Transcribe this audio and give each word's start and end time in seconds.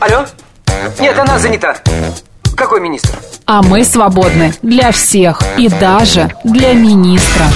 Алло? 0.00 0.24
Нет, 1.00 1.18
она 1.18 1.38
занята. 1.40 1.74
Какой 2.56 2.80
министр? 2.80 3.18
А 3.46 3.62
мы 3.62 3.84
свободны 3.84 4.54
для 4.62 4.92
всех 4.92 5.42
и 5.56 5.68
даже 5.68 6.30
для 6.44 6.72
министра. 6.72 7.46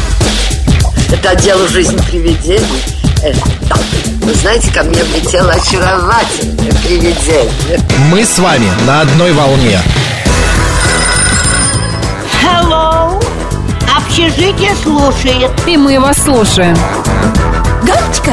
Это 1.13 1.37
дело 1.37 1.69
жизнь 1.69 1.97
привидений. 2.09 2.83
Э, 3.23 3.33
да. 3.69 3.77
Вы 4.23 4.35
знаете, 4.35 4.73
ко 4.73 4.83
мне 4.83 5.05
влетело 5.05 5.53
очаровательное 5.53 6.73
привидение. 6.85 7.79
Мы 8.11 8.25
с 8.25 8.39
вами 8.41 8.67
на 8.87 9.03
одной 9.03 9.33
волне. 9.33 9.79
Hello! 12.43 13.23
Общежитие 13.97 14.75
слушает. 14.83 15.51
И 15.67 15.77
мы 15.77 16.01
вас 16.01 16.17
слушаем. 16.19 16.77
Галочка, 17.85 18.33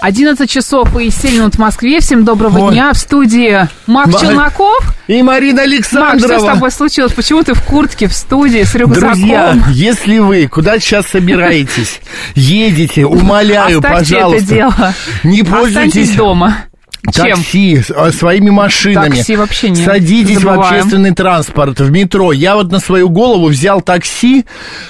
11 0.00 0.48
часов 0.48 0.96
и 0.96 1.10
7 1.10 1.34
минут 1.34 1.54
в 1.56 1.58
Москве. 1.58 2.00
Всем 2.00 2.24
доброго 2.24 2.58
Ой. 2.66 2.72
дня. 2.72 2.92
В 2.92 2.98
студии 2.98 3.68
Макс 3.86 4.12
Ма- 4.12 4.20
Челноков. 4.20 4.94
И 5.08 5.22
Марина 5.22 5.62
Макс, 5.66 5.88
что 5.88 5.98
с 5.98 6.02
Александрова. 6.12 6.52
тобой 6.52 6.70
случилось? 6.70 7.12
Почему 7.12 7.42
ты 7.42 7.54
в 7.54 7.62
куртке 7.62 8.06
в 8.08 8.12
студии 8.12 8.62
с 8.62 8.74
рюкзаком? 8.74 9.14
Друзья, 9.14 9.56
если 9.70 10.18
вы 10.18 10.46
куда 10.46 10.78
сейчас 10.78 11.06
собираетесь, 11.06 12.00
едете, 12.34 13.06
умоляю, 13.06 13.78
Оставьте 13.78 14.14
пожалуйста, 14.14 14.44
это 14.44 14.54
дело. 14.54 14.94
не 15.24 15.40
Останьтесь 15.42 15.50
пользуйтесь 15.74 16.10
дома. 16.14 16.56
Чем? 17.12 17.36
такси, 17.36 17.80
с- 17.82 17.90
а, 17.90 18.10
своими 18.12 18.50
машинами. 18.50 19.16
Такси 19.16 19.36
вообще 19.36 19.70
не 19.70 19.84
Садитесь 19.84 20.36
в 20.36 20.40
забываем. 20.40 20.74
общественный 20.76 21.14
транспорт, 21.14 21.80
в 21.80 21.90
метро. 21.90 22.32
Я 22.32 22.54
вот 22.56 22.70
на 22.72 22.80
свою 22.80 23.08
голову 23.08 23.46
взял 23.48 23.80
такси, 23.80 24.44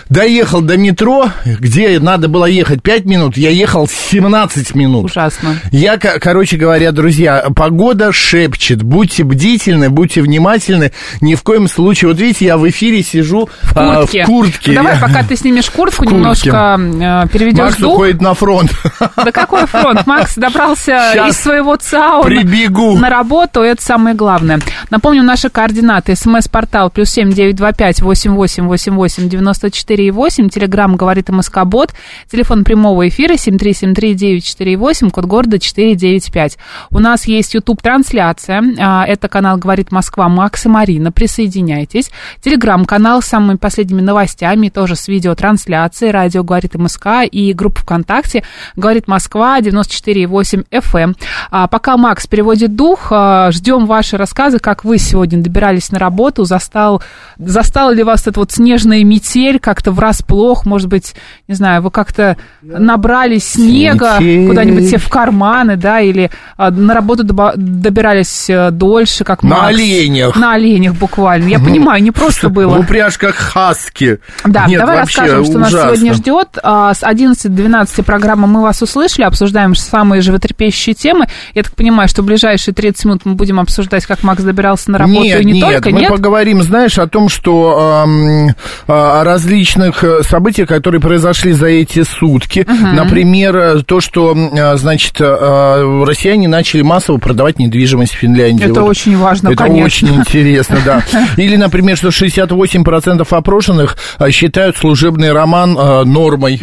доехал 0.09 0.61
до 0.61 0.77
метро, 0.77 1.31
где 1.45 1.99
надо 2.01 2.29
было 2.29 2.47
ехать 2.47 2.83
5 2.83 3.05
минут, 3.05 3.37
я 3.37 3.51
ехал 3.51 3.89
17 3.89 4.75
минут. 4.75 5.07
Ужасно. 5.07 5.57
Я, 5.71 5.97
ко- 5.99 6.19
короче 6.21 6.57
говоря, 6.57 6.93
друзья, 6.93 7.45
погода 7.55 8.13
шепчет. 8.13 8.83
Будьте 8.83 9.25
бдительны, 9.25 9.91
будьте 9.91 10.23
внимательны. 10.23 10.93
Ни 11.21 11.35
в 11.35 11.43
коем 11.43 11.69
случае. 11.69 12.11
Вот 12.11 12.19
видите, 12.21 12.47
я 12.47 12.57
в 12.57 12.69
эфире 12.69 13.03
сижу 13.03 13.49
а, 13.75 13.97
Куртки. 14.01 14.23
в 14.23 14.27
куртке. 14.27 14.73
Давай, 14.73 14.95
Я- 14.95 15.01
пока 15.01 15.23
ты 15.23 15.37
снимешь 15.37 15.71
куртку, 15.71 16.05
куртке. 16.05 16.17
немножко 16.17 16.79
э, 17.25 17.29
переведешь 17.33 17.59
Макс 17.59 17.77
дух. 17.77 17.95
уходит 17.95 18.21
на 18.21 18.35
фронт. 18.35 18.71
Да 19.17 19.31
какой 19.33 19.67
фронт? 19.67 20.07
Макс 20.07 20.35
добрался 20.37 21.11
Щас 21.15 21.31
из 21.35 21.41
своего 21.41 21.77
ЦАО 21.77 22.08
на- 22.17 22.23
прибегу. 22.23 22.99
на 22.99 23.11
работу, 23.11 23.61
это 23.61 23.83
самое 23.83 24.17
главное. 24.17 24.61
Напомню, 24.91 25.23
наши 25.23 25.49
координаты. 25.51 26.15
СМС-портал 26.17 26.91
плюс 26.91 27.11
семь 27.11 27.31
девять 27.33 27.57
два 27.57 27.73
пять 27.73 28.01
восемь 28.01 28.33
восемь 28.33 28.65
восемь 28.67 28.95
восемь 28.95 29.29
девяносто 29.29 29.71
четыре 29.71 30.07
и 30.09 30.11
восемь. 30.11 30.49
Телеграмм 30.49 30.97
говорит 30.97 31.29
МСК 31.29 31.65
Бот. 31.65 31.93
Телефон 32.31 32.65
прямого 32.65 33.09
эфира 33.09 33.37
семь 33.37 33.59
три 33.59 33.73
семь 33.73 33.95
три 33.95 34.15
девять 34.15 34.45
четыре 34.45 34.77
восемь. 34.77 35.11
Код 35.11 35.27
города 35.27 35.59
четыре 35.59 35.95
девять 35.95 36.31
пять. 36.33 36.59
У 36.91 36.99
нас 36.99 37.27
есть 37.27 37.55
YouTube 37.55 37.83
трансляция. 37.83 38.63
А, 38.79 39.05
Это 39.07 39.29
канал 39.29 39.57
говорит 39.59 39.93
Москва 39.93 40.29
Макс 40.29 40.65
и 40.67 40.69
Марина. 40.69 41.13
Присоединяйтесь. 41.13 42.11
Телеграм-канал 42.43 43.23
с 43.23 43.27
самыми 43.27 43.57
последними 43.57 44.01
новостями, 44.01 44.69
тоже 44.69 44.97
с 44.97 45.09
видеотрансляцией. 45.09 46.13
Радио 46.13 46.43
говорит 46.43 46.75
МСК 46.75 47.07
и 47.31 47.53
группа 47.53 47.81
ВКонтакте 47.81 48.43
говорит 48.77 49.09
Москва 49.09 49.61
94,8 49.61 50.65
FM. 50.71 51.15
А, 51.51 51.67
пока 51.67 51.88
Макс 51.97 52.27
переводит 52.27 52.77
дух, 52.77 53.09
а, 53.11 53.51
ждем 53.51 53.87
ваши 53.87 54.17
рассказы, 54.17 54.59
как 54.59 54.85
вы 54.85 54.99
сегодня 54.99 55.41
добирались 55.43 55.91
на 55.91 55.99
работу, 55.99 56.45
застал, 56.45 57.03
застала 57.39 57.91
ли 57.93 58.03
вас 58.03 58.27
эта 58.27 58.39
вот 58.41 58.53
снежная 58.53 59.03
метель 59.05 59.59
как-то 59.59 59.91
врасплох, 59.93 60.67
может 60.67 60.89
быть, 60.89 61.15
не 61.47 61.55
знаю, 61.55 61.83
вы 61.83 61.91
как-то 61.91 62.37
набрали 62.63 63.39
снега 63.39 64.19
Метель. 64.21 64.49
куда-нибудь 64.49 64.87
себе 64.89 64.99
в 64.99 65.09
карманы, 65.09 65.77
да, 65.77 66.01
или 66.01 66.31
а, 66.57 66.71
на 66.71 66.95
работу 66.95 67.25
доба- 67.25 67.55
добирались 67.57 68.51
э, 68.51 68.71
дольше, 68.71 69.25
как 69.25 69.43
На 69.43 69.49
Макс. 69.51 69.69
оленях. 69.69 70.37
На 70.37 70.53
оленях 70.55 70.95
буквально. 70.95 71.49
Я 71.49 71.59
понимаю, 71.59 72.03
не 72.03 72.11
просто 72.11 72.49
В 72.49 72.53
было. 72.53 72.79
упряжках 72.79 73.35
хаски. 73.37 74.19
Да, 74.45 74.67
Нет, 74.67 74.81
давай 74.81 74.99
расскажем, 74.99 75.45
что 75.45 75.59
нас 75.59 75.69
ужасно. 75.69 75.97
сегодня 75.97 76.15
ждет. 76.15 76.59
А, 76.63 76.93
С 76.95 77.03
11 77.03 77.49
до 77.55 77.63
12 77.63 78.05
программы 78.05 78.47
«Мы 78.47 78.63
вас 78.63 78.83
услышали», 78.83 79.25
обсуждаем 79.25 79.75
самые 79.75 80.21
животрепещущие 80.23 80.95
темы. 80.95 81.27
Я 81.55 81.63
так 81.63 81.75
понимаю, 81.79 82.09
что 82.09 82.23
в 82.23 82.27
ближайшие 82.27 82.75
30 82.75 83.05
минут 83.05 83.21
мы 83.25 83.35
будем 83.35 83.61
обсуждать, 83.61 84.05
как 84.05 84.23
Макс 84.25 84.43
добирался 84.43 84.91
на 84.91 84.99
работу 84.99 85.23
нет, 85.23 85.41
и 85.41 85.45
не 85.45 85.53
нет, 85.53 85.75
только, 85.75 85.91
мы 85.91 86.01
нет? 86.01 86.11
поговорим, 86.11 86.63
знаешь, 86.63 86.99
о 86.99 87.07
том, 87.07 87.29
что 87.29 88.05
эм, 88.05 88.55
о 88.87 89.23
различных 89.25 90.03
э, 90.03 90.23
событиях, 90.23 90.69
которые 90.69 91.01
произошли 91.01 91.53
за 91.53 91.67
эти 91.69 92.03
сутки. 92.03 92.67
Например, 92.69 93.57
э, 93.57 93.83
то, 93.83 94.01
что, 94.01 94.35
э, 94.35 94.77
значит, 94.77 95.21
э, 95.21 96.05
россияне 96.05 96.49
начали 96.49 96.83
массово 96.83 97.19
продавать 97.19 97.59
недвижимость 97.59 98.13
в 98.15 98.17
Финляндии. 98.17 98.71
Это 98.71 98.83
очень 98.83 99.17
важно, 99.17 99.49
Это 99.49 99.65
конечно. 99.65 100.09
очень 100.09 100.21
интересно, 100.21 100.79
да. 100.85 101.03
Или, 101.37 101.57
например, 101.57 101.97
что 101.97 102.09
68% 102.09 103.27
опрошенных 103.31 103.97
считают 104.31 104.77
служебный 104.77 105.33
роман 105.33 105.75
нормой. 105.75 106.61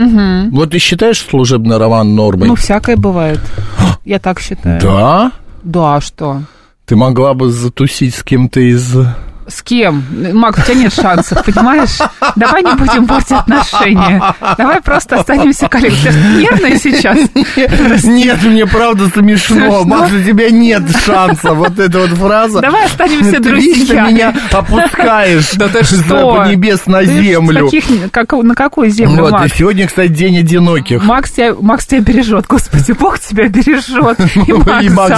Вот 0.52 0.72
ты 0.72 0.80
считаешь 0.80 1.20
служебный 1.20 1.78
роман 1.78 2.16
нормой? 2.16 2.50
Ну, 2.50 2.56
всякое 2.56 2.98
бывает. 2.98 3.40
Я 4.06 4.20
так 4.20 4.40
считаю. 4.40 4.80
да? 4.82 5.32
Да, 5.64 5.96
а 5.96 6.02
что? 6.02 6.44
Ты 6.86 6.96
могла 6.96 7.34
бы 7.34 7.52
затусить 7.52 8.16
с 8.16 8.24
кем-то 8.24 8.60
из... 8.60 8.96
С 9.48 9.62
кем? 9.62 10.04
Макс, 10.34 10.58
у 10.60 10.62
тебя 10.64 10.74
нет 10.76 10.94
шансов, 10.94 11.44
понимаешь? 11.46 11.98
Давай 12.36 12.64
не 12.64 12.74
будем 12.74 13.06
портить 13.06 13.34
отношения. 13.34 14.34
Давай 14.58 14.82
просто 14.82 15.20
останемся 15.20 15.68
коллегами. 15.68 16.00
Ты 16.04 16.42
нервная 16.42 16.78
сейчас? 16.80 17.18
Нет, 18.04 18.42
мне 18.44 18.66
правда 18.66 19.08
смешно. 19.10 19.84
Макс, 19.84 20.12
у 20.12 20.24
тебя 20.24 20.50
нет 20.50 20.84
шанса. 21.06 21.54
Вот 21.54 21.78
эта 21.78 22.00
вот 22.00 22.10
фраза. 22.12 22.60
Давай 22.62 22.86
останемся 22.86 23.34
Ты 23.34 23.40
друзьями. 23.40 24.12
меня 24.14 24.34
опускаешь 24.52 25.52
Да 25.54 25.68
ты 25.68 25.84
что? 25.84 26.46
небес 26.46 26.88
на 26.88 27.00
Ты 27.00 27.06
землю. 27.22 27.70
на 28.44 28.56
какую 28.56 28.90
землю, 28.90 29.24
Вот, 29.24 29.46
и 29.46 29.50
сегодня, 29.50 29.88
кстати, 29.88 30.10
день 30.12 30.40
одиноких. 30.40 31.04
Макс 31.04 31.32
тебя, 31.32 31.54
бережет, 32.00 32.48
господи, 32.48 32.94
Бог 32.94 33.20
тебя 33.20 33.48
бережет. 33.48 34.20
И 34.48 34.90
Макс, 34.90 35.16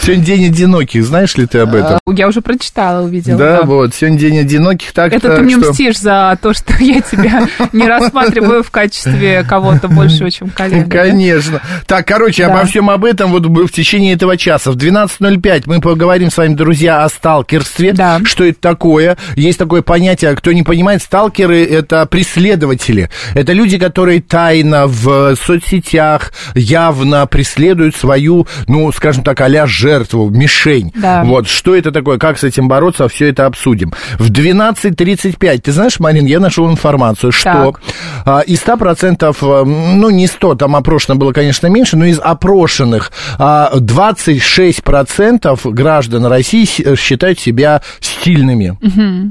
Сегодня 0.00 0.24
день 0.24 0.46
одиноких, 0.46 1.04
знаешь 1.04 1.36
ли 1.36 1.46
ты 1.46 1.58
об 1.58 1.74
этом? 1.74 1.98
А, 2.06 2.12
Я 2.12 2.28
уже 2.28 2.40
прочитала, 2.40 3.04
увидела. 3.04 3.38
Да. 3.38 3.63
Вот, 3.64 3.94
сегодня 3.94 4.18
день 4.18 4.38
одиноких, 4.38 4.92
так 4.92 5.12
Это 5.12 5.36
ты 5.36 5.42
мне 5.42 5.56
что- 5.56 5.70
мстишь 5.70 5.98
за 5.98 6.38
то, 6.40 6.52
что 6.52 6.74
я 6.80 7.00
тебя 7.00 7.46
не 7.72 7.86
рассматриваю 7.86 8.62
в 8.62 8.70
качестве 8.70 9.44
кого-то 9.44 9.88
большего, 9.88 10.30
чем 10.30 10.48
коллега. 10.50 10.88
Конечно. 10.90 11.60
Так, 11.86 12.06
короче, 12.06 12.44
обо 12.46 12.64
всем 12.64 12.90
об 12.90 13.04
этом 13.04 13.32
вот 13.32 13.46
в 13.46 13.72
течение 13.72 14.14
этого 14.14 14.36
часа. 14.36 14.70
В 14.70 14.76
12.05 14.76 15.64
мы 15.66 15.80
поговорим 15.80 16.30
с 16.30 16.36
вами, 16.36 16.54
друзья, 16.54 17.04
о 17.04 17.08
сталкерстве. 17.08 17.94
Что 18.24 18.44
это 18.44 18.60
такое? 18.60 19.16
Есть 19.36 19.58
такое 19.58 19.82
понятие, 19.82 20.34
кто 20.36 20.52
не 20.52 20.62
понимает, 20.62 21.02
сталкеры– 21.02 21.64
это 21.64 22.06
преследователи. 22.06 23.10
Это 23.34 23.52
люди, 23.52 23.78
которые 23.78 24.20
тайно 24.20 24.86
в 24.86 25.36
соцсетях 25.36 26.32
явно 26.54 27.26
преследуют 27.26 27.96
свою, 27.96 28.46
ну, 28.68 28.90
скажем 28.92 29.24
так, 29.24 29.40
а 29.40 29.66
жертву, 29.66 30.30
мишень. 30.30 30.92
Да. 30.94 31.22
Вот, 31.24 31.48
что 31.48 31.74
это 31.74 31.92
такое, 31.92 32.18
как 32.18 32.38
с 32.38 32.44
этим 32.44 32.68
бороться, 32.68 33.08
все 33.08 33.28
это 33.28 33.46
обсудим. 33.54 33.92
В 34.18 34.30
12.35, 34.30 35.58
ты 35.60 35.72
знаешь, 35.72 36.00
Марин, 36.00 36.26
я 36.26 36.40
нашел 36.40 36.68
информацию, 36.70 37.30
что 37.32 37.72
Так. 37.72 37.80
а, 38.26 38.40
из 38.40 38.60
100%, 38.60 39.36
э, 39.40 39.64
ну, 39.64 40.10
не 40.10 40.26
100, 40.26 40.56
там 40.56 40.74
опрошено 40.76 41.14
было, 41.16 41.32
конечно, 41.32 41.68
меньше, 41.68 41.96
но 41.96 42.04
из 42.04 42.18
опрошенных 42.18 43.12
а, 43.38 43.70
26% 43.74 45.70
граждан 45.70 46.26
России 46.26 46.64
считают 46.96 47.38
себя 47.38 47.80
стильными. 48.00 48.76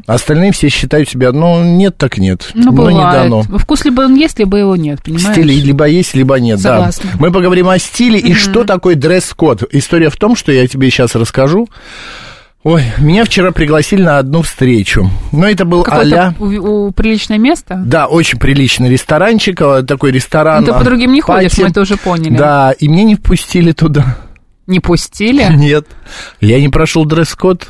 Остальные 0.08 0.54
все 0.54 0.70
считают 0.70 1.10
себя, 1.10 1.32
ну, 1.32 1.64
нет 1.64 1.98
так 1.98 2.18
нет. 2.18 2.50
Ну, 2.54 2.72
не 2.72 2.76
бывает. 2.78 3.24
дано. 3.24 3.42
Вкус 3.58 3.84
либо 3.86 4.02
он 4.02 4.16
есть, 4.16 4.40
либо 4.40 4.58
его 4.58 4.76
нет, 4.76 5.02
понимаешь? 5.04 5.36
Стиль 5.36 5.52
либо 5.52 5.86
есть, 5.86 6.14
либо 6.16 6.40
нет, 6.40 6.60
Согласна. 6.60 7.10
да. 7.12 7.18
Мы 7.20 7.32
поговорим 7.32 7.68
о 7.70 7.78
стиле 7.78 8.20
и 8.20 8.34
что 8.34 8.64
такое 8.64 8.96
дресс-код. 8.96 9.64
История 9.72 10.10
в 10.10 10.16
том, 10.16 10.36
что 10.36 10.52
я 10.52 10.66
тебе 10.68 10.90
сейчас 10.90 11.16
расскажу. 11.16 11.68
Ой, 12.64 12.84
меня 12.98 13.26
вчера 13.26 13.52
пригласили 13.52 14.04
на 14.04 14.20
одну 14.20 14.42
встречу. 14.42 15.10
Но 15.34 15.48
это 15.48 15.66
был 15.66 15.86
а-ля... 15.90 16.34
У- 16.40 16.46
у- 16.88 16.92
приличное 16.94 17.38
место? 17.38 17.82
Да, 17.86 18.08
очень 18.08 18.40
приличный 18.40 18.90
ресторанчик, 18.90 19.60
э, 19.62 19.84
такой 19.84 20.12
ресторан. 20.12 20.62
Ну, 20.64 20.68
ты 20.72 20.74
по 20.80 20.84
другим 20.86 21.12
не 21.12 21.20
ходишь, 21.20 21.52
пати. 21.52 21.62
мы 21.64 21.68
это 21.70 21.82
уже 21.82 21.98
поняли. 21.98 22.38
Да, 22.38 22.72
и 22.72 22.88
меня 22.88 23.04
не 23.04 23.16
впустили 23.16 23.74
туда. 23.74 24.18
Не 24.66 24.80
пустили? 24.80 25.46
Нет. 25.54 25.88
Я 26.40 26.62
не 26.62 26.70
прошел 26.70 27.04
дресс-код. 27.04 27.68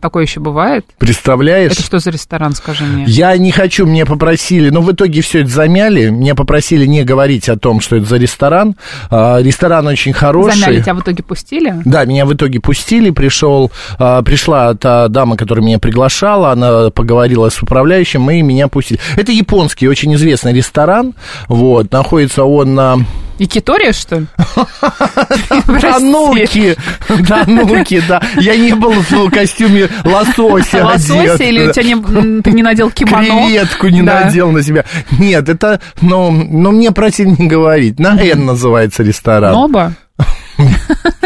Такое 0.00 0.24
еще 0.24 0.40
бывает? 0.40 0.84
Представляешь? 0.98 1.72
Это 1.72 1.82
что 1.82 1.98
за 1.98 2.10
ресторан, 2.10 2.52
скажи 2.54 2.84
мне? 2.84 3.04
Я 3.06 3.36
не 3.36 3.50
хочу, 3.50 3.86
мне 3.86 4.04
попросили, 4.04 4.70
но 4.70 4.80
в 4.80 4.92
итоге 4.92 5.20
все 5.20 5.40
это 5.40 5.50
замяли. 5.50 6.10
Меня 6.10 6.34
попросили 6.34 6.86
не 6.86 7.04
говорить 7.04 7.48
о 7.48 7.56
том, 7.56 7.80
что 7.80 7.96
это 7.96 8.06
за 8.06 8.16
ресторан. 8.16 8.76
А, 9.10 9.40
ресторан 9.40 9.86
очень 9.86 10.12
хороший. 10.12 10.60
Замяли, 10.60 10.80
тебя 10.80 10.94
в 10.94 11.00
итоге 11.00 11.22
пустили? 11.22 11.74
Да, 11.84 12.04
меня 12.04 12.26
в 12.26 12.34
итоге 12.34 12.60
пустили, 12.60 13.10
пришел, 13.10 13.70
а, 13.98 14.22
пришла 14.22 14.74
та 14.74 15.08
дама, 15.08 15.36
которая 15.36 15.64
меня 15.64 15.78
приглашала, 15.78 16.52
она 16.52 16.90
поговорила 16.90 17.48
с 17.48 17.62
управляющим, 17.62 18.30
и 18.30 18.42
меня 18.42 18.68
пустили. 18.68 19.00
Это 19.16 19.32
японский, 19.32 19.88
очень 19.88 20.14
известный 20.14 20.52
ресторан, 20.52 21.14
вот, 21.48 21.92
находится 21.92 22.44
он 22.44 22.74
на... 22.74 22.98
Якитория, 23.38 23.92
что 23.92 24.20
ли? 24.20 24.26
Да 27.28 27.44
ну-ки, 27.46 28.02
да. 28.08 28.22
Я 28.36 28.56
не 28.56 28.74
был 28.74 28.92
в 28.92 29.30
костюме 29.30 29.88
лосося 30.04 30.84
Лосося 30.84 31.44
или 31.44 31.68
у 31.68 31.72
тебя 31.72 31.84
не, 31.84 32.42
ты 32.42 32.52
не 32.52 32.62
надел 32.62 32.90
кимоно? 32.90 33.24
Креветку 33.24 33.88
не 33.88 34.02
надел 34.02 34.50
на 34.50 34.62
себя. 34.62 34.84
Нет, 35.18 35.48
это, 35.48 35.80
ну, 36.00 36.30
ну, 36.30 36.72
мне 36.72 36.92
просили 36.92 37.34
не 37.38 37.46
говорить. 37.48 37.98
На 37.98 38.18
«Н» 38.20 38.46
называется 38.46 39.02
ресторан. 39.02 39.52
Ноба? 39.52 39.94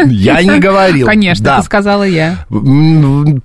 Я 0.05 0.41
не 0.41 0.59
говорил. 0.59 1.05
Конечно, 1.07 1.43
Да. 1.45 1.53
это 1.57 1.65
сказала 1.65 2.03
я. 2.03 2.45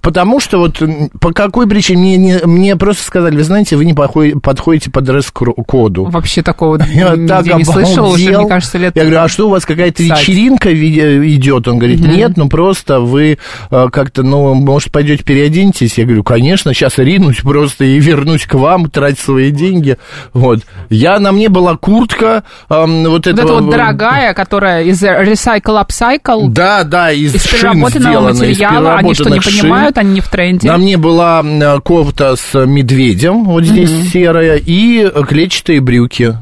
Потому 0.00 0.40
что 0.40 0.58
вот 0.58 0.82
по 1.20 1.32
какой 1.32 1.66
причине 1.68 2.00
мне, 2.00 2.16
не- 2.16 2.46
мне 2.46 2.76
просто 2.76 3.04
сказали, 3.04 3.36
вы 3.36 3.44
знаете, 3.44 3.76
вы 3.76 3.84
не 3.84 3.94
подходите 3.94 4.90
по 4.90 5.00
дресс-коду. 5.00 6.04
Вообще 6.04 6.42
такого 6.42 6.78
Я 6.92 7.10
нигде 7.16 7.26
так 7.26 7.46
не 7.58 7.64
слышала 7.64 8.08
уже, 8.08 8.36
мне 8.38 8.48
кажется, 8.48 8.78
лет 8.78 8.96
Я 8.96 9.02
говорю, 9.02 9.20
а 9.20 9.28
что 9.28 9.46
у 9.46 9.50
вас 9.50 9.64
какая-то 9.66 10.02
вечеринка 10.02 10.72
идет? 10.72 11.68
Он 11.68 11.78
говорит, 11.78 12.00
нет, 12.00 12.36
ну 12.36 12.48
просто 12.48 13.00
вы 13.00 13.38
э, 13.70 13.88
как-то, 13.92 14.22
ну, 14.22 14.54
может, 14.54 14.90
пойдете 14.92 15.22
переоденетесь? 15.24 15.98
Я 15.98 16.04
говорю, 16.04 16.24
конечно, 16.24 16.72
сейчас 16.74 16.98
ринусь 16.98 17.38
просто 17.40 17.84
и 17.84 17.98
вернусь 17.98 18.46
к 18.46 18.54
вам, 18.54 18.88
тратить 18.90 19.18
свои 19.20 19.50
деньги. 19.50 19.96
Вот. 20.32 20.60
Я, 20.90 21.18
на 21.18 21.32
мне 21.32 21.48
была 21.48 21.76
куртка, 21.76 22.44
вот 22.68 23.08
Вот 23.08 23.26
этого... 23.26 23.44
эта 23.44 23.54
вот 23.62 23.70
дорогая, 23.70 24.34
которая 24.34 24.84
из 24.84 25.02
Recycle 25.02 25.75
Upcycle, 25.76 26.48
Да, 26.48 26.84
да, 26.84 27.12
из, 27.12 27.34
из 27.34 27.44
шин 27.44 27.58
переработанного 27.72 27.90
сделана, 27.90 28.30
из 28.30 28.40
материала, 28.40 28.94
они 28.96 29.14
что, 29.14 29.30
не 29.30 29.40
шин. 29.40 29.60
понимают, 29.62 29.98
они 29.98 30.14
не 30.14 30.20
в 30.20 30.28
тренде? 30.28 30.68
На 30.70 30.78
мне 30.78 30.96
была 30.96 31.40
м, 31.40 31.80
кофта 31.82 32.36
с 32.36 32.64
медведем, 32.66 33.44
вот 33.44 33.64
здесь 33.64 34.10
серая, 34.12 34.56
и 34.56 35.10
клетчатые 35.26 35.80
брюки. 35.80 36.36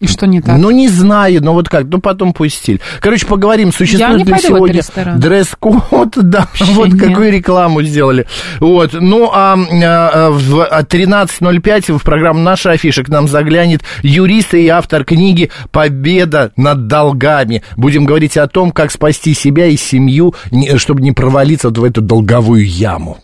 И 0.00 0.06
что 0.06 0.26
не 0.28 0.40
так? 0.40 0.56
Ну, 0.58 0.70
не 0.70 0.86
знаю, 0.86 1.42
но 1.42 1.54
вот 1.54 1.68
как, 1.68 1.86
ну, 1.86 2.00
потом 2.00 2.32
пустили. 2.32 2.80
Короче, 3.00 3.26
поговорим, 3.26 3.72
существует 3.72 4.24
ли 4.24 4.32
в 4.32 4.38
сегодня 4.38 4.82
дресс-код, 5.16 6.10
да, 6.16 6.46
вот 6.60 6.92
нет. 6.92 7.02
какую 7.02 7.32
рекламу 7.32 7.82
сделали. 7.82 8.26
Вот, 8.60 8.92
ну, 8.92 9.28
а, 9.32 9.54
а, 9.54 10.30
в 10.30 10.62
а, 10.62 10.82
13.05 10.82 11.98
в 11.98 12.04
программу 12.04 12.38
«Наша 12.38 12.70
афиша» 12.70 13.02
к 13.02 13.08
нам 13.08 13.26
заглянет 13.26 13.82
юрист 14.02 14.54
и 14.54 14.68
автор 14.68 15.04
книги 15.04 15.50
«Победа 15.72 16.52
над 16.56 16.86
долгами». 16.86 17.64
Будем 17.76 18.04
говорить 18.04 18.36
о 18.36 18.46
том, 18.46 18.70
как 18.70 18.92
спасти 18.92 19.34
себя 19.34 19.66
и 19.66 19.76
семью, 19.76 20.32
чтобы 20.76 21.00
не 21.00 21.10
провалиться 21.10 21.70
вот 21.70 21.78
в 21.78 21.82
эту 21.84 22.02
долговую 22.02 22.64
яму. 22.64 23.18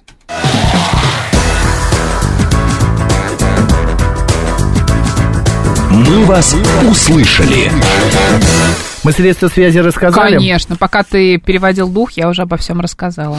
«Мы 5.95 6.25
вас 6.25 6.57
услышали». 6.91 7.71
Мы 9.05 9.13
средства 9.13 9.49
связи 9.49 9.79
рассказали? 9.79 10.37
Конечно, 10.37 10.77
пока 10.77 11.03
ты 11.03 11.37
переводил 11.37 11.89
дух, 11.89 12.13
я 12.13 12.29
уже 12.29 12.43
обо 12.43 12.57
всем 12.57 12.81
рассказала. 12.81 13.37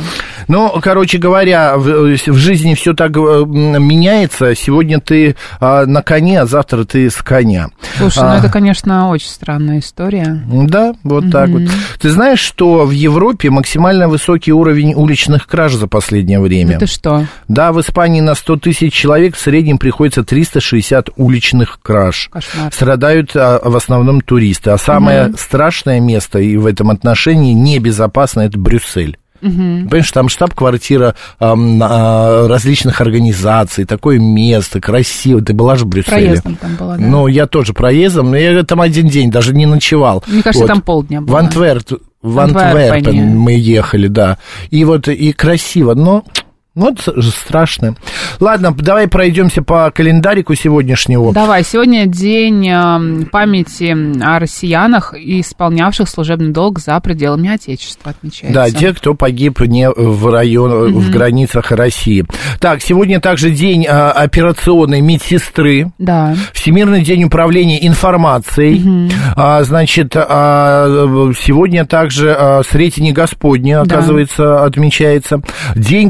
Ну, 0.48 0.72
короче 0.82 1.18
говоря, 1.18 1.76
в, 1.76 2.16
в 2.16 2.38
жизни 2.38 2.76
все 2.76 2.94
так 2.94 3.18
э, 3.18 3.20
меняется. 3.20 4.54
Сегодня 4.54 5.00
ты 5.00 5.36
а, 5.60 5.88
на 5.88 6.04
коне, 6.04 6.42
а 6.42 6.46
завтра 6.46 6.84
ты 6.84 7.10
с 7.10 7.16
коня. 7.16 7.70
Слушай, 7.98 8.20
А, 8.24 8.34
ну 8.34 8.40
это, 8.40 8.50
конечно, 8.50 9.10
очень 9.10 9.30
странная 9.30 9.80
история. 9.80 10.44
Да, 10.46 10.94
вот 11.04 11.32
так 11.32 11.50
вот. 11.50 11.64
Ты 12.00 12.12
знаешь, 12.12 12.40
что 12.40 12.86
в 12.86 12.92
Европе 12.92 13.50
максимально 13.50 14.08
высокий 14.08 14.54
уровень 14.54 14.94
уличных 14.94 15.48
краж 15.48 15.74
за 15.74 15.88
последнее 15.88 16.40
время? 16.40 16.76
Это 16.76 16.86
что? 16.86 17.26
Да, 17.48 17.72
в 17.72 17.82
Испании 17.82 18.22
на 18.22 18.36
100 18.36 18.58
тысяч 18.58 18.94
человек 18.94 19.36
в 19.36 19.40
среднем 19.40 19.80
приходится 19.80 20.24
360 20.24 21.10
уличных 21.16 21.80
краж. 21.82 22.30
Кошмар. 22.32 22.72
Страдают 22.72 23.32
а, 23.36 23.60
в 23.64 23.76
основном 23.76 24.22
туристы. 24.22 24.70
А 24.70 24.78
самое 24.78 25.32
страшное 25.56 26.00
место 26.02 26.40
и 26.40 26.58
в 26.58 26.66
этом 26.66 26.90
отношении 26.90 27.54
небезопасно 27.54 28.42
это 28.42 28.60
Брюссель. 28.60 29.18
Понимаешь, 29.42 30.12
там 30.12 30.28
штаб-квартира 30.28 31.14
ам, 31.40 31.80
а, 31.84 32.48
различных 32.48 33.00
организаций, 33.00 33.86
такое 33.86 34.18
место, 34.18 34.82
красиво. 34.82 35.40
Ты 35.40 35.54
была 35.54 35.76
же 35.76 35.86
в 35.86 35.88
Брюсселе? 35.88 36.28
Проездом 36.28 36.56
там 36.56 36.76
была, 36.76 36.98
да. 36.98 37.04
Ну, 37.06 37.28
я 37.28 37.46
тоже 37.46 37.74
проездом, 37.74 38.32
но 38.32 38.38
я 38.38 38.64
там 38.64 38.82
один 38.82 39.08
день 39.08 39.30
даже 39.30 39.54
не 39.54 39.68
ночевал. 39.68 40.24
Мне 40.26 40.42
кажется, 40.42 40.64
Вот. 40.64 40.68
там 40.68 40.82
полдня 40.82 41.22
В 41.22 41.26
было. 41.26 41.40
Антверп, 41.40 42.02
в. 42.24 42.40
Антверпен 42.40 43.38
мы 43.38 43.52
ехали, 43.54 44.08
да. 44.08 44.40
И 44.72 44.84
вот, 44.84 45.08
и 45.08 45.32
красиво, 45.32 45.94
но 45.94 46.24
вот 46.76 47.02
же 47.16 47.32
страшно. 47.32 47.96
Ладно, 48.40 48.76
давай 48.78 49.08
пройдемся 49.08 49.62
по 49.62 49.90
календарику 49.92 50.56
сегодняшнего. 50.56 51.34
Давай, 51.34 51.64
сегодня 51.64 52.06
день 52.06 52.66
памяти 53.32 54.22
о 54.22 54.40
россиянах, 54.40 55.14
исполнявших 55.16 56.10
служебный 56.10 56.52
долг 56.52 56.80
за 56.80 57.00
пределами 57.00 57.50
Отечества, 57.50 58.12
отмечается. 58.12 58.54
Да, 58.54 58.70
те, 58.70 58.94
кто 58.94 59.14
погиб 59.14 59.62
не 59.62 59.90
в 59.90 60.30
район, 60.30 60.94
в 60.94 61.10
границах 61.10 61.72
России. 61.72 62.26
Так, 62.60 62.82
сегодня 62.82 63.22
также 63.22 63.52
день 63.52 63.86
а, 63.88 64.12
операционной 64.12 65.02
медсестры. 65.02 65.92
Да. 65.98 66.36
Всемирный 66.54 67.04
день 67.04 67.24
управления 67.24 67.86
информацией. 67.88 69.10
А, 69.36 69.64
значит, 69.64 70.14
а, 70.16 71.32
сегодня 71.40 71.86
также 71.86 72.36
а, 72.38 72.62
Сретение 72.70 73.14
Господне, 73.14 73.78
оказывается, 73.78 74.64
отмечается. 74.64 75.42
День 75.76 76.10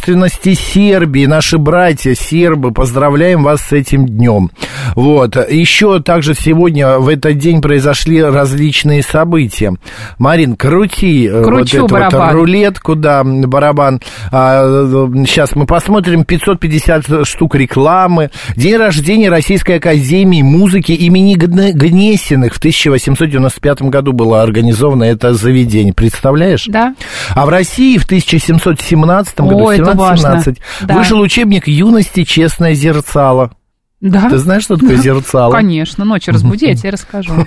государственности 0.00 0.54
Сербии. 0.54 1.26
Наши 1.26 1.58
братья 1.58 2.14
сербы, 2.14 2.72
поздравляем 2.72 3.42
вас 3.42 3.60
с 3.60 3.72
этим 3.72 4.06
днем. 4.06 4.50
Вот. 4.94 5.36
Еще 5.50 6.00
также 6.00 6.34
сегодня 6.34 6.98
в 6.98 7.08
этот 7.08 7.38
день 7.38 7.60
произошли 7.60 8.22
различные 8.22 9.02
события. 9.02 9.74
Марин, 10.18 10.56
крути 10.56 11.26
э, 11.26 11.42
Кручу 11.44 11.58
вот 11.58 11.68
эту 11.72 11.82
вот 11.82 11.90
барабан. 11.92 12.34
рулетку, 12.34 12.94
да, 12.94 13.22
барабан. 13.24 14.00
сейчас 14.30 15.54
мы 15.54 15.66
посмотрим 15.66 16.24
550 16.24 17.26
штук 17.26 17.54
рекламы. 17.56 18.30
День 18.56 18.76
рождения 18.76 19.28
Российской 19.28 19.76
Академии 19.76 20.42
музыки 20.42 20.92
имени 20.92 21.34
Гне- 21.36 21.72
Гнесиных 21.72 22.54
в 22.54 22.58
1895 22.58 23.82
году 23.82 24.12
было 24.12 24.42
организовано 24.42 25.04
это 25.04 25.34
заведение. 25.34 25.92
Представляешь? 25.92 26.64
Да. 26.66 26.94
А 27.34 27.44
в 27.44 27.48
России 27.50 27.98
в 27.98 28.04
1717 28.04 29.40
году, 29.40 29.66
О, 29.68 29.72
это 29.92 30.00
17-17, 30.00 30.00
важно. 30.00 30.54
Да. 30.82 30.94
вышел 30.94 31.20
учебник 31.20 31.68
«Юности. 31.68 32.24
Честное 32.24 32.74
зерцало». 32.74 33.52
Да. 34.00 34.30
Ты 34.30 34.38
знаешь, 34.38 34.62
что 34.62 34.76
такое 34.78 34.96
зерцало? 34.96 35.52
Конечно, 35.52 36.06
ночью 36.06 36.32
разбуди, 36.32 36.64
я 36.68 36.74
тебе 36.74 36.88
расскажу. 36.88 37.46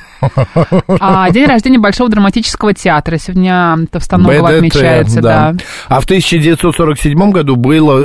А, 0.99 1.27
день 1.31 1.47
рождения 1.47 1.79
Большого 1.79 2.11
драматического 2.11 2.75
театра. 2.75 3.17
Сегодня 3.17 3.75
Товстоногова 3.91 4.49
отмечается, 4.49 5.19
да. 5.19 5.55
А 5.87 5.99
в 5.99 6.03
1947 6.05 7.31
году 7.31 7.55
было, 7.55 7.99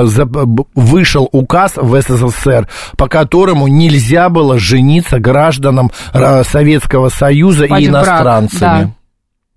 э, 0.00 0.24
б- 0.24 0.64
вышел 0.76 1.28
указ 1.32 1.72
в 1.74 2.00
СССР, 2.00 2.68
по 2.96 3.08
которому 3.08 3.66
нельзя 3.66 4.28
было 4.28 4.56
жениться 4.56 5.18
гражданам 5.18 5.90
э, 6.12 6.44
Советского 6.44 7.08
Союза 7.08 7.64
Вступать 7.64 7.82
и 7.82 7.88
брак, 7.90 8.04
иностранцами. 8.06 8.84
да. 8.84 8.90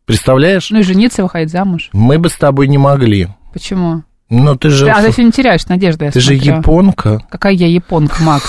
Представляешь? 0.06 0.72
Ну 0.72 0.80
и 0.80 0.84
жениться, 0.84 1.22
выходить 1.22 1.52
замуж. 1.52 1.90
Мы 1.94 2.18
бы 2.18 2.30
с 2.30 2.34
тобой 2.36 2.68
не 2.68 2.78
могли. 2.80 3.28
Почему? 3.58 4.04
Но 4.30 4.56
ты 4.56 4.70
же, 4.70 4.88
а 4.88 5.02
не 5.24 5.32
теряешь 5.32 5.66
надежды, 5.66 6.06
я 6.06 6.12
ты 6.12 6.20
же 6.20 6.36
смотрю. 6.36 6.58
японка. 6.58 7.22
Какая 7.28 7.54
я 7.54 7.66
японка, 7.66 8.22
Макс? 8.22 8.46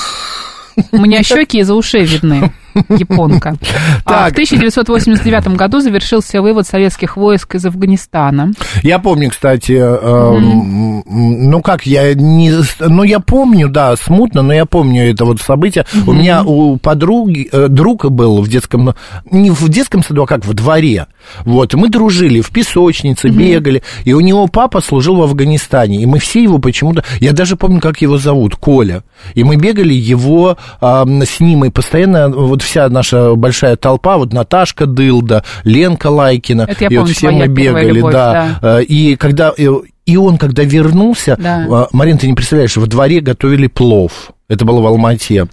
У 0.93 0.99
меня 0.99 1.23
щеки 1.23 1.61
из-за 1.61 1.75
ушей 1.75 2.05
видны. 2.05 2.53
Японка. 2.89 3.57
А 4.05 4.11
Так. 4.11 4.29
в 4.31 4.33
1989 4.33 5.49
году 5.57 5.81
завершился 5.81 6.41
вывод 6.41 6.67
советских 6.67 7.17
войск 7.17 7.57
из 7.57 7.67
Афганистана. 7.67 8.53
Я 8.83 8.99
помню, 8.99 9.31
кстати, 9.31 9.73
э, 9.73 10.39
ну 10.39 11.63
как, 11.63 11.87
я 11.87 12.15
не... 12.15 12.53
Ну, 12.81 13.03
я 13.03 13.21
помню, 13.21 13.69
да, 13.69 13.97
смутно, 13.97 14.43
но 14.43 14.53
я 14.53 14.65
помню 14.67 15.11
это 15.11 15.25
вот 15.25 15.41
событие. 15.41 15.85
У 16.07 16.13
меня 16.13 16.43
у 16.43 16.77
подруги, 16.77 17.49
э, 17.51 17.69
друг 17.69 18.05
был 18.11 18.41
в 18.41 18.49
детском... 18.49 18.95
Не 19.31 19.51
в 19.51 19.69
детском 19.69 20.03
саду, 20.03 20.23
а 20.23 20.27
как 20.27 20.45
в 20.45 20.55
дворе. 20.55 21.07
Вот, 21.45 21.75
мы 21.75 21.89
дружили, 21.89 22.41
в 22.41 22.51
песочнице 22.51 23.29
бегали, 23.29 23.83
и 24.05 24.13
у 24.13 24.21
него 24.21 24.47
папа 24.47 24.81
служил 24.81 25.17
в 25.17 25.23
Афганистане, 25.23 26.03
и 26.03 26.07
мы 26.07 26.19
все 26.19 26.43
его 26.43 26.59
почему-то... 26.59 27.05
Я 27.21 27.33
даже 27.33 27.57
помню, 27.57 27.81
как 27.81 28.01
его 28.01 28.19
зовут, 28.19 28.57
Коля. 28.57 29.03
И 29.35 29.45
мы 29.45 29.57
бегали 29.57 29.95
его 29.95 30.57
а, 30.81 31.07
с 31.07 31.41
ним, 31.41 31.65
и 31.65 31.71
постоянно 31.71 32.29
вот 32.29 32.63
вся 32.69 32.89
наша 32.89 33.35
большая 33.35 33.77
толпа, 33.77 34.17
вот 34.19 34.33
Наташка 34.33 34.87
Дылда, 34.87 35.45
Ленка 35.65 36.09
Лайкина, 36.09 36.63
Это 36.69 36.85
я 36.85 36.89
и 36.89 36.97
вот 36.97 37.03
помню, 37.03 37.15
все 37.15 37.29
твоя 37.29 37.39
мы 37.47 37.47
бегали, 37.49 37.91
любовь, 37.93 38.13
да. 38.13 38.59
да. 38.61 38.81
Э, 38.81 38.85
И 38.85 39.17
когда... 39.17 39.53
э, 39.57 39.67
И 40.07 40.17
он, 40.17 40.39
когда 40.39 40.63
вернулся, 40.65 41.37
Да. 41.39 41.67
а, 41.71 41.89
Марин, 41.93 42.19
ты 42.19 42.27
не 42.27 42.35
представляешь, 42.35 42.77
во 42.77 42.87
дворе 42.87 43.21
готовили 43.21 43.67
плов. 43.67 44.31
Это 44.50 44.64
было 44.64 44.81
в 44.81 44.87
Алмате. 44.87 45.47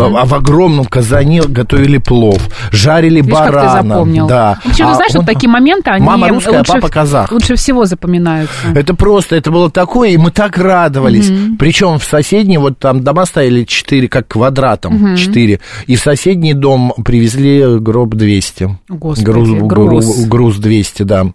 А, 0.00 0.04
а 0.22 0.24
в 0.24 0.32
огромном 0.32 0.86
казане 0.86 1.42
готовили 1.42 1.98
плов, 1.98 2.40
жарили 2.72 3.20
Видишь, 3.20 3.36
как 3.36 3.46
ты 3.48 3.52
барана. 3.52 3.82
запомнил. 3.94 4.26
Да. 4.26 4.58
Почему, 4.64 4.88
А 4.88 4.92
ты 4.92 4.96
знаешь, 4.96 5.14
он- 5.16 5.20
вот 5.20 5.26
такие 5.26 5.50
моменты, 5.50 5.90
они 5.90 6.06
Мама 6.06 6.28
русская, 6.30 6.56
а 6.56 6.58
лучше, 6.60 6.72
папа 6.72 6.88
казах. 6.88 7.30
лучше 7.30 7.56
всего 7.56 7.84
запоминаются. 7.84 8.54
Это 8.74 8.94
просто, 8.94 9.36
это 9.36 9.50
было 9.50 9.70
такое, 9.70 10.10
и 10.10 10.16
мы 10.16 10.30
так 10.30 10.56
радовались. 10.56 11.30
Причем 11.58 11.98
в 11.98 12.04
соседней, 12.04 12.56
вот 12.56 12.78
там 12.78 13.04
дома 13.04 13.26
стояли 13.26 13.64
четыре, 13.64 14.08
как 14.08 14.28
квадратом, 14.28 15.14
четыре. 15.16 15.60
И 15.86 15.96
в 15.96 16.00
соседний 16.00 16.54
дом 16.54 16.94
привезли 17.04 17.78
гроб 17.78 18.14
200. 18.14 18.78
Господи, 18.88 19.24
груз, 19.26 19.48
груз. 19.50 20.04
груз, 20.06 20.24
груз 20.24 20.56
200, 20.56 21.02
да. 21.02 21.26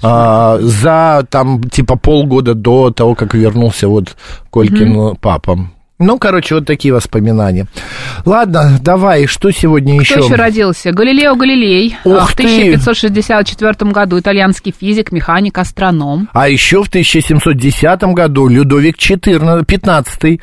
А, 0.00 0.58
за 0.60 1.26
там 1.28 1.60
типа 1.64 1.96
полгода 1.96 2.54
до 2.54 2.92
того, 2.92 3.16
как 3.16 3.34
вернулся 3.34 3.88
вот 3.88 4.16
Колькин 4.50 5.16
папа. 5.16 5.58
Ну, 6.04 6.18
короче, 6.18 6.56
вот 6.56 6.66
такие 6.66 6.92
воспоминания. 6.94 7.66
Ладно, 8.24 8.78
давай, 8.80 9.26
что 9.26 9.50
сегодня 9.50 9.94
Кто 10.02 10.14
еще? 10.14 10.24
еще 10.26 10.34
родился? 10.34 10.92
Галилео 10.92 11.34
Галилей. 11.34 11.96
Ух 12.04 12.18
А, 12.22 12.26
в 12.26 12.36
ты! 12.36 12.42
1564 12.74 13.90
году 13.92 14.18
итальянский 14.18 14.74
физик, 14.78 15.12
механик, 15.12 15.56
астроном. 15.58 16.28
А 16.32 16.48
еще 16.48 16.82
в 16.82 16.88
1710 16.88 18.02
году 18.14 18.48
Людовик 18.48 18.96
XIV, 18.98 19.64
15 19.64 20.40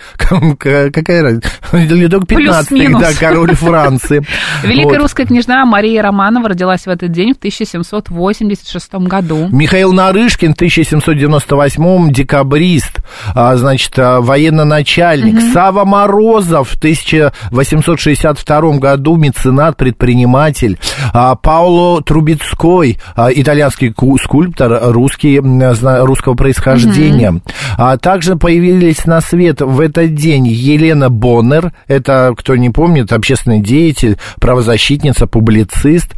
какая 0.91 1.21
разница? 1.23 1.49
Людовик 1.71 2.27
15 2.27 2.69
Плюс-минус. 2.69 3.01
да, 3.01 3.09
король 3.19 3.53
Франции. 3.55 4.25
Великая 4.63 4.85
Вот. 4.93 4.97
русская 4.99 5.25
княжна 5.25 5.65
Мария 5.65 6.01
Романова 6.01 6.49
родилась 6.49 6.85
в 6.85 6.89
этот 6.89 7.11
день 7.11 7.33
в 7.33 7.37
1786 7.37 8.93
году. 9.07 9.47
Михаил 9.51 9.93
Нарышкин, 9.93 10.51
1798 10.51 12.11
декабрист, 12.11 12.99
а, 13.35 13.55
значит, 13.55 13.93
а, 13.97 14.21
военно-начальник. 14.21 15.39
Сава 15.53 15.85
Морозов, 15.85 16.69
в 16.69 16.77
1862 16.77 18.77
году 18.77 19.15
меценат, 19.15 19.77
предприниматель. 19.77 20.77
А, 21.13 21.35
Пауло 21.35 22.01
Трубецкой, 22.03 22.99
а, 23.15 23.29
итальянский 23.33 23.91
ку- 23.91 24.17
скульптор, 24.17 24.79
русский, 24.91 25.39
русского 25.39 26.35
происхождения. 26.35 27.41
А 27.77 27.97
также 27.97 28.35
появились 28.35 29.05
на 29.05 29.21
свет 29.21 29.61
в 29.61 29.79
этот 29.79 30.13
день 30.15 30.47
Елена 30.47 31.09
Боннер, 31.09 31.71
это, 31.87 32.33
кто 32.37 32.55
не 32.55 32.69
помнит, 32.69 33.11
общественный 33.11 33.61
деятель, 33.61 34.17
правозащитница, 34.39 35.27
публицист, 35.27 36.13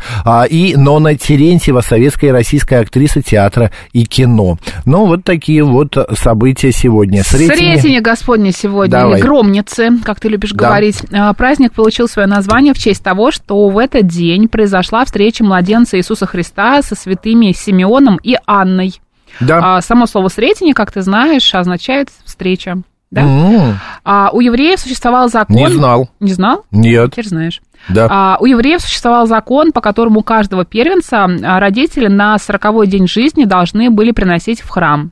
и 0.50 0.74
Нона 0.76 1.16
Терентьева, 1.16 1.82
советская 1.82 2.32
и 2.32 2.34
российская 2.34 2.80
актриса 2.80 3.22
театра 3.22 3.72
и 3.94 4.06
кино. 4.06 4.58
Ну, 4.86 5.06
вот 5.06 5.24
такие 5.24 5.64
вот 5.64 5.96
события 6.18 6.72
сегодня. 6.72 7.24
Сретение- 7.24 7.78
Сретение 7.78 8.02
Господне 8.02 8.52
сегодня, 8.52 8.92
Давай. 8.92 9.21
Или 9.22 9.28
Громницы, 9.28 9.90
как 10.04 10.20
ты 10.20 10.30
любишь 10.30 10.51
Да. 10.54 10.68
говорить. 10.68 11.01
А, 11.13 11.34
Праздник 11.34 11.74
получил 11.74 12.08
свое 12.08 12.28
название 12.28 12.74
в 12.74 12.78
честь 12.78 13.04
того, 13.04 13.32
что 13.32 13.70
в 13.70 13.78
этот 13.78 14.08
день 14.08 14.48
произошла 14.48 15.06
встреча 15.06 15.44
младенца 15.44 15.98
Иисуса 15.98 16.25
Христа 16.25 16.82
со 16.82 16.96
святыми 16.96 17.51
Симеоном 17.51 18.18
и 18.22 18.38
Анной. 18.46 19.00
Да. 19.40 19.78
А, 19.78 19.82
Само 19.82 20.06
слово 20.08 20.28
«сретение», 20.28 20.74
как 20.74 20.92
ты 20.92 21.01
знаешь, 21.01 21.54
означает 21.56 22.10
«встреча». 22.25 22.78
Да? 23.12 23.22
М, 23.22 23.78
А 24.06 24.30
у 24.32 24.40
евреев 24.40 24.80
существовал 24.80 25.28
закон... 25.30 25.56
Не 25.56 25.68
знал. 25.70 26.10
Не 26.22 26.32
знал? 26.32 26.63
Нет. 26.72 27.12
Теперь 27.12 27.28
знаешь. 27.28 27.62
Да. 27.90 28.08
А, 28.10 28.38
у 28.40 28.46
евреев 28.46 28.80
существовал 28.82 29.28
закон, 29.28 29.74
по 29.74 29.82
которому 29.82 30.22
у 30.22 30.24
каждого 30.24 30.63
первенца 30.63 31.25
а, 31.25 31.60
родители 31.60 32.08
на 32.08 32.38
сороковой 32.38 32.88
день 32.88 33.08
жизни 33.10 33.44
должны 33.44 33.90
были 33.90 34.12
приносить 34.12 34.62
в 34.62 34.70
храм. 34.70 35.12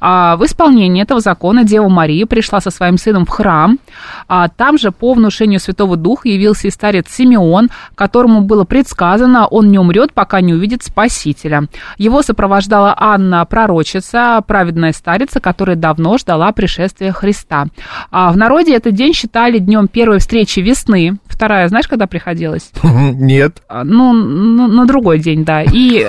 А, 0.00 0.36
в 0.36 0.44
исполнение 0.44 1.04
этого 1.04 1.20
закона 1.20 1.64
Дева 1.64 1.88
Мария 1.88 2.26
пришла 2.26 2.60
со 2.60 2.70
своим 2.70 2.98
сыном 2.98 3.26
в 3.26 3.30
храм. 3.30 3.78
А, 4.28 4.48
там 4.48 4.78
же 4.78 4.92
по 4.92 5.14
внушению 5.14 5.60
Святого 5.60 5.96
Духа 5.96 6.28
явился 6.28 6.68
и 6.68 6.70
старец 6.70 7.06
Симеон, 7.10 7.68
которому 7.94 8.42
было 8.42 8.64
предсказано, 8.64 9.46
он 9.46 9.70
не 9.70 9.78
умрет, 9.78 10.12
пока 10.12 10.40
не 10.40 10.54
увидит 10.54 10.82
Спасителя. 10.82 11.64
Его 11.96 12.22
сопровождала 12.22 12.94
Анна, 12.96 13.44
пророчица, 13.44 14.42
праведная 14.46 14.92
старица, 14.92 15.40
которая 15.40 15.76
давно 15.76 16.18
ждала 16.18 16.52
пришествия 16.52 17.12
Христа. 17.12 17.66
А, 18.10 18.32
в 18.32 18.36
народе 18.36 18.74
этот 18.74 18.94
день 18.94 19.14
считали 19.14 19.58
днем 19.58 19.88
первой 19.88 20.18
встречи 20.18 20.60
весны. 20.60 21.18
Вторая, 21.26 21.68
знаешь, 21.68 21.88
когда 21.88 22.06
приходилась? 22.06 22.70
Нет. 22.82 23.62
А, 23.68 23.84
Ну, 23.84 24.12
на, 24.12 24.66
на 24.66 24.86
другой 24.86 25.18
день, 25.18 25.44
да. 25.44 25.62
И 25.62 26.04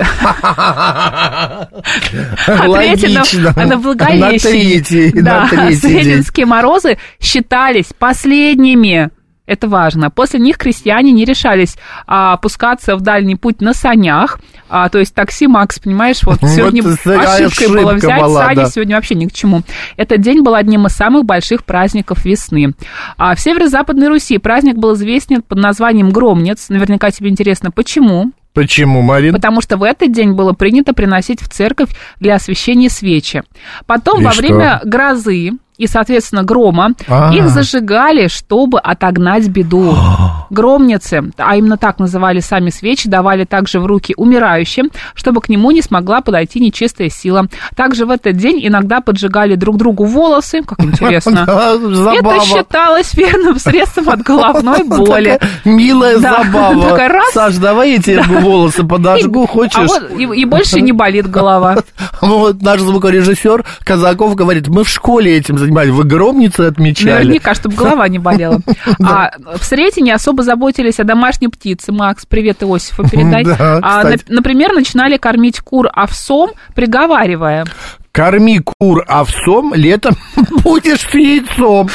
ответила 2.46 3.22
Логично. 3.56 3.76
на 3.76 3.82
Благовещение. 3.82 4.78
На 4.78 4.84
третий, 4.84 5.22
Да, 5.22 5.40
на 5.42 5.48
третий 5.48 5.88
день. 5.88 6.02
Сретенские 6.02 6.46
морозы 6.46 6.98
считались 7.20 7.92
последними. 7.98 9.10
Это 9.50 9.66
важно. 9.66 10.10
После 10.10 10.38
них 10.38 10.58
крестьяне 10.58 11.10
не 11.10 11.24
решались 11.24 11.76
а, 12.06 12.34
опускаться 12.34 12.94
в 12.94 13.00
дальний 13.00 13.34
путь 13.34 13.60
на 13.60 13.74
санях. 13.74 14.38
А, 14.68 14.88
то 14.88 15.00
есть 15.00 15.12
такси, 15.12 15.48
Макс, 15.48 15.80
понимаешь, 15.80 16.22
вот 16.22 16.40
Вот 16.40 16.50
сегодня 16.50 16.84
такая 16.84 17.46
ошибкой 17.46 17.66
было 17.66 17.90
ошибка 17.90 18.06
взять 18.06 18.20
была, 18.22 18.44
сани, 18.44 18.54
да. 18.54 18.66
сегодня 18.66 18.94
вообще 18.94 19.16
ни 19.16 19.26
к 19.26 19.32
чему. 19.32 19.62
Этот 19.96 20.20
день 20.20 20.42
был 20.42 20.54
одним 20.54 20.86
из 20.86 20.92
самых 20.92 21.24
больших 21.24 21.64
праздников 21.64 22.24
весны. 22.24 22.74
А 23.16 23.34
в 23.34 23.40
северо-западной 23.40 24.06
Руси 24.06 24.38
праздник 24.38 24.76
был 24.76 24.94
известен 24.94 25.42
под 25.42 25.58
названием 25.58 26.10
Громнец. 26.10 26.68
Наверняка 26.68 27.10
тебе 27.10 27.28
интересно, 27.28 27.72
почему? 27.72 28.30
Почему, 28.52 29.00
Марин? 29.02 29.32
Потому 29.34 29.60
что 29.60 29.76
в 29.76 29.82
этот 29.82 30.12
день 30.12 30.32
было 30.32 30.52
принято 30.52 30.92
приносить 30.92 31.40
в 31.40 31.48
церковь 31.48 31.90
для 32.18 32.34
освящения 32.34 32.88
свечи. 32.88 33.42
Потом 33.86 34.20
И 34.20 34.24
во 34.24 34.32
что? 34.32 34.42
время 34.42 34.80
грозы 34.84 35.52
и, 35.80 35.86
соответственно, 35.86 36.42
грома 36.42 36.90
А. 37.08 37.32
их 37.32 37.48
зажигали, 37.48 38.28
чтобы 38.28 38.78
отогнать 38.78 39.48
беду. 39.48 39.96
Громницы, 40.50 41.30
а 41.38 41.56
именно 41.56 41.78
так 41.78 41.98
называли 41.98 42.40
сами 42.40 42.68
свечи, 42.68 43.08
давали 43.08 43.44
также 43.44 43.80
в 43.80 43.86
руки 43.86 44.12
умирающим, 44.16 44.90
чтобы 45.14 45.40
к 45.40 45.48
нему 45.48 45.70
не 45.70 45.80
смогла 45.80 46.20
подойти 46.20 46.60
нечистая 46.60 47.08
сила. 47.08 47.46
Также 47.76 48.04
в 48.04 48.10
этот 48.10 48.36
день 48.36 48.60
иногда 48.62 49.00
поджигали 49.00 49.54
друг 49.54 49.78
другу 49.78 50.04
волосы, 50.04 50.62
как 50.62 50.80
интересно. 50.80 51.44
Это 51.48 52.44
считалось 52.44 53.14
верным 53.14 53.58
средством 53.58 54.10
от 54.10 54.20
головной 54.20 54.84
боли. 54.84 55.38
Милая 55.64 56.18
забава. 56.18 56.98
Саш, 57.32 57.56
давай 57.56 57.92
я 57.92 58.02
тебе 58.02 58.22
волосы 58.40 58.84
подожгу, 58.84 59.46
хочешь? 59.46 59.76
А 59.76 59.86
вот 59.86 60.10
и, 60.18 60.44
больше 60.44 60.82
не 60.82 60.92
болит 60.92 61.30
голова. 61.30 61.78
Вот 62.20 62.60
наш 62.60 62.80
звукорежиссер 62.80 63.64
Казаков 63.84 64.34
говорит, 64.34 64.68
мы 64.68 64.84
в 64.84 64.88
школе 64.90 65.38
этим 65.38 65.58
занимались, 65.70 65.90
вы 65.90 66.04
громницы 66.04 66.60
отмечали. 66.62 67.24
Наверняка, 67.24 67.54
чтобы 67.54 67.76
голова 67.76 68.08
не 68.08 68.18
болела. 68.18 68.60
А 69.02 69.30
в 69.58 69.64
Сретении 69.64 70.12
особо 70.12 70.42
заботились 70.42 71.00
о 71.00 71.04
домашней 71.04 71.48
птице. 71.48 71.92
Макс, 71.92 72.26
привет 72.26 72.62
Иосифу 72.62 73.08
передай. 73.08 73.44
Да, 73.50 73.80
А, 73.82 74.04
например, 74.28 74.72
начинали 74.74 75.16
кормить 75.16 75.60
кур 75.60 75.88
овсом, 75.92 76.50
приговаривая. 76.74 77.64
Корми 78.12 78.60
кур 78.60 79.04
овсом, 79.06 79.72
летом 79.74 80.14
будешь 80.64 81.00
с 81.00 81.14
яйцом. 81.14 81.88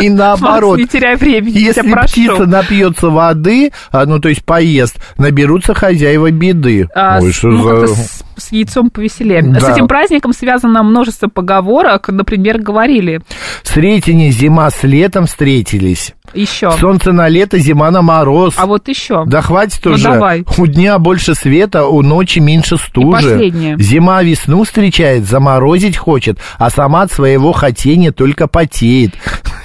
И 0.00 0.08
наоборот. 0.08 0.78
Макс, 0.78 0.80
не 0.80 0.86
теряй 0.86 1.16
времени, 1.16 1.58
Если 1.58 1.82
птица 1.82 2.46
напьется 2.46 3.08
воды, 3.08 3.72
а, 3.90 4.06
ну, 4.06 4.18
то 4.18 4.28
есть 4.28 4.44
поест, 4.44 4.96
наберутся 5.18 5.74
хозяева 5.74 6.30
беды. 6.30 6.88
А, 6.94 7.18
Ой, 7.20 7.32
что 7.32 7.48
ну, 7.48 7.86
за... 7.86 7.94
с, 8.38 8.44
с 8.44 8.52
яйцом 8.52 8.90
повеселее. 8.90 9.42
С 9.42 9.62
Да. 9.62 9.72
этим 9.72 9.88
праздником 9.88 10.32
связано 10.32 10.82
множество 10.82 11.28
поговорок. 11.28 12.08
Например, 12.08 12.58
говорили 12.58 13.20
Сретение 13.62 14.30
зима 14.30 14.70
с 14.70 14.82
летом 14.82 15.26
встретились. 15.26 16.14
еще. 16.34 16.70
Солнце 16.72 17.12
на 17.12 17.28
лето, 17.28 17.58
зима 17.58 17.90
на 17.90 18.02
мороз. 18.02 18.54
А 18.56 18.66
вот 18.66 18.88
еще. 18.88 19.24
Да 19.26 19.40
хватит 19.42 19.80
Ну, 19.84 19.92
уже. 19.92 20.04
давай. 20.04 20.44
У 20.58 20.66
дня 20.66 20.98
больше 20.98 21.34
света, 21.34 21.86
у 21.86 22.02
ночи 22.02 22.38
меньше 22.38 22.76
стужи. 22.76 23.10
последнее. 23.22 23.76
Зима 23.78 24.22
весну 24.22 24.64
встречает, 24.64 25.24
заморозить 25.26 25.96
хочет, 25.96 26.38
а 26.58 26.70
сама 26.70 27.02
от 27.02 27.12
своего 27.12 27.52
хотения 27.52 28.12
только 28.12 28.46
потеет. 28.46 29.12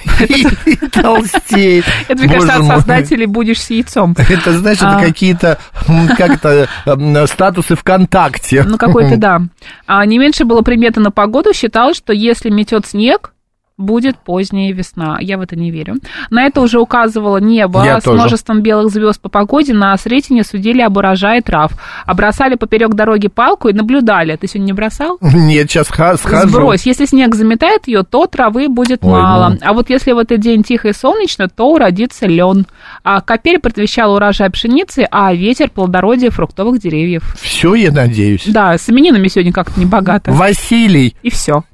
И 0.28 0.76
толстеет. 0.88 1.84
Это, 2.08 2.22
мне 2.22 2.32
кажется, 2.32 2.56
от 2.56 2.66
создателей 2.66 3.26
будешь 3.26 3.60
с 3.60 3.70
яйцом. 3.70 4.14
Это, 4.16 4.58
знаешь, 4.58 4.78
это 4.78 4.96
А. 4.96 5.00
какие-то, 5.00 5.58
как-то, 6.16 6.68
статусы 7.26 7.76
ВКонтакте. 7.76 8.64
Ну, 8.64 8.78
какой-то, 8.78 9.16
да. 9.16 9.42
А 9.86 10.04
не 10.06 10.18
меньше 10.18 10.44
было 10.44 10.62
приметы 10.62 11.00
на 11.00 11.10
погоду. 11.10 11.52
Считалось, 11.52 11.96
что 11.96 12.12
если 12.12 12.50
метет 12.50 12.86
снег, 12.86 13.33
будет 13.76 14.16
поздняя 14.18 14.72
весна. 14.72 15.18
Я 15.20 15.36
в 15.36 15.40
это 15.40 15.56
не 15.56 15.70
верю. 15.70 15.96
На 16.30 16.44
это 16.44 16.60
уже 16.60 16.78
указывало 16.78 17.38
небо 17.38 17.84
Я 17.84 18.00
с 18.00 18.04
тоже. 18.04 18.16
множеством 18.18 18.62
белых 18.62 18.92
звезд 18.92 19.20
по 19.20 19.28
погоде. 19.28 19.74
На 19.74 19.96
Сретене 19.96 20.44
судили 20.44 20.80
об 20.80 20.96
урожае 20.96 21.40
трав. 21.42 21.72
А 22.06 22.14
бросали 22.14 22.54
поперек 22.54 22.94
дороги 22.94 23.28
палку 23.28 23.68
и 23.68 23.72
наблюдали. 23.72 24.36
Ты 24.36 24.46
сегодня 24.46 24.66
не 24.66 24.72
бросал? 24.72 25.18
Нет, 25.20 25.70
сейчас 25.70 25.88
схожу. 25.88 26.48
Сбрось. 26.48 26.86
Если 26.86 27.04
снег 27.06 27.34
заметает 27.34 27.88
ее, 27.88 28.04
то 28.04 28.26
травы 28.26 28.68
будет 28.68 29.00
Ой, 29.02 29.10
мало. 29.10 29.48
ну. 29.50 29.58
А 29.62 29.72
вот 29.72 29.90
если 29.90 30.12
в 30.12 30.18
этот 30.18 30.40
день 30.40 30.62
тихо 30.62 30.88
и 30.88 30.92
солнечно, 30.92 31.48
то 31.48 31.72
уродится 31.72 32.26
лен. 32.26 32.66
А 33.02 33.20
капель 33.20 33.58
предвещала 33.58 34.16
урожай 34.16 34.50
пшеницы, 34.50 35.06
а 35.10 35.34
ветер 35.34 35.68
плодородие 35.70 36.30
фруктовых 36.30 36.80
деревьев. 36.80 37.34
Все, 37.40 37.74
я 37.74 37.90
надеюсь. 37.90 38.44
Да, 38.46 38.78
с 38.78 38.88
именинами 38.88 39.26
сегодня 39.28 39.52
как-то 39.52 39.80
не 39.80 39.86
богато. 39.86 40.30
Василий, 40.32 41.16
И 41.22 41.30
все. 41.30 41.64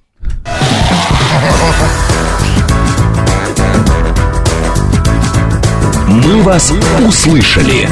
«Мы 6.09 6.43
вас 6.43 6.73
услышали». 7.07 7.89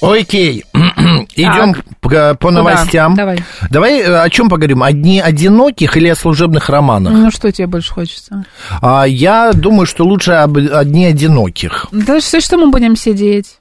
Окей, 0.00 0.64
идем 1.34 1.74
по, 2.00 2.34
по 2.34 2.50
новостям. 2.50 3.14
Давай. 3.14 3.42
Давай 3.70 4.00
э, 4.00 4.22
о 4.22 4.30
чем 4.30 4.48
поговорим? 4.48 4.82
О 4.82 4.92
дне 4.92 5.22
одиноких 5.22 5.96
или 5.96 6.08
о 6.08 6.14
служебных 6.14 6.68
романах? 6.68 7.12
Ну, 7.12 7.30
что 7.30 7.50
тебе 7.50 7.66
больше 7.66 7.92
хочется? 7.92 8.44
А, 8.80 9.04
я 9.04 9.52
думаю, 9.52 9.86
что 9.86 10.04
лучше 10.04 10.32
об, 10.32 10.56
о 10.56 10.84
дне 10.84 11.08
одиноких. 11.08 11.86
Да 11.90 12.20
что, 12.20 12.40
что 12.40 12.58
мы 12.58 12.70
будем 12.70 12.96
сидеть? 12.96 13.58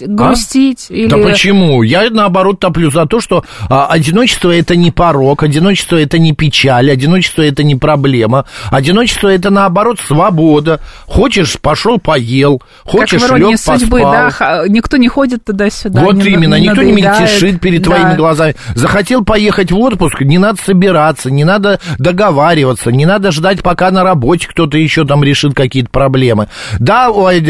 Грустить? 0.00 0.86
Или... 0.90 1.06
А? 1.06 1.10
Да 1.10 1.18
почему? 1.18 1.82
Я, 1.82 2.08
наоборот, 2.10 2.60
топлю 2.60 2.90
за 2.90 3.06
то, 3.06 3.20
что 3.20 3.44
а, 3.68 3.86
одиночество– 3.86 4.50
это 4.54 4.76
не 4.76 4.90
порог, 4.90 5.42
одиночество– 5.42 5.96
это 6.00 6.18
не 6.18 6.32
печаль, 6.32 6.90
одиночество– 6.90 7.42
это 7.42 7.62
не 7.62 7.76
проблема. 7.76 8.44
Одиночество– 8.70 9.28
это, 9.34 9.50
наоборот, 9.50 10.00
свобода. 10.00 10.80
Хочешь– 11.06 11.58
пошел, 11.62 11.98
поел. 11.98 12.62
Хочешь 12.84 13.22
лег, 13.30 13.58
судьбы, 13.58 14.00
поспал. 14.00 14.12
да, 14.12 14.30
ха- 14.30 14.64
никто 14.68 14.96
не 14.96 15.08
ходит 15.08 15.44
туда-сюда. 15.44 16.00
Вот 16.00 16.14
не 16.16 16.30
именно, 16.30 16.58
никто 16.58 16.82
не 16.82 16.92
мельтешит 16.92 17.60
перед 17.60 17.82
Да. 17.82 17.90
твоими 17.90 18.16
глазами. 18.16 18.56
Захотел 18.74 19.24
поехать 19.24 19.70
в 19.72 19.78
отпуск, 19.78 20.20
не 20.20 20.38
надо 20.38 20.58
собираться, 20.62 21.30
не 21.30 21.44
надо 21.44 21.80
договариваться, 21.98 22.90
не 22.90 23.06
надо 23.06 23.30
ждать, 23.32 23.62
пока 23.62 23.90
на 23.90 24.02
работе 24.04 24.48
кто-то 24.48 24.78
еще 24.78 25.04
там 25.04 25.22
решит 25.24 25.54
какие-то 25.54 25.90
проблемы. 25.90 26.48
Да, 26.78 27.08
э, 27.10 27.40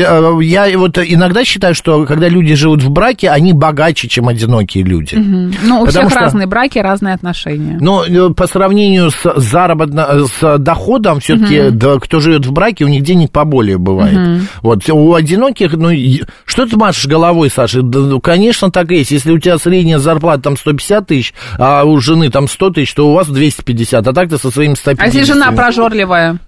я 0.42 0.78
вот 0.78 0.98
иногда 0.98 1.44
считаю, 1.44 1.74
что 1.74 2.04
когда 2.06 2.28
люди 2.34 2.54
живут 2.54 2.82
в 2.82 2.90
браке, 2.90 3.30
они 3.30 3.52
богаче, 3.52 4.08
чем 4.08 4.28
одинокие 4.28 4.84
люди. 4.84 5.14
Ну, 5.16 5.82
у 5.82 5.86
Потому 5.86 5.88
всех 5.88 6.10
что- 6.10 6.20
разные 6.20 6.46
браки, 6.46 6.78
разные 6.78 7.14
отношения. 7.14 7.78
Но 7.80 8.04
э, 8.04 8.30
по 8.34 8.46
сравнению 8.46 9.10
с 9.10 9.32
заработно, 9.36 10.26
с 10.26 10.58
доходом, 10.58 11.20
все-таки, 11.20 11.62
кто 12.00 12.20
живет 12.20 12.44
в 12.46 12.52
браке, 12.52 12.84
у 12.84 12.88
них 12.88 13.02
денег 13.02 13.30
поболее 13.30 13.78
бывает. 13.78 14.42
Вот 14.62 14.88
у 14.90 15.14
одиноких, 15.14 15.72
ну, 15.72 15.90
что 16.44 16.66
ты 16.66 16.76
машешь 16.76 17.06
головой, 17.06 17.50
Саша? 17.50 17.82
Да, 17.82 18.00
ну, 18.00 18.20
конечно, 18.20 18.70
так 18.70 18.90
и 18.90 18.96
есть. 18.96 19.10
Если 19.12 19.30
у 19.32 19.38
тебя 19.38 19.56
средняя 19.58 19.98
зарплата 19.98 20.42
там 20.42 20.56
150 20.56 21.06
тысяч, 21.06 21.34
а 21.58 21.84
у 21.84 21.98
жены 22.00 22.30
там 22.30 22.48
100 22.48 22.70
тысяч, 22.70 22.94
то 22.94 23.08
у 23.08 23.14
вас 23.14 23.28
250, 23.28 24.06
а 24.06 24.12
так 24.12 24.28
ты 24.28 24.38
со 24.38 24.50
своими 24.50 24.74
150. 24.74 25.02
А 25.02 25.06
если 25.06 25.32
жена 25.32 25.52
прожорливая? 25.52 26.38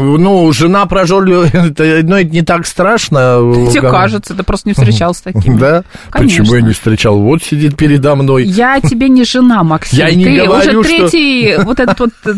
Ну, 0.00 0.52
жена 0.52 0.86
прожорливая, 0.86 1.50
это, 1.52 2.00
ну, 2.02 2.16
это 2.16 2.30
не 2.30 2.42
так 2.42 2.66
страшно. 2.66 3.38
Тебе 3.70 3.80
Как- 3.82 3.90
кажется, 3.92 4.34
ты 4.34 4.42
просто 4.42 4.68
не 4.68 4.74
встречался 5.12 5.18
с 5.18 5.20
таким. 5.22 5.58
Да? 5.58 5.84
Конечно. 6.10 6.40
Почему 6.42 6.56
я 6.56 6.62
не 6.62 6.72
встречал? 6.72 7.18
Вот 7.18 7.42
сидит 7.42 7.76
передо 7.76 8.14
мной. 8.16 8.44
Я 8.44 8.80
тебе 8.80 9.08
не 9.08 9.24
жена, 9.24 9.62
Максим. 9.62 9.98
Я 9.98 10.10
не 10.14 10.24
ты 10.24 10.36
говорю, 10.44 10.80
уже 10.80 10.96
что- 10.96 11.08
третий, 11.08 11.56
вот 11.64 11.80
эта 11.80 11.94
вот 11.98 12.10
э, 12.26 12.32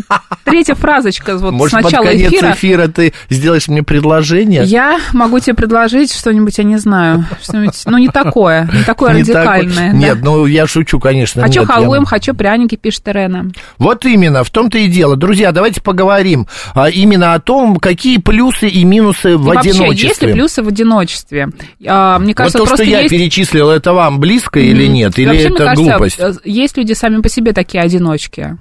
третья 0.44 0.74
фразочка 0.74 1.36
вот 1.36 1.52
Может, 1.52 1.72
с 1.72 1.82
под 1.82 1.84
начала 1.92 2.04
конец 2.06 2.32
эфира. 2.32 2.52
эфира 2.52 2.88
ты 2.88 3.12
сделаешь 3.30 3.68
мне 3.68 3.82
предложение? 3.82 4.64
Я 4.64 4.98
могу 5.12 5.38
тебе 5.40 5.54
предложить 5.54 6.12
что-нибудь, 6.12 6.56
я 6.58 6.64
не 6.64 6.76
знаю, 6.76 7.24
что-нибудь, 7.42 7.80
ну, 7.86 7.98
не 7.98 8.08
такое, 8.08 8.68
не 8.72 8.82
такое 8.84 9.14
Не 9.14 9.20
радикальное. 9.22 9.74
так- 9.90 9.92
да. 9.92 9.96
Нет, 9.96 10.18
ну 10.22 10.46
я 10.46 10.66
шучу, 10.66 10.98
конечно. 11.00 11.42
Хочу 11.42 11.60
нет, 11.60 11.68
я- 11.68 11.74
халвуем, 11.74 12.04
хочу 12.04 12.34
пряники, 12.34 12.76
пишет 12.76 13.06
Ирена. 13.08 13.50
Вот 13.78 14.04
именно, 14.04 14.44
в 14.44 14.50
том-то 14.50 14.78
и 14.78 14.88
дело. 14.88 15.16
Друзья, 15.16 15.52
давайте 15.52 15.80
поговорим 15.80 16.46
а, 16.74 16.88
именно 16.90 17.34
о 17.34 17.40
том, 17.40 17.76
какие 17.76 18.18
плюсы 18.18 18.68
и 18.68 18.84
минусы 18.84 19.36
в 19.36 19.42
И 19.42 19.54
вообще, 19.54 19.70
одиночестве. 19.70 20.08
есть 20.08 20.22
ли 20.22 20.32
плюсы 20.32 20.62
в 20.62 20.68
одиночестве? 20.68 21.48
А, 21.86 22.18
мне 22.18 22.28
вот 22.28 22.36
кажется, 22.36 22.58
то, 22.64 22.76
что 22.76 22.76
просто 22.76 22.84
я 22.90 23.00
есть... 23.00 23.10
перечислил, 23.10 23.70
это 23.70 23.92
вам 23.92 24.20
близко 24.20 24.60
или 24.60 24.86
нет? 24.86 25.18
Или 25.18 25.28
Вообще, 25.28 25.48
это 25.48 25.64
кажется, 25.64 25.90
глупость? 25.90 26.20
э, 26.20 26.32
есть 26.44 26.76
люди 26.76 26.92
сами 26.92 27.20
по 27.20 27.28
себе 27.28 27.52
такие 27.52 27.82
одиночки. 27.82 28.58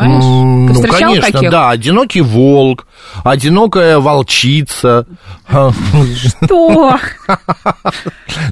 Знаешь? 0.00 0.22
Ты 0.22 0.28
ну, 0.28 0.74
встречал 0.74 1.10
конечно, 1.10 1.32
таких? 1.32 1.50
да. 1.50 1.70
Одинокий 1.70 2.20
волк, 2.22 2.86
одинокая 3.22 3.98
волчица. 3.98 5.06
Что? 5.48 6.98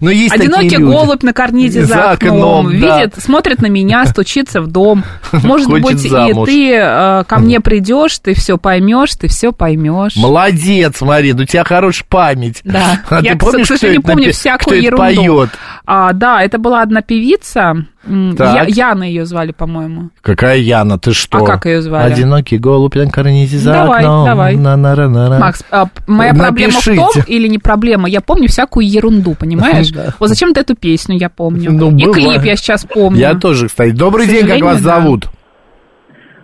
Ну, 0.00 0.10
есть 0.10 0.34
Одинокий 0.34 0.76
голубь 0.76 1.22
на 1.22 1.32
карнизе 1.32 1.84
за, 1.84 2.10
окном, 2.12 2.68
видит, 2.68 3.14
смотрит 3.18 3.62
на 3.62 3.66
меня, 3.66 4.04
стучится 4.06 4.60
в 4.60 4.66
дом. 4.66 5.04
Может 5.32 5.70
быть, 5.70 6.04
и 6.04 6.08
ты 6.44 6.74
э, 6.74 7.24
ко 7.24 7.38
мне 7.38 7.61
придешь, 7.61 8.18
ты 8.18 8.34
все 8.34 8.58
поймешь, 8.58 9.14
ты 9.14 9.28
все 9.28 9.52
поймешь. 9.52 10.16
Молодец, 10.16 11.00
Марин, 11.00 11.40
у 11.40 11.44
тебя 11.44 11.64
хорошая 11.64 12.06
память. 12.08 12.61
Да. 12.64 13.00
А 13.08 13.20
Я, 13.20 13.37
к 13.37 13.42
сожалению, 13.42 14.02
помню 14.02 14.32
всякую 14.32 14.82
ерунду. 14.82 15.48
А, 15.90 16.12
да, 16.12 16.42
это 16.42 16.59
была 16.59 16.83
одна 16.83 17.01
певица. 17.01 17.74
Я- 18.07 18.66
Яна 18.68 19.05
ее 19.05 19.24
звали, 19.24 19.53
по-моему. 19.53 20.11
Какая 20.20 20.59
Яна, 20.59 20.98
ты 20.98 21.14
что? 21.14 21.38
А 21.38 21.46
как 21.46 21.64
её 21.64 21.81
звали? 21.81 22.12
Одинокий 22.12 22.59
голубь 22.59 22.94
на 22.94 23.11
карнизе 23.11 23.57
за 23.57 23.72
Давай, 23.72 24.01
окном. 24.01 24.27
давай. 24.27 24.57
На-на-ра-на-ра. 24.57 25.38
Макс, 25.38 25.64
а, 25.70 25.87
моя 26.07 26.35
проблема 26.35 26.72
в 26.79 26.85
том, 26.85 26.94
Напишите. 26.94 27.24
или 27.33 27.48
не 27.48 27.59
проблема, 27.59 28.07
я 28.07 28.20
помню 28.20 28.48
всякую 28.48 28.87
ерунду, 28.87 29.35
понимаешь? 29.35 29.88
Да. 29.94 30.12
Вот 30.20 30.29
зачем 30.29 30.53
ты 30.53 30.61
эту 30.61 30.77
песню 30.77 31.16
я 31.16 31.31
помню. 31.31 31.72
Ну, 31.72 31.88
И 31.96 32.05
бывает. 32.05 32.14
клип 32.35 32.42
я 32.42 32.57
сейчас 32.57 32.85
помню. 32.85 33.18
Я 33.18 33.35
тоже, 33.35 33.68
кстати. 33.68 33.92
Добрый 33.92 34.27
К 34.27 34.29
день, 34.29 34.46
как 34.46 34.61
вас 34.61 34.83
да. 34.83 35.01
зовут? 35.01 35.31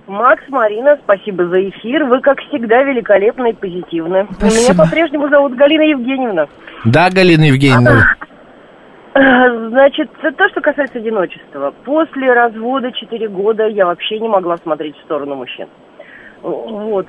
Макс, 0.06 0.42
Марина, 0.48 0.96
спасибо 1.04 1.46
за 1.48 1.68
эфир. 1.68 2.04
Вы, 2.04 2.20
как 2.22 2.38
всегда, 2.48 2.82
великолепны 2.82 3.50
и 3.50 3.52
позитивны. 3.52 4.26
Спасибо. 4.38 4.72
Меня 4.72 4.84
по-прежнему 4.84 5.28
зовут 5.28 5.54
Галина 5.54 5.82
Евгеньевна. 5.82 6.46
Да, 6.86 7.10
Галина 7.10 7.44
Евгеньевна. 7.44 8.06
Значит, 9.14 10.10
то, 10.36 10.48
что 10.48 10.60
касается 10.60 10.98
одиночества. 10.98 11.72
После 11.84 12.32
развода 12.32 12.90
4 12.90 13.28
года 13.28 13.66
я 13.68 13.86
вообще 13.86 14.18
не 14.18 14.28
могла 14.28 14.56
смотреть 14.56 14.96
в 14.96 15.02
сторону 15.02 15.36
мужчин. 15.36 15.68
Вот. 16.42 17.06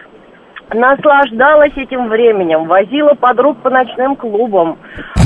Наслаждалась 0.73 1.73
этим 1.77 2.07
временем, 2.09 2.65
возила 2.65 3.13
подруг 3.13 3.57
по 3.61 3.69
ночным 3.69 4.15
клубам, 4.15 4.77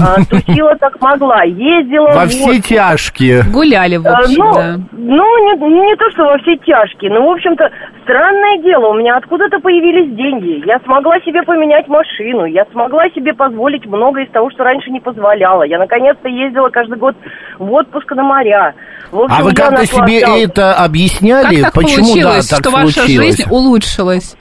а, 0.02 0.16
тусила 0.30 0.76
как 0.80 1.00
могла, 1.02 1.44
ездила 1.44 2.10
Во 2.12 2.26
все 2.28 2.60
тяжкие. 2.62 3.44
Гуляли, 3.52 3.98
в 3.98 4.06
А, 4.08 4.18
общем, 4.20 4.36
ну, 4.44 4.54
да. 4.54 4.76
ну 4.92 5.24
не, 5.46 5.88
не 5.88 5.96
то, 5.96 6.10
что 6.12 6.24
во 6.26 6.38
все 6.40 6.58
тяжкие, 6.58 7.12
но, 7.12 7.26
в 7.26 7.32
общем-то, 7.32 7.70
странное 8.04 8.58
дело, 8.62 8.88
у 8.90 8.94
меня 8.96 9.16
откуда-то 9.18 9.60
появились 9.60 10.14
деньги. 10.16 10.68
Я 10.68 10.80
смогла 10.84 11.20
себе 11.22 11.42
поменять 11.44 11.88
машину, 11.88 12.46
я 12.46 12.66
смогла 12.72 13.10
себе 13.16 13.34
позволить 13.34 13.86
многое 13.86 14.26
из 14.26 14.32
того, 14.32 14.50
что 14.52 14.64
раньше 14.64 14.92
не 14.92 15.00
позволяла. 15.00 15.64
Я, 15.64 15.80
наконец-то, 15.80 16.28
ездила 16.28 16.70
каждый 16.70 16.98
год 16.98 17.16
в 17.60 17.72
отпуск 17.72 18.12
на 18.12 18.24
моря. 18.24 18.74
В 19.12 19.20
общем, 19.22 19.36
А 19.40 19.44
вы 19.44 19.54
как-то 19.54 19.86
себе 19.86 20.22
это 20.44 20.74
объясняли? 20.74 21.56
Как 21.62 21.66
так 21.66 21.74
Почему 21.76 22.06
получилось, 22.06 22.50
да, 22.50 22.58
так 22.58 22.66
что 22.66 22.72
ваша 22.72 22.92
случилось? 23.00 23.38
жизнь 23.38 23.50
улучшилась? 23.50 24.36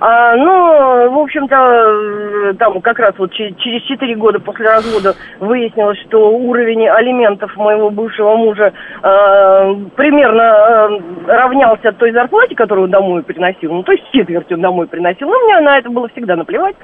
А, 0.00 0.34
ну, 0.34 1.10
в 1.10 1.18
общем-то, 1.18 1.56
э, 1.56 2.54
там 2.54 2.80
как 2.80 2.98
раз 2.98 3.12
вот 3.18 3.32
че- 3.32 3.52
через 3.58 3.82
4 3.82 4.14
года 4.16 4.40
после 4.40 4.66
развода 4.66 5.14
выяснилось, 5.40 5.98
что 6.08 6.30
уровень 6.30 6.88
алиментов 6.88 7.54
моего 7.56 7.90
бывшего 7.90 8.34
мужа 8.34 8.72
э, 9.02 9.74
примерно 9.96 10.42
э, 10.42 10.98
равнялся 11.26 11.92
той 11.92 12.12
зарплате, 12.12 12.54
которую 12.54 12.86
он 12.86 12.90
домой 12.90 13.22
приносил. 13.22 13.74
Ну, 13.74 13.82
то 13.82 13.92
есть 13.92 14.10
четверть 14.10 14.50
он 14.50 14.62
домой 14.62 14.86
приносил. 14.86 15.28
Но 15.28 15.38
мне 15.40 15.60
на 15.60 15.76
это 15.76 15.90
было 15.90 16.08
всегда 16.08 16.34
наплевать. 16.34 16.76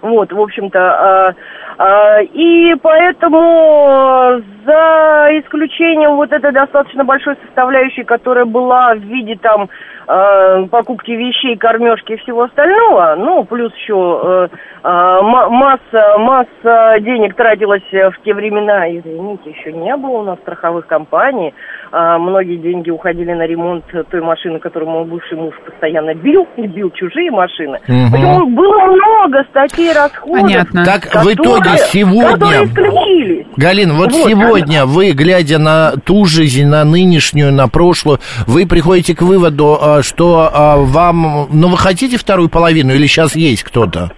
Вот, 0.00 0.32
в 0.32 0.40
общем-то. 0.40 0.78
а, 0.80 1.34
а, 1.78 2.20
и 2.22 2.74
поэтому 2.82 4.40
за 4.66 5.28
исключением 5.40 6.16
вот 6.16 6.32
этой 6.32 6.52
достаточно 6.52 7.04
большой 7.04 7.36
составляющей, 7.46 8.02
которая 8.02 8.44
была 8.44 8.94
в 8.94 8.98
виде 8.98 9.36
там 9.40 9.68
э, 10.08 10.66
покупки 10.70 11.10
вещей, 11.12 11.56
кормежки 11.56 12.12
и 12.12 12.16
всего 12.18 12.42
остального, 12.44 13.14
ну, 13.18 13.44
плюс 13.44 13.72
еще 13.74 14.48
э, 14.52 14.56
э, 14.82 14.88
ма- 14.88 15.48
масса, 15.48 16.18
масса 16.18 16.96
денег 17.00 17.34
тратилась 17.36 17.82
в 17.92 18.14
те 18.24 18.34
времена, 18.34 18.88
извините, 18.90 19.50
еще 19.50 19.72
не 19.72 19.96
было 19.96 20.18
у 20.18 20.22
нас 20.24 20.38
страховых 20.40 20.86
компаний, 20.86 21.54
многие 21.92 22.56
деньги 22.56 22.88
уходили 22.90 23.32
на 23.32 23.46
ремонт 23.46 23.84
той 24.10 24.20
машины, 24.22 24.58
которую 24.58 24.90
мой 24.90 25.04
бывший 25.04 25.36
муж 25.36 25.54
постоянно 25.66 26.14
бил, 26.14 26.46
и 26.56 26.66
бил 26.66 26.90
чужие 26.90 27.30
машины. 27.30 27.78
Поэтому 27.86 28.46
было 28.46 28.78
много 28.86 29.44
статей 29.50 29.92
расходов, 29.92 30.40
Понятно. 30.42 30.84
Так 30.84 31.02
в 31.04 31.10
которые- 31.10 31.34
итоге 31.34 31.70
сегодня... 31.90 33.46
Галина, 33.56 33.94
вот, 33.94 34.12
Вот, 34.12 34.28
сегодня 34.30 34.86
вы, 34.86 35.12
глядя 35.12 35.58
на 35.58 35.92
ту 36.04 36.24
жизнь, 36.24 36.66
на 36.66 36.84
нынешнюю, 36.84 37.52
на 37.52 37.68
прошлую, 37.68 38.18
вы 38.46 38.66
приходите 38.66 39.14
к 39.14 39.22
выводу, 39.22 39.76
а, 39.80 39.91
что 40.00 40.48
а, 40.52 40.76
вам... 40.76 41.48
Ну, 41.50 41.68
вы 41.68 41.76
хотите 41.76 42.16
вторую 42.16 42.48
половину 42.48 42.94
или 42.94 43.06
сейчас 43.06 43.36
есть 43.36 43.64
кто-то? 43.64 44.12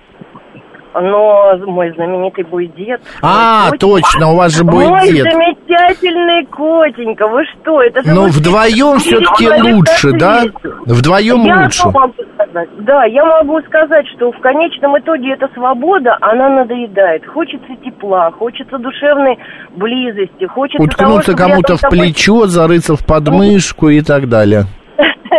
Но 0.94 1.56
мой 1.66 1.92
знаменитый 1.94 2.44
бойдед... 2.44 3.00
А, 3.20 3.70
котик- 3.70 3.80
точно, 3.80 4.30
у 4.30 4.36
вас 4.36 4.52
же 4.52 4.62
будет 4.62 4.88
Мой 4.88 5.08
замечательный 5.08 6.46
котенька, 6.46 7.26
вы 7.26 7.44
что, 7.46 7.82
это 7.82 8.02
же... 8.02 8.12
Но 8.12 8.22
вот 8.22 8.30
вдвоем 8.30 8.98
все-таки 9.00 9.48
лучше, 9.48 10.12
да? 10.12 10.44
Вдвоем 10.86 11.42
я 11.42 11.62
лучше. 11.62 11.80
что 11.80 11.90
могу 11.90 12.14
сказать? 12.34 12.68
Да, 12.78 13.04
я 13.06 13.24
могу 13.24 13.60
сказать, 13.62 14.06
что 14.14 14.30
в 14.30 14.38
конечном 14.38 14.96
итоге 14.98 15.32
эта 15.32 15.48
свобода, 15.54 16.16
она 16.20 16.48
надоедает. 16.48 17.26
Хочется 17.26 17.74
тепла, 17.84 18.30
хочется 18.30 18.78
душевной 18.78 19.36
близости, 19.74 20.46
хочется 20.46 20.82
Уткнуться 20.82 21.34
кому-то 21.34 21.76
в 21.76 21.82
плечо, 21.90 22.46
зарыться 22.46 22.94
в 22.94 23.04
подмышку 23.04 23.88
и 23.88 24.00
так 24.00 24.28
далее. 24.28 24.66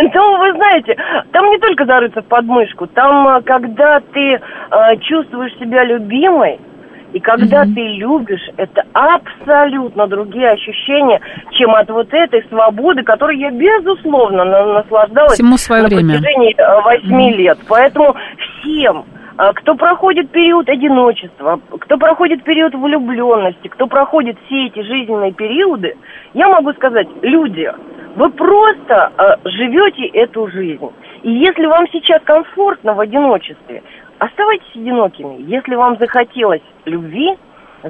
Ну, 0.14 0.38
вы 0.38 0.54
знаете, 0.54 0.96
там 1.32 1.50
не 1.50 1.58
только 1.60 1.86
зарыться 1.86 2.22
в 2.22 2.26
подмышку, 2.26 2.88
там, 2.88 3.28
э, 3.38 3.42
когда 3.42 4.00
ты 4.00 4.34
э, 4.34 4.40
чувствуешь 5.02 5.54
себя 5.60 5.84
любимой, 5.84 6.60
и 7.14 7.20
когда 7.22 7.64
ты 7.64 7.80
любишь, 7.96 8.42
это 8.58 8.84
абсолютно 8.92 10.06
другие 10.08 10.50
ощущения, 10.50 11.22
чем 11.52 11.74
от 11.74 11.90
вот 11.90 12.14
этой 12.14 12.44
свободы, 12.50 13.04
которой 13.04 13.38
я, 13.38 13.52
безусловно, 13.52 14.44
на- 14.44 14.74
наслаждалась 14.74 15.34
Всему 15.34 15.56
свое 15.58 15.84
на 15.84 15.88
время. 15.88 16.10
протяжении 16.16 16.54
э, 16.58 16.82
восьми 16.82 17.34
лет. 17.38 17.58
Поэтому 17.70 18.16
всем, 18.60 19.06
э, 19.38 19.52
кто 19.54 19.76
проходит 19.76 20.30
период 20.32 20.68
одиночества, 20.68 21.60
кто 21.80 21.98
проходит 21.98 22.44
период 22.44 22.74
влюбленности, 22.76 23.70
кто 23.70 23.88
проходит 23.88 24.38
все 24.48 24.66
эти 24.66 24.82
жизненные 24.82 25.32
периоды, 25.32 25.96
я 26.34 26.50
могу 26.50 26.74
сказать, 26.74 27.08
люди, 27.22 27.72
вы 28.16 28.30
просто 28.32 29.12
э, 29.18 29.50
живете 29.50 30.06
эту 30.08 30.48
жизнь. 30.50 30.90
И 31.24 31.32
если 31.32 31.66
вам 31.66 31.86
сейчас 31.92 32.22
комфортно 32.24 32.94
в 32.94 33.00
одиночестве, 33.00 33.84
оставайтесь 34.20 34.76
одинокими. 34.76 35.42
Если 35.42 35.76
вам 35.76 35.98
захотелось 36.00 36.62
любви, 36.86 37.38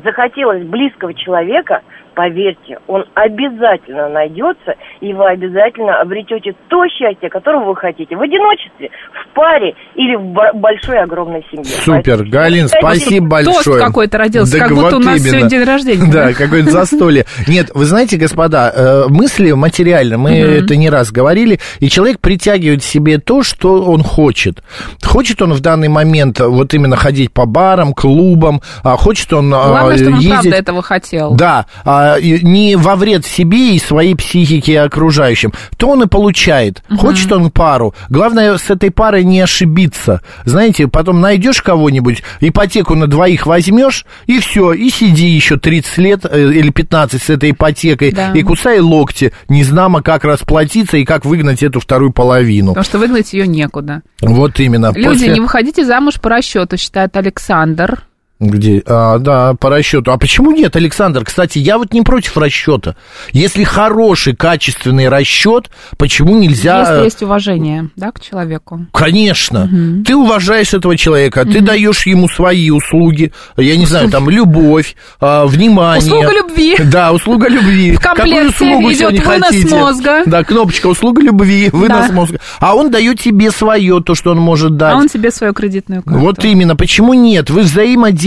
захотелось 0.03 0.63
близкого 0.65 1.13
человека, 1.13 1.81
поверьте, 2.15 2.77
он 2.87 3.03
обязательно 3.13 4.09
найдется, 4.09 4.75
и 5.01 5.13
вы 5.13 5.27
обязательно 5.29 5.99
обретете 6.01 6.53
то 6.69 6.77
счастье, 6.87 7.29
которого 7.29 7.65
вы 7.69 7.75
хотите. 7.75 8.15
В 8.15 8.21
одиночестве, 8.21 8.89
в 9.13 9.35
паре 9.35 9.75
или 9.95 10.15
в 10.15 10.23
бо- 10.33 10.53
большой 10.53 10.97
огромной 10.99 11.45
семье. 11.51 11.65
Супер, 11.65 12.03
Поэтому- 12.17 12.29
Галин, 12.31 12.67
спасибо 12.69 13.43
Тост 13.43 13.57
большое. 13.65 13.85
какой-то 13.85 14.17
родился, 14.17 14.57
Да 14.57 14.65
как 14.67 14.75
будто 14.75 14.95
у 14.97 14.99
нас 14.99 15.19
именно. 15.19 15.29
сегодня 15.39 15.49
день 15.49 15.63
рождения. 15.63 16.11
Да, 16.11 16.33
какое-то 16.33 16.71
застолье. 16.71 17.25
Нет, 17.47 17.69
вы 17.73 17.85
знаете, 17.85 18.17
господа, 18.17 18.71
э, 18.73 19.03
мысли 19.09 19.51
материально, 19.51 20.17
мы 20.17 20.31
это 20.37 20.75
не 20.75 20.89
раз 20.89 21.11
говорили, 21.11 21.59
и 21.79 21.89
человек 21.89 22.19
притягивает 22.19 22.79
к 22.81 22.83
себе 22.83 23.17
то, 23.17 23.43
что 23.43 23.83
он 23.83 24.01
хочет. 24.03 24.63
Хочет 25.03 25.41
он 25.41 25.53
в 25.53 25.59
данный 25.59 25.89
момент 25.89 26.39
вот 26.39 26.73
именно 26.73 26.95
ходить 26.95 27.31
по 27.33 27.45
барам, 27.45 27.93
клубам, 27.93 28.61
а 28.83 28.95
хочет 28.95 29.31
он 29.33 29.53
а, 29.53 29.67
Главное, 29.67 29.97
что 29.97 30.07
он 30.07 30.13
ездить... 30.15 30.29
правда 30.31 30.55
этого 30.55 30.81
хотел. 30.81 31.35
Да, 31.35 31.65
а, 32.13 32.19
не 32.21 32.75
во 32.75 32.95
вред 32.95 33.25
себе 33.25 33.75
и 33.75 33.79
своей 33.79 34.15
психике 34.15 34.73
и 34.73 34.75
окружающим. 34.75 35.53
То 35.77 35.89
он 35.89 36.03
и 36.03 36.07
получает. 36.07 36.83
Хочет 36.97 37.31
он 37.31 37.49
пару. 37.51 37.93
Главное 38.09 38.57
с 38.57 38.69
этой 38.69 38.91
парой 38.91 39.23
не 39.23 39.39
ошибиться. 39.41 40.21
Знаете, 40.45 40.87
потом 40.87 41.21
найдешь 41.21 41.61
кого-нибудь, 41.61 42.23
ипотеку 42.41 42.95
на 42.95 43.07
двоих 43.07 43.45
возьмешь, 43.45 44.05
и 44.27 44.39
все, 44.39 44.73
и 44.73 44.89
сиди 44.89 45.27
еще 45.27 45.57
30 45.57 45.97
лет 45.97 46.25
э, 46.29 46.51
или 46.51 46.69
15 46.69 47.21
с 47.21 47.29
этой 47.29 47.51
ипотекой, 47.51 48.11
Да. 48.11 48.31
и 48.33 48.41
кусай 48.43 48.79
локти, 48.79 49.31
не 49.49 49.63
знамо, 49.63 50.01
как 50.01 50.23
расплатиться 50.25 50.97
и 50.97 51.05
как 51.05 51.25
выгнать 51.25 51.63
эту 51.63 51.79
вторую 51.79 52.11
половину. 52.11 52.69
Потому 52.69 52.83
что 52.85 52.99
выгнать 52.99 53.33
ее 53.33 53.47
некуда. 53.47 54.01
Вот 54.21 54.59
именно. 54.59 54.91
Люди, 54.93 55.07
После- 55.07 55.33
не 55.33 55.39
выходите 55.39 55.85
замуж 55.85 56.15
по 56.21 56.29
расчету, 56.29 56.77
считает 56.77 57.15
Александр. 57.17 58.03
Где? 58.37 58.83
А, 58.85 59.17
да, 59.17 59.53
по 59.53 59.69
расчету. 59.69 60.11
А 60.11 60.17
почему 60.17 60.51
нет, 60.51 60.75
Александр? 60.75 61.23
Кстати, 61.23 61.57
я 61.57 61.77
вот 61.77 61.93
не 61.93 62.01
против 62.01 62.35
расчета. 62.37 62.97
Если 63.31 63.63
хороший, 63.63 64.35
качественный 64.35 65.07
расчет, 65.07 65.69
почему 65.97 66.37
нельзя... 66.37 66.79
Если 66.81 67.01
э, 67.01 67.03
есть 67.05 67.23
уважение, 67.23 67.89
да, 67.95 68.11
к 68.11 68.19
человеку. 68.19 68.87
Конечно. 68.91 69.69
Ты 70.05 70.15
уважаешь 70.17 70.73
этого 70.73 70.97
человека, 70.97 71.45
ты 71.45 71.61
даешь 71.61 72.05
ему 72.05 72.27
свои 72.27 72.69
услуги, 72.71 73.31
я 73.55 73.77
не 73.77 73.85
знаю, 73.85 74.09
там, 74.09 74.29
любовь, 74.29 74.97
а, 75.21 75.45
внимание. 75.45 76.05
Услуга 76.05 76.33
любви. 76.33 76.75
Да, 76.91 77.13
услуга 77.13 77.47
любви. 77.47 77.95
В 77.95 78.01
комплекте 78.01 78.33
Какую 78.33 78.49
услугу 78.49 78.91
идет 78.91 79.25
вынос 79.25 79.47
хотите? 79.47 79.75
мозга. 79.75 80.23
Да, 80.25 80.43
кнопочка 80.43 80.87
услуга 80.87 81.21
любви, 81.21 81.69
вынос 81.71 82.07
Да. 82.09 82.13
мозга. 82.13 82.39
А 82.59 82.75
он 82.75 82.91
дает 82.91 83.19
тебе 83.21 83.49
свое, 83.51 84.01
то, 84.01 84.13
что 84.13 84.31
он 84.31 84.39
может 84.39 84.75
дать. 84.75 84.93
А 84.93 84.97
он 84.97 85.07
тебе 85.07 85.31
свою 85.31 85.53
кредитную 85.53 86.03
карту. 86.03 86.19
Вот 86.19 86.43
именно. 86.43 86.75
Почему 86.75 87.13
нет? 87.13 87.49
Вы 87.49 87.61
взаимодействуете. 87.61 88.24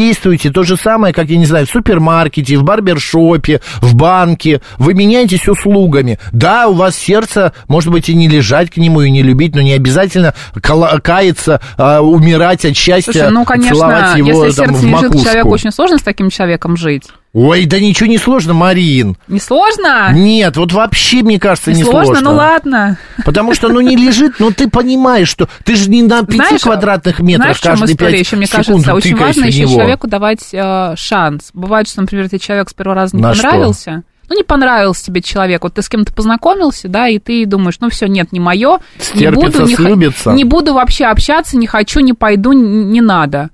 То 0.52 0.62
же 0.64 0.76
самое, 0.76 1.12
как, 1.12 1.28
я 1.28 1.37
не 1.37 1.46
знаю, 1.46 1.66
в 1.66 1.70
супермаркете, 1.70 2.56
в 2.56 2.62
барбершопе, 2.62 3.61
в 3.80 3.94
банке. 3.94 4.61
Вы 4.78 4.94
меняетесь 4.94 5.48
услугами. 5.48 6.18
Да, 6.32 6.68
у 6.68 6.74
вас 6.74 6.96
сердце, 6.96 7.52
может 7.66 7.90
быть, 7.90 8.08
и 8.08 8.14
не 8.14 8.28
лежать 8.28 8.70
к 8.70 8.76
нему, 8.76 9.02
и 9.02 9.11
не 9.11 9.22
любить, 9.22 9.54
но 9.54 9.61
не 9.61 9.72
обязательно 9.72 10.34
каяться, 10.62 11.61
а, 11.76 12.00
умирать 12.00 12.64
от 12.64 12.76
счастья, 12.76 13.12
Слушай, 13.12 13.30
ну, 13.30 13.44
конечно, 13.44 13.74
целовать 13.74 14.18
его 14.18 14.44
если 14.44 14.56
там, 14.56 14.66
сердце 14.66 14.80
в 14.80 14.84
лежит 14.84 15.02
макушку. 15.02 15.24
человеку, 15.24 15.48
очень 15.50 15.72
сложно 15.72 15.98
с 15.98 16.02
таким 16.02 16.30
человеком 16.30 16.76
жить. 16.76 17.04
Ой, 17.34 17.66
да 17.66 17.78
ничего 17.78 18.08
не 18.08 18.16
сложно, 18.16 18.54
Марин. 18.54 19.16
Не 19.28 19.38
сложно? 19.38 20.12
Нет, 20.12 20.56
вот 20.56 20.72
вообще, 20.72 21.22
мне 21.22 21.38
кажется, 21.38 21.72
Не 21.72 21.78
не 21.78 21.84
сложно, 21.84 22.20
ну 22.22 22.32
ладно. 22.34 22.96
Потому 23.24 23.54
что, 23.54 23.68
ну, 23.68 23.80
не 23.80 23.96
лежит, 23.96 24.40
но 24.40 24.50
ты 24.50 24.68
понимаешь, 24.68 25.28
что 25.28 25.46
ты 25.64 25.76
же 25.76 25.90
не 25.90 26.02
на 26.02 26.22
пяти 26.22 26.36
Знаешь, 26.36 26.62
квадратных 26.62 27.20
метрах 27.20 27.58
Знаешь, 27.58 27.82
история 27.82 28.12
пять 28.12 28.20
еще, 28.20 28.36
мне 28.36 28.46
секунд 28.46 28.66
кажется, 28.66 28.94
очень 28.94 29.16
важно 29.16 29.44
еще 29.44 29.60
него. 29.60 29.74
человеку 29.74 30.06
давать 30.08 30.48
э, 30.52 30.94
шанс. 30.96 31.50
Бывает, 31.52 31.86
что, 31.88 32.00
например, 32.00 32.28
тебе 32.28 32.38
человек 32.38 32.70
с 32.70 32.74
первого 32.74 32.94
раза 32.96 33.14
не 33.14 33.22
На 33.22 33.34
что? 33.34 33.42
понравился. 33.44 34.02
Ну, 34.30 34.36
не 34.36 34.42
понравился 34.42 35.04
тебе 35.06 35.20
человек. 35.22 35.62
Вот 35.62 35.74
ты 35.74 35.82
с 35.82 35.88
кем-то 35.88 36.12
познакомился, 36.14 36.88
да, 36.88 37.08
и 37.08 37.18
ты 37.18 37.44
думаешь, 37.46 37.76
ну, 37.80 37.88
все, 37.90 38.06
нет, 38.08 38.32
не 38.32 38.40
мое. 38.40 38.78
Не 39.14 39.30
буду, 39.30 39.64
не, 39.66 39.74
слюбится. 39.74 40.32
не 40.32 40.44
буду 40.44 40.74
вообще 40.74 41.04
общаться, 41.06 41.56
не 41.58 41.66
хочу, 41.66 42.00
не 42.00 42.14
пойду, 42.14 42.52
н- 42.52 42.90
не 42.90 43.00
надо. 43.00 43.50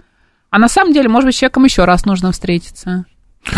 А 0.51 0.59
на 0.59 0.69
самом 0.69 0.93
деле, 0.93 1.09
может 1.09 1.27
быть, 1.27 1.35
с 1.35 1.39
человеком 1.39 1.65
еще 1.65 1.85
раз 1.85 2.05
нужно 2.07 2.31
встретиться. 2.33 3.05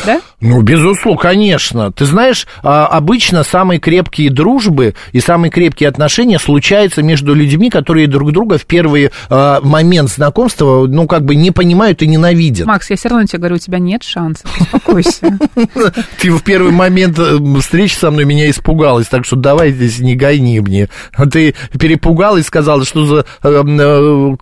Да? 0.05 0.21
Ну, 0.41 0.63
безусловно, 0.63 1.21
конечно. 1.21 1.93
Ты 1.93 2.05
знаешь, 2.05 2.47
а, 2.63 2.87
обычно 2.87 3.43
самые 3.43 3.81
крепкие 3.81 4.31
дружбы 4.31 4.95
и 5.13 5.21
самые 5.21 5.51
крепкие 5.51 5.89
отношения 5.89 6.39
случаются 6.39 7.03
между 7.03 7.35
людьми, 7.35 7.71
которые 7.71 8.07
друг 8.07 8.33
друга 8.33 8.59
в 8.59 8.67
первый 8.67 9.11
а, 9.29 9.61
момент 9.63 10.11
знакомства, 10.11 10.87
ну, 10.87 11.07
как 11.07 11.25
бы 11.25 11.35
не 11.35 11.51
понимают 11.51 12.03
и 12.03 12.07
ненавидят. 12.07 12.67
Макс, 12.67 12.91
я 12.91 12.97
все 12.97 13.09
равно 13.09 13.27
тебе 13.27 13.39
говорю, 13.39 13.57
у 13.57 13.59
тебя 13.59 13.79
нет 13.79 14.03
шансов. 14.03 14.51
Успокойся. 14.61 15.39
Ты 16.21 16.31
в 16.31 16.43
первый 16.43 16.73
момент 16.73 17.19
э, 17.19 17.39
встречи 17.61 17.95
со 17.95 18.11
мной 18.11 18.25
меня 18.25 18.51
испугалась, 18.51 19.07
так 19.07 19.25
что 19.25 19.37
давай 19.37 19.73
здесь 19.73 19.99
не 19.99 20.17
гони 20.17 20.61
мне. 20.61 20.89
Ты 21.31 21.55
перепугалась, 21.79 22.47
сказала, 22.47 22.85
что 22.85 23.05
за... 23.07 23.27
э, 23.43 23.65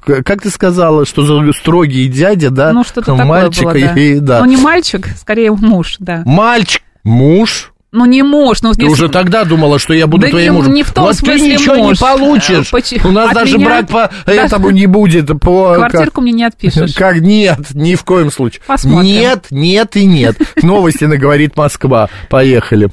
э, 0.07 0.23
Как 0.23 0.43
ты 0.43 0.51
сказала, 0.51 1.05
что 1.07 1.23
за 1.25 1.53
строгий 1.53 2.09
дядя, 2.09 2.51
да? 2.51 2.73
Ну, 2.73 2.85
что-то 2.85 3.15
такое 3.17 3.51
было, 3.51 4.21
да. 4.21 4.41
Ну, 4.41 4.47
не 4.47 4.57
мальчик, 4.57 5.09
скорее 5.19 5.34
муж, 5.61 5.97
да. 5.99 6.23
Мальчик, 6.25 6.83
муж, 7.05 7.71
Ну, 7.97 8.07
не 8.07 8.25
муж, 8.25 8.61
ну, 8.63 8.73
Ты 8.73 8.83
не- 8.87 8.89
уже 8.89 9.09
тогда 9.09 9.45
думала, 9.45 9.79
что 9.79 9.95
я 9.95 10.09
буду 10.09 10.23
Да 10.27 10.31
твоим 10.31 10.53
не- 10.55 10.59
мужем. 10.59 10.75
не 10.75 10.83
в 10.83 10.93
том 10.93 11.05
вот 11.05 11.15
смысле 11.15 11.39
ты 11.39 11.63
ничего 11.63 11.75
муж. 11.77 12.01
не 12.01 12.05
получишь. 12.05 12.71
Поч- 12.73 12.95
У 13.05 13.11
нас 13.13 13.29
от 13.29 13.35
даже 13.35 13.57
меня- 13.57 13.67
брак 13.67 13.87
по 13.89 14.11
Да. 14.27 14.33
этому 14.33 14.71
не 14.71 14.87
будет. 14.87 15.29
По, 15.41 15.75
Квартирку 15.77 16.21
мне 16.21 16.33
не 16.33 16.43
отпишешь. 16.45 16.93
Как 16.97 17.19
нет, 17.21 17.61
ни 17.73 17.95
в 17.95 18.03
коем 18.03 18.33
случае. 18.33 18.63
Посмотрим. 18.67 19.03
Нет, 19.05 19.47
нет 19.51 19.95
и 19.95 20.07
нет. 20.07 20.37
Новости 20.63 21.05
на 21.05 21.17
говорит 21.19 21.57
Москва. 21.57 22.09
Поехали. 22.29 22.91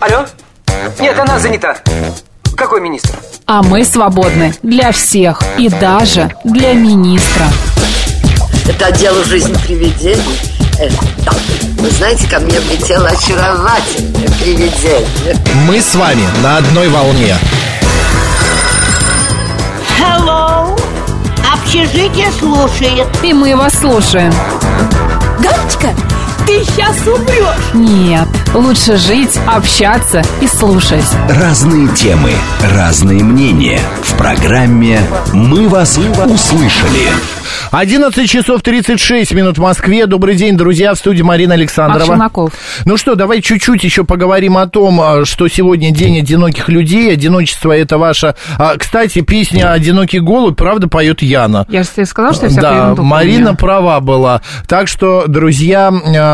Алло? 0.00 0.26
Нет, 1.00 1.18
она 1.18 1.38
занята. 1.38 1.76
Какой 2.56 2.82
министр? 2.82 3.14
А 3.46 3.62
мы 3.62 3.84
свободны 3.84 4.52
для 4.62 4.92
всех 4.92 5.42
и 5.58 5.70
даже 5.70 6.30
для 6.44 6.74
министра. 6.74 7.46
Это 8.66 8.92
дело 8.92 9.24
жизни 9.24 9.54
привидений. 9.66 10.38
Э, 10.78 10.88
да. 11.24 11.32
Вы 11.78 11.90
знаете, 11.90 12.28
ко 12.28 12.38
мне 12.38 12.60
влетело 12.60 13.08
очаровательное 13.08 14.28
привидение. 14.40 15.36
Мы 15.66 15.80
с 15.80 15.94
вами 15.94 16.22
на 16.42 16.58
одной 16.58 16.88
волне. 16.88 17.36
Hello. 19.98 20.78
Общежитие 21.52 22.30
слушает. 22.38 23.06
И 23.22 23.32
мы 23.32 23.56
вас 23.56 23.72
слушаем. 23.78 24.32
Галочка, 25.40 25.90
ты 26.46 26.64
сейчас 26.64 27.06
умрешь. 27.06 27.74
Нет, 27.74 28.28
лучше 28.54 28.96
жить, 28.96 29.38
общаться 29.46 30.22
и 30.40 30.46
слушать. 30.46 31.04
Разные 31.28 31.88
темы, 31.94 32.32
разные 32.74 33.22
мнения. 33.22 33.80
В 34.02 34.16
программе 34.16 35.00
«Мы 35.32 35.68
вас 35.68 35.98
услышали». 35.98 37.10
11 37.70 38.28
часов 38.28 38.62
36 38.62 39.32
минут 39.32 39.58
в 39.58 39.62
Москве. 39.62 40.06
Добрый 40.06 40.34
день, 40.34 40.56
друзья, 40.56 40.94
в 40.94 40.98
студии 40.98 41.22
Марина 41.22 41.54
Александрова. 41.54 42.06
Челноков. 42.06 42.52
Ну 42.84 42.96
что, 42.96 43.14
давай 43.14 43.40
чуть-чуть 43.40 43.82
еще 43.82 44.04
поговорим 44.04 44.58
о 44.58 44.66
том, 44.66 45.00
а, 45.00 45.24
что 45.24 45.48
сегодня 45.48 45.90
день 45.90 46.18
одиноких 46.18 46.68
людей. 46.68 47.12
Одиночество 47.12 47.72
это 47.72 47.98
ваше. 47.98 48.34
А, 48.58 48.76
Кстати, 48.76 49.20
песня 49.22 49.72
«Одинокий 49.72 50.20
голубь», 50.20 50.56
правда, 50.56 50.88
поет 50.88 51.22
Яна. 51.22 51.66
Я 51.68 51.82
же 51.82 51.88
тебе 51.94 52.06
сказала, 52.06 52.34
что 52.34 52.46
я 52.46 52.50
всякую 52.50 52.96
Да, 52.96 53.02
Марина 53.02 53.54
права 53.54 54.00
была. 54.00 54.42
Так 54.68 54.88
что, 54.88 55.24
друзья, 55.26 55.90
а, 55.90 56.31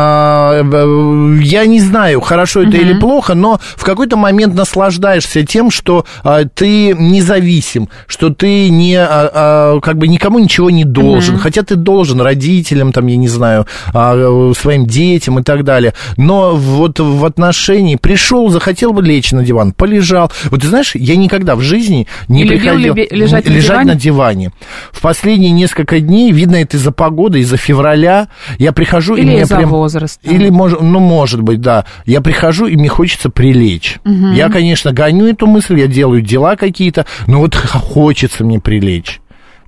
я 1.41 1.65
не 1.65 1.79
знаю, 1.79 2.21
хорошо 2.21 2.63
это 2.63 2.77
или 2.77 2.93
плохо, 2.93 3.33
но 3.33 3.59
в 3.75 3.83
какой-то 3.83 4.17
момент 4.17 4.55
наслаждаешься 4.55 5.43
тем, 5.43 5.71
что 5.71 6.05
а, 6.23 6.45
ты 6.45 6.93
независим, 6.93 7.89
что 8.07 8.29
ты 8.29 8.69
не, 8.69 8.97
а, 8.99 9.79
как 9.81 9.97
бы 9.97 10.07
никому 10.07 10.39
ничего 10.39 10.69
не 10.69 10.83
должен, 10.83 11.37
хотя 11.37 11.63
ты 11.63 11.75
должен 11.75 12.21
родителям, 12.21 12.91
там, 12.91 13.07
я 13.07 13.17
не 13.17 13.27
знаю, 13.27 13.65
а, 13.93 14.51
своим 14.57 14.85
детям 14.85 15.39
и 15.39 15.43
так 15.43 15.63
далее, 15.63 15.93
но 16.17 16.55
вот 16.55 16.99
в 16.99 17.25
отношении 17.25 17.95
пришел, 17.95 18.49
захотел 18.49 18.93
бы 18.93 19.01
лечь 19.01 19.31
на 19.31 19.43
диван, 19.43 19.71
полежал. 19.71 20.31
Вот 20.45 20.61
ты 20.61 20.67
знаешь, 20.67 20.95
я 20.95 21.15
никогда 21.15 21.55
в 21.55 21.61
жизни 21.61 22.07
не, 22.27 22.45
приходил 22.45 22.95
лебе- 22.95 23.07
лежать 23.11 23.45
на 23.45 23.59
диване? 23.59 23.93
на 23.93 23.95
диване. 23.95 24.51
В 24.91 25.01
последние 25.01 25.51
несколько 25.51 25.99
дней, 25.99 26.31
видно, 26.31 26.57
это 26.57 26.77
из-за 26.77 26.91
погоды, 26.91 27.39
из-за 27.39 27.57
февраля, 27.57 28.27
я 28.57 28.71
прихожу 28.71 29.15
и 29.15 29.21
Или 29.21 29.27
мне 29.27 29.41
из-за 29.41 29.55
прям... 29.55 29.69
возраста. 29.89 30.29
Или, 30.29 30.49
может, 30.49 30.81
ну, 30.81 30.99
может 30.99 31.41
быть, 31.41 31.61
да. 31.61 31.85
Я 32.05 32.21
прихожу, 32.21 32.67
и 32.67 32.75
мне 32.75 32.89
хочется 32.89 33.29
прилечь. 33.29 33.99
Я, 34.33 34.49
конечно, 34.49 34.91
гоню 34.93 35.27
эту 35.27 35.47
мысль, 35.47 35.79
я 35.79 35.87
делаю 35.87 36.21
дела 36.21 36.55
какие-то, 36.55 37.05
но 37.27 37.39
вот 37.39 37.55
хочется 37.55 38.43
мне 38.43 38.59
прилечь. 38.59 39.19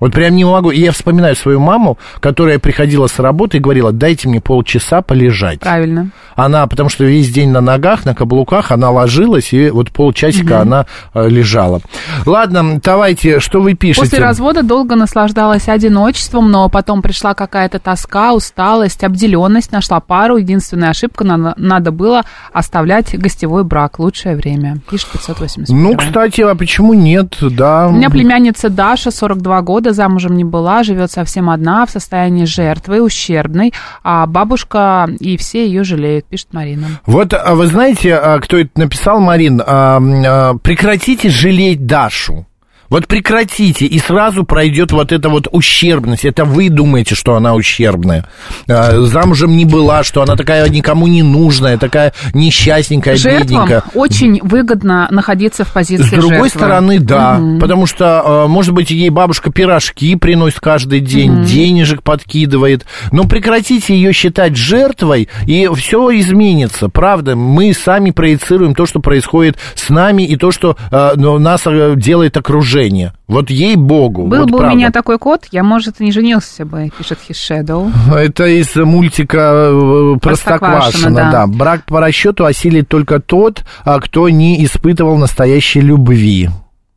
Вот 0.02 0.12
прям 0.14 0.34
не 0.34 0.44
могу. 0.44 0.72
И 0.72 0.80
я 0.80 0.90
вспоминаю 0.90 1.36
свою 1.36 1.60
маму, 1.60 1.96
которая 2.18 2.58
приходила 2.58 3.06
с 3.06 3.20
работы 3.20 3.58
и 3.58 3.60
говорила, 3.60 3.92
дайте 3.92 4.28
мне 4.28 4.40
полчаса 4.40 5.00
полежать. 5.00 5.60
Правильно. 5.60 6.10
Она, 6.34 6.66
потому 6.66 6.88
что 6.88 7.04
весь 7.04 7.30
день 7.30 7.50
на 7.50 7.60
ногах, 7.60 8.04
на 8.04 8.12
каблуках, 8.12 8.72
она 8.72 8.90
ложилась, 8.90 9.52
и 9.52 9.70
вот 9.70 9.92
полчасика 9.92 10.60
она 10.60 10.86
э, 11.14 11.28
лежала. 11.28 11.82
Ладно, 12.26 12.80
давайте, 12.82 13.38
что 13.38 13.60
вы 13.60 13.74
пишете? 13.74 14.06
После 14.06 14.18
развода 14.18 14.64
долго 14.64 14.96
наслаждалась 14.96 15.68
одиночеством, 15.68 16.50
но 16.50 16.68
потом 16.68 17.00
пришла 17.00 17.34
какая-то 17.34 17.78
тоска, 17.78 18.32
усталость, 18.32 19.04
обделенность, 19.04 19.70
нашла 19.70 20.00
пару. 20.00 20.36
Единственная 20.36 20.90
ошибка, 20.90 21.22
надо, 21.22 21.54
надо 21.56 21.92
было 21.92 22.22
оставлять 22.52 23.16
гостевой 23.16 23.62
брак. 23.62 24.00
Лучшее 24.00 24.34
время. 24.34 24.78
Пишет 24.90 25.10
582. 25.12 25.76
Ну, 25.76 25.96
кстати, 25.96 26.40
а 26.40 26.56
почему 26.56 26.94
нет, 26.94 27.36
да? 27.40 27.86
У 27.86 27.92
меня 27.92 28.10
племянница 28.10 28.68
Даша, 28.68 29.12
42 29.12 29.62
года, 29.62 29.91
замужем 29.92 30.36
не 30.36 30.44
была, 30.44 30.82
живет 30.82 31.10
совсем 31.10 31.50
одна, 31.50 31.86
в 31.86 31.90
состоянии 31.90 32.44
жертвы, 32.44 33.02
ущербной, 33.02 33.72
а 34.02 34.26
бабушка 34.26 35.08
и 35.20 35.36
все 35.36 35.66
ее 35.66 35.84
жалеют, 35.84 36.26
пишет 36.26 36.48
Марина. 36.52 36.86
Вот, 37.06 37.34
а 37.34 37.54
вы 37.54 37.66
знаете, 37.66 38.14
а, 38.14 38.38
кто 38.40 38.58
это 38.58 38.70
написал, 38.76 39.20
Марин? 39.20 39.62
А, 39.64 40.54
Прекратите 40.62 41.28
жалеть 41.28 41.86
Дашу. 41.86 42.46
Вот 42.92 43.06
прекратите, 43.06 43.86
и 43.86 43.98
сразу 43.98 44.44
пройдет 44.44 44.92
вот 44.92 45.12
эта 45.12 45.30
вот 45.30 45.48
ущербность. 45.50 46.26
Это 46.26 46.44
вы 46.44 46.68
думаете, 46.68 47.14
что 47.14 47.34
она 47.36 47.54
ущербная. 47.54 48.28
А, 48.68 49.00
Замужем 49.06 49.56
не 49.56 49.64
была, 49.64 50.02
что 50.04 50.20
она 50.20 50.36
такая 50.36 50.68
никому 50.68 51.06
не 51.06 51.22
нужная, 51.22 51.78
такая 51.78 52.12
несчастненькая, 52.34 53.16
Жертвам 53.16 53.46
бедненькая. 53.46 53.82
очень 53.94 54.40
выгодно 54.42 55.08
находиться 55.10 55.64
в 55.64 55.72
позиции 55.72 56.04
С 56.04 56.10
другой 56.10 56.50
жертвы. 56.50 56.50
стороны, 56.50 57.00
да, 57.00 57.40
потому 57.58 57.86
что, 57.86 58.44
э, 58.44 58.48
может 58.48 58.74
быть, 58.74 58.90
ей 58.90 59.08
бабушка 59.08 59.50
пирожки 59.50 60.14
приносит 60.14 60.60
каждый 60.60 61.00
день, 61.00 61.44
денежек 61.44 62.02
подкидывает. 62.02 62.84
Но 63.10 63.24
прекратите 63.24 63.94
ее 63.94 64.12
считать 64.12 64.54
жертвой, 64.54 65.30
и 65.46 65.66
все 65.76 66.10
изменится. 66.18 66.90
Правда, 66.90 67.36
мы 67.36 67.72
сами 67.72 68.10
проецируем 68.10 68.74
то, 68.74 68.84
что 68.84 69.00
происходит 69.00 69.56
с 69.76 69.88
нами, 69.88 70.24
и 70.24 70.36
то, 70.36 70.50
что 70.50 70.76
э, 70.90 71.12
ну, 71.16 71.38
нас 71.38 71.62
э, 71.64 71.94
делает 71.96 72.36
окружение. 72.36 72.81
Вот 73.26 73.50
ей-богу. 73.50 74.26
Был 74.26 74.40
вот 74.40 74.50
бы 74.50 74.58
правда. 74.58 74.74
у 74.74 74.76
меня 74.76 74.90
такой 74.90 75.18
кот, 75.18 75.46
я, 75.50 75.62
может, 75.62 76.00
и 76.00 76.04
не 76.04 76.12
женился 76.12 76.64
бы, 76.64 76.90
пишет 76.96 77.18
Shadow. 77.30 77.90
Это 78.14 78.46
из 78.46 78.74
мультика 78.76 79.70
э, 79.72 80.16
Простоквашино, 80.20 81.14
да. 81.14 81.30
да. 81.30 81.46
Брак 81.46 81.84
по 81.86 82.00
расчету 82.00 82.44
осилит 82.44 82.88
только 82.88 83.20
тот, 83.20 83.64
а, 83.84 84.00
кто 84.00 84.28
не 84.28 84.64
испытывал 84.64 85.16
настоящей 85.16 85.80
любви. 85.80 86.48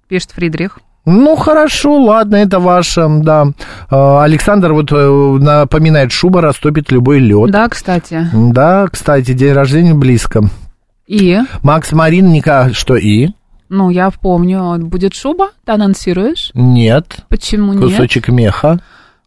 Пишет 0.07 0.31
Фридрих. 0.31 0.79
Ну, 1.05 1.35
хорошо, 1.35 2.01
ладно, 2.01 2.37
это 2.37 2.59
ваше, 2.59 3.07
да. 3.21 3.47
А, 3.89 4.23
Александр 4.23 4.73
вот 4.73 4.91
э, 4.91 5.37
напоминает, 5.39 6.11
шуба 6.11 6.41
растопит 6.41 6.91
любой 6.91 7.19
лед. 7.19 7.51
Да, 7.51 7.69
кстати. 7.69 8.27
Да, 8.33 8.87
кстати, 8.91 9.33
день 9.33 9.53
рождения 9.53 9.93
близко. 9.93 10.49
И, 11.07 11.39
Макс 11.61 11.91
Марин, 11.91 12.31
Ника, 12.31 12.71
что 12.73 12.95
и? 12.95 13.29
Ну, 13.69 13.89
я 13.89 14.09
помню, 14.11 14.77
будет 14.79 15.13
шуба, 15.13 15.49
ты 15.65 15.71
анонсируешь? 15.73 16.51
Нет. 16.53 17.17
Почему 17.29 17.73
нет? 17.73 17.81
Кусочек 17.83 18.27
меха. 18.29 18.79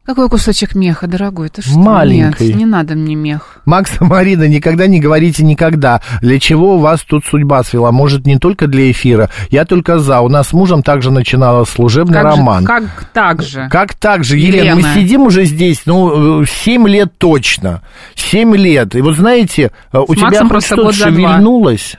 Какой 0.07 0.31
кусочек 0.31 0.75
меха, 0.75 1.07
дорогой? 1.07 1.51
Ты 1.51 1.61
что? 1.61 1.79
Маленький. 1.79 2.47
Нет, 2.47 2.57
не 2.57 2.65
надо 2.65 2.95
мне 2.95 3.15
мех. 3.15 3.61
Макс 3.67 3.91
Марина, 4.01 4.49
никогда 4.49 4.87
не 4.87 5.01
говорите 5.01 5.45
никогда. 5.45 6.01
Для 6.23 6.41
чего 6.41 6.79
вас 6.79 7.03
тут 7.03 7.27
судьба 7.27 7.63
свела? 7.63 7.93
Может, 7.93 8.25
не 8.27 8.39
только 8.39 8.69
для 8.69 8.91
эфира. 8.91 9.29
Я 9.51 9.67
только 9.67 9.99
за. 9.99 10.21
У 10.21 10.31
нас 10.31 10.49
с 10.49 10.53
мужем 10.55 10.83
также 10.83 11.11
начинала 11.11 11.65
служебный 11.67 12.15
Как 12.15 12.31
же- 12.33 12.39
роман. 12.39 12.65
как 12.65 12.85
так 13.13 13.43
же? 13.43 13.69
Как 13.71 13.93
так 13.97 14.25
же, 14.25 14.39
Елена, 14.39 14.77
мы 14.77 14.81
Елена. 14.81 14.95
сидим 14.95 15.21
уже 15.25 15.45
здесь, 15.45 15.83
ну, 15.85 16.43
7 16.47 16.89
лет 16.89 17.13
точно. 17.19 17.83
7 18.15 18.57
лет. 18.57 18.95
И 18.97 19.03
вот 19.03 19.15
знаете, 19.15 19.73
э, 19.93 19.99
у 19.99 20.15
С 20.15 20.17
тебя 20.17 20.29
Максом 20.29 20.49
просто 20.49 20.75
что-то 20.75 20.93
шевельнулось? 20.93 21.97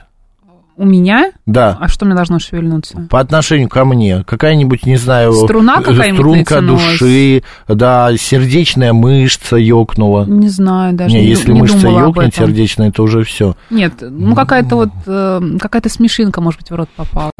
У 0.80 0.86
меня? 0.86 1.30
Да. 1.44 1.76
А 1.78 1.88
что 1.88 2.06
мне 2.06 2.14
должно 2.14 2.38
шевельнуться? 2.38 3.06
По 3.10 3.20
отношению 3.20 3.68
ко 3.68 3.84
мне. 3.84 4.24
Какая-нибудь, 4.26 4.86
не 4.86 4.96
знаю... 4.96 5.34
Струна 5.34 5.80
э, 5.80 5.82
какая-нибудь 5.82 6.46
Струнка 6.46 6.62
души, 6.62 7.42
да, 7.68 8.16
сердечная 8.16 8.94
мышца 8.94 9.56
ёкнула. 9.56 10.24
Не 10.24 10.48
знаю 10.48 10.94
даже. 10.94 11.14
Не, 11.14 11.20
не, 11.20 11.28
если 11.28 11.52
не 11.52 11.60
мышца 11.60 11.86
ёкнет 11.86 12.34
сердечная, 12.34 12.90
то 12.92 13.02
уже 13.02 13.24
все. 13.24 13.56
Нет, 13.68 13.92
ну 14.00 14.34
какая-то 14.34 14.76
вот, 14.76 14.88
э, 15.04 15.40
какая-то 15.60 15.90
смешинка, 15.90 16.40
может 16.40 16.60
быть, 16.60 16.70
в 16.70 16.74
рот 16.74 16.88
попала. 16.96 17.30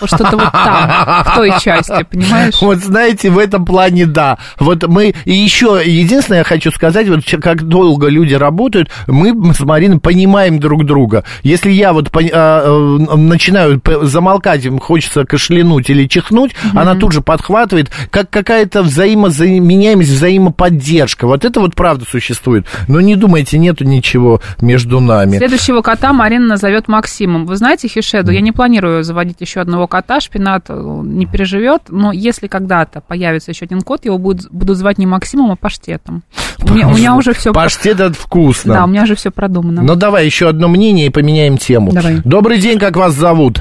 Вот 0.00 0.08
что-то 0.08 0.36
вот 0.36 0.52
там, 0.52 1.24
в 1.24 1.34
той 1.34 1.52
части, 1.60 2.04
понимаешь? 2.10 2.54
Вот 2.60 2.78
знаете, 2.78 3.30
в 3.30 3.38
этом 3.38 3.64
плане 3.64 4.06
да. 4.06 4.38
Вот 4.58 4.86
мы 4.86 5.14
и 5.24 5.32
еще 5.32 5.80
единственное 5.84 6.38
я 6.38 6.44
хочу 6.44 6.70
сказать, 6.70 7.08
вот 7.08 7.20
как 7.42 7.64
долго 7.64 8.08
люди 8.08 8.34
работают, 8.34 8.90
мы 9.06 9.54
с 9.54 9.60
Мариной 9.60 10.00
понимаем 10.00 10.58
друг 10.58 10.84
друга. 10.84 11.24
Если 11.42 11.70
я 11.70 11.92
вот 11.92 12.10
а, 12.14 12.62
э, 12.64 13.16
начинаю 13.16 13.80
замолкать, 14.02 14.64
им 14.64 14.78
хочется 14.78 15.24
кашлянуть 15.24 15.90
или 15.90 16.06
чихнуть, 16.06 16.54
она 16.74 16.94
тут 16.94 17.12
же 17.12 17.20
подхватывает, 17.20 17.90
как 18.10 18.30
какая-то 18.30 18.82
взаимозаменяемость, 18.82 20.10
взаимоподдержка. 20.10 21.26
Вот 21.26 21.44
это 21.44 21.60
вот 21.60 21.74
правда 21.74 22.04
существует. 22.08 22.66
Но 22.88 23.00
не 23.00 23.16
думайте, 23.16 23.58
нету 23.58 23.84
ничего 23.84 24.40
между 24.60 25.00
нами. 25.00 25.38
Следующего 25.38 25.82
кота 25.82 26.12
Марина 26.12 26.46
назовет 26.46 26.88
Максимом. 26.88 27.46
Вы 27.46 27.56
знаете, 27.56 27.88
Хишеду, 27.88 28.32
я 28.32 28.40
не 28.40 28.52
планирую 28.52 29.04
заводить 29.04 29.40
еще 29.40 29.60
одного 29.60 29.86
кота, 29.90 30.20
шпинат 30.20 30.70
э, 30.70 30.74
не 30.74 31.26
переживет, 31.26 31.82
но 31.88 32.12
если 32.12 32.46
когда-то 32.46 33.02
появится 33.02 33.50
еще 33.50 33.66
один 33.66 33.82
кот, 33.82 34.06
его 34.06 34.16
будут, 34.16 34.50
буду 34.50 34.72
звать 34.74 34.96
не 34.96 35.06
Максимом, 35.06 35.50
а 35.50 35.56
паштетом. 35.56 36.22
У 36.62 36.72
меня, 36.72 36.88
у 36.88 36.92
меня 36.92 37.14
уже 37.16 37.34
все... 37.34 37.52
Паштет 37.52 38.00
это 38.00 38.14
вкусно. 38.14 38.74
Да, 38.74 38.84
у 38.84 38.86
меня 38.86 39.02
уже 39.02 39.14
все 39.16 39.30
продумано. 39.30 39.82
Ну 39.82 39.96
давай 39.96 40.24
еще 40.24 40.48
одно 40.48 40.68
мнение 40.68 41.06
и 41.06 41.10
поменяем 41.10 41.58
тему. 41.58 41.92
Давай. 41.92 42.18
Добрый 42.24 42.58
день, 42.58 42.78
как 42.78 42.96
вас 42.96 43.12
зовут? 43.12 43.58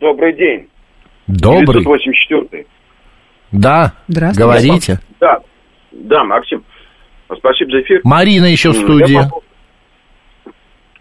Добрый 0.00 0.34
день. 0.36 0.68
Добрый. 1.26 1.82
984. 1.84 2.66
Да. 3.52 3.92
Здравствуйте. 4.08 4.40
Говорите. 4.42 5.00
Да, 5.20 5.38
да, 5.92 6.24
Максим. 6.24 6.64
Спасибо 7.38 7.70
за 7.72 7.80
эфир. 7.82 8.00
Марина 8.04 8.46
еще 8.46 8.70
в 8.70 8.74
студии. 8.76 9.16
попал- 9.16 9.42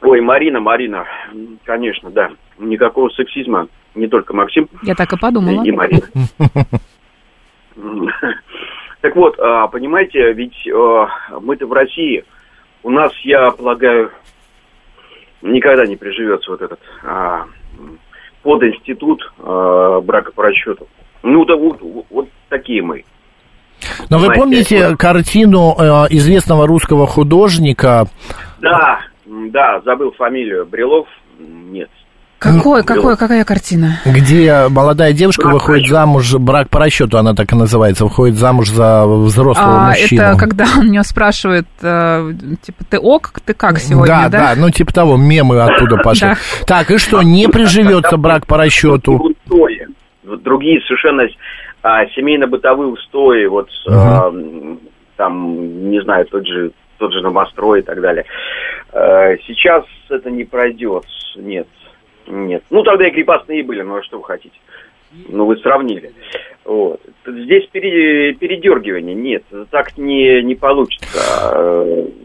Ой, 0.01 0.21
Марина, 0.21 0.59
Марина, 0.59 1.05
конечно, 1.63 2.09
да. 2.11 2.29
Никакого 2.59 3.09
сексизма, 3.09 3.67
не 3.95 4.07
только 4.07 4.33
Максим 4.33 4.67
Я 4.83 4.95
так 4.95 5.11
и 5.13 5.17
подумала. 5.17 5.63
и 5.63 5.71
Марина. 5.71 6.01
Так 9.01 9.15
вот, 9.15 9.39
а, 9.39 9.67
понимаете, 9.67 10.33
ведь 10.33 10.67
а, 10.73 11.07
мы-то 11.39 11.67
в 11.67 11.73
России, 11.73 12.23
у 12.81 12.89
нас, 12.89 13.11
я 13.23 13.51
полагаю, 13.51 14.11
никогда 15.43 15.85
не 15.85 15.95
приживется 15.95 16.49
вот 16.49 16.61
этот 16.61 16.79
а, 17.03 17.45
подинститут 18.41 19.21
а, 19.39 20.01
брака 20.01 20.31
по 20.31 20.43
расчету. 20.43 20.87
Ну, 21.21 21.45
да 21.45 21.55
вот, 21.55 21.79
вот 22.09 22.29
такие 22.49 22.81
мы. 22.81 23.03
Но 24.09 24.17
вы 24.17 24.33
помните 24.33 24.95
картину 24.97 25.75
э, 25.77 25.83
известного 26.11 26.65
русского 26.65 27.05
художника? 27.05 28.05
Да, 28.59 29.01
да, 29.25 29.81
забыл 29.81 30.11
фамилию. 30.13 30.65
Брилов? 30.65 31.07
М, 31.39 31.73
Нет. 31.73 31.89
Какой, 32.45 32.83
какой, 32.83 33.17
какая 33.17 33.43
картина? 33.43 33.99
Где 34.05 34.67
молодая 34.69 35.13
девушка 35.13 35.43
Брак 35.43 35.53
выходит 35.53 35.87
замуж, 35.87 36.33
брак 36.35 36.69
по 36.69 36.79
расчету, 36.79 37.17
она 37.17 37.33
так 37.33 37.51
и 37.51 37.55
называется, 37.55 38.03
выходит 38.05 38.35
замуж 38.35 38.69
за 38.69 39.05
взрослого 39.05 39.85
А, 39.85 39.89
мужчину. 39.89 40.21
это 40.21 40.37
когда 40.37 40.65
он 40.77 40.87
меня 40.89 41.03
спрашивает, 41.03 41.65
э, 41.81 42.33
типа, 42.61 42.83
ты 42.89 42.99
ок, 42.99 43.33
ты 43.43 43.53
как 43.53 43.79
сегодня, 43.79 44.29
да, 44.29 44.29
да, 44.29 44.53
ну 44.55 44.69
типа 44.69 44.93
того, 44.93 45.17
мемы 45.17 45.59
оттуда 45.61 45.97
пошли. 46.03 46.29
Да. 46.29 46.35
Так, 46.67 46.91
и 46.91 46.97
что, 46.97 47.23
не 47.23 47.47
приживется 47.51 48.17
брак 48.17 48.45
по 48.45 48.57
расчету? 48.57 49.33
Другие 50.23 50.81
совершенно 50.81 51.23
а, 51.83 52.05
семейно-бытовые 52.15 52.89
устои, 52.91 53.45
вот 53.45 53.69
а, 53.87 54.31
там, 55.17 55.89
не 55.89 56.01
знаю, 56.01 56.25
тот 56.25 56.45
же 56.47 56.71
тот 56.97 57.11
же 57.13 57.21
новострой 57.21 57.79
и 57.81 57.83
так 57.83 58.01
далее. 58.01 58.25
Э, 58.93 59.35
Сейчас 59.45 59.83
это 60.09 60.31
не 60.31 60.45
пройдет, 60.45 61.03
нет, 61.35 61.67
нет. 62.27 62.63
Ну, 62.69 62.83
тогда 62.83 63.07
и 63.07 63.11
крепостные 63.11 63.63
были, 63.63 63.81
ну, 63.81 63.95
а 63.97 64.03
что 64.03 64.17
вы 64.17 64.23
хотите? 64.23 64.55
Ну, 65.29 65.45
вы 65.45 65.55
сравнили. 65.57 66.11
Вот. 66.65 66.99
Здесь 67.25 67.67
пере- 67.71 68.33
передергивание, 68.33 69.15
нет, 69.15 69.43
так 69.71 69.97
не, 69.97 70.41
не 70.43 70.55
получится. 70.55 71.55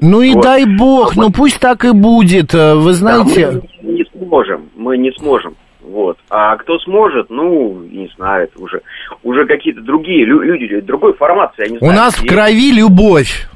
Ну 0.01 0.23
и 0.23 0.33
вот. 0.35 0.43
дай 0.43 0.65
бог, 0.65 1.13
А 1.17 1.21
ну 1.21 1.31
пусть 1.31 1.61
так 1.61 1.85
и 1.85 1.93
будет. 1.93 2.53
Э, 2.55 2.75
Вы 2.75 2.91
Да, 2.91 2.97
знаете, 2.97 3.63
мы 3.83 3.93
не 3.93 4.05
сможем, 4.13 4.71
мы 4.77 4.99
не 4.99 5.13
сможем. 5.13 5.55
Вот. 5.83 6.19
А 6.31 6.57
кто 6.57 6.79
сможет, 6.81 7.31
ну, 7.31 7.81
не 7.83 8.11
знаю, 8.17 8.45
это 8.45 8.59
уже, 8.61 8.81
уже 9.23 9.47
какие-то 9.47 9.83
другие 9.83 10.25
лю- 10.25 10.43
люди, 10.43 10.81
другой 10.81 11.15
формации, 11.15 11.65
я 11.65 11.69
не 11.71 11.77
у 11.77 11.81
знаю. 11.81 11.95
нас 11.97 12.15
в 12.19 12.25
И- 12.25 12.29
крови 12.29 12.73
любовь. 12.73 13.47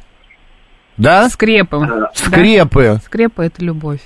Да? 0.96 1.28
Скрепы. 1.28 1.88
Скрепы. 2.14 2.98
Скрепы– 3.04 3.42
это 3.46 3.64
любовь. 3.64 4.00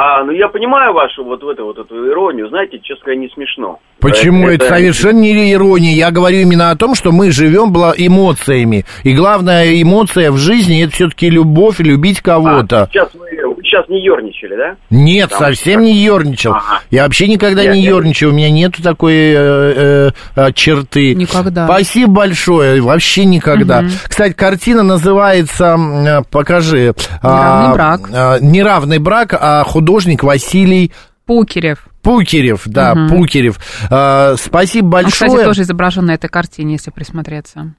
А, 0.00 0.22
ну 0.22 0.30
я 0.30 0.46
понимаю 0.46 0.92
вашу 0.92 1.24
вот, 1.24 1.42
эту 1.42 1.64
вот 1.64 1.76
эту 1.76 2.08
иронию, 2.08 2.48
знаете, 2.50 2.78
честно 2.78 3.06
говоря, 3.06 3.20
не 3.20 3.28
смешно. 3.30 3.80
Почему? 3.98 4.48
Это, 4.48 4.66
совершенно 4.66 5.18
не 5.18 5.52
ирония. 5.52 5.92
Я 5.92 6.12
говорю 6.12 6.38
именно 6.38 6.70
о 6.70 6.76
том, 6.76 6.94
что 6.94 7.10
мы 7.10 7.32
живем 7.32 7.72
эмоциями. 7.72 8.84
И 9.02 9.12
главная 9.12 9.82
эмоция 9.82 10.30
в 10.30 10.36
жизни 10.36 10.84
это 10.84 10.92
все-таки 10.92 11.28
любовь, 11.28 11.80
любить 11.80 12.20
кого-то. 12.20 12.82
А, 12.82 12.86
сейчас 12.86 13.12
вы 13.14 13.28
сейчас 13.68 13.88
не 13.88 14.02
ерничали, 14.02 14.56
да? 14.56 14.76
Нет, 14.90 15.30
Потому 15.30 15.54
совсем 15.54 15.82
не 15.82 15.94
ерничал. 15.96 16.52
Ага. 16.54 16.80
Я 16.90 17.04
вообще 17.04 17.28
никогда 17.28 17.62
Я- 17.62 17.74
не 17.74 17.82
я- 17.82 17.90
ерничал. 17.90 18.30
У 18.30 18.32
меня 18.32 18.50
нету 18.50 18.82
такой 18.82 19.14
э, 19.14 19.34
э, 19.36 20.10
э, 20.36 20.52
черты. 20.52 21.14
Никогда. 21.14 21.66
Спасибо 21.66 22.12
большое. 22.12 22.80
Вообще 22.80 23.24
никогда. 23.24 23.84
Кстати, 24.08 24.32
картина 24.32 24.82
называется, 24.82 25.76
э, 25.78 26.22
покажи. 26.30 26.94
Неравный 27.22 27.68
а, 27.70 27.72
брак. 27.74 28.00
а, 28.12 28.38
неравный 28.40 28.98
брак, 28.98 29.34
а 29.38 29.62
художник 29.64 30.22
Василий 30.22 30.92
Пукерев. 31.26 31.86
Пукерев, 32.02 32.62
да, 32.64 32.94
Мгм. 32.94 33.08
Пукерев. 33.08 33.58
А, 33.90 34.34
спасибо 34.38 34.86
Он, 34.86 34.90
большое. 34.90 35.28
кстати, 35.30 35.44
тоже 35.44 35.62
изображен 35.62 36.06
на 36.06 36.12
этой 36.14 36.28
картине, 36.30 36.72
если 36.74 36.90
присмотреться. 36.90 37.74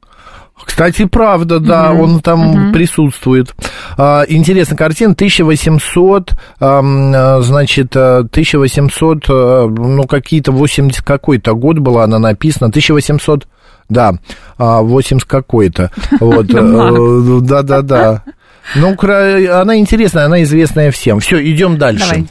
Кстати, 0.64 1.06
правда, 1.06 1.60
да, 1.60 1.92
Мгм. 1.92 2.02
он 2.02 2.20
там 2.22 2.40
Мгм. 2.40 2.74
присутствует. 2.74 3.54
А, 3.98 4.24
интересная 4.28 4.78
картина, 4.78 5.16
1800, 5.16 6.34
ам, 6.60 7.12
а, 7.16 7.42
значит, 7.42 7.92
а, 7.96 8.24
1800, 8.32 9.26
а, 9.30 9.68
ну, 9.68 10.04
какие-то 10.04 10.52
80 10.52 11.04
какой-то 11.04 11.56
год 11.56 11.80
была 11.80 12.04
она 12.04 12.20
написана, 12.20 12.72
1800, 12.72 13.48
да, 13.90 14.14
а, 14.58 14.82
80 14.82 15.28
какой-то, 15.28 15.92
вот, 16.20 16.46
э, 16.54 17.40
да-да-да. 17.42 18.24
Ну, 18.76 18.96
она 19.02 19.78
интересная, 19.78 20.26
она 20.26 20.44
известная 20.44 20.92
всем. 20.92 21.20
Все, 21.20 21.44
идем 21.44 21.78
дальше. 21.78 22.06
Давай. 22.08 22.28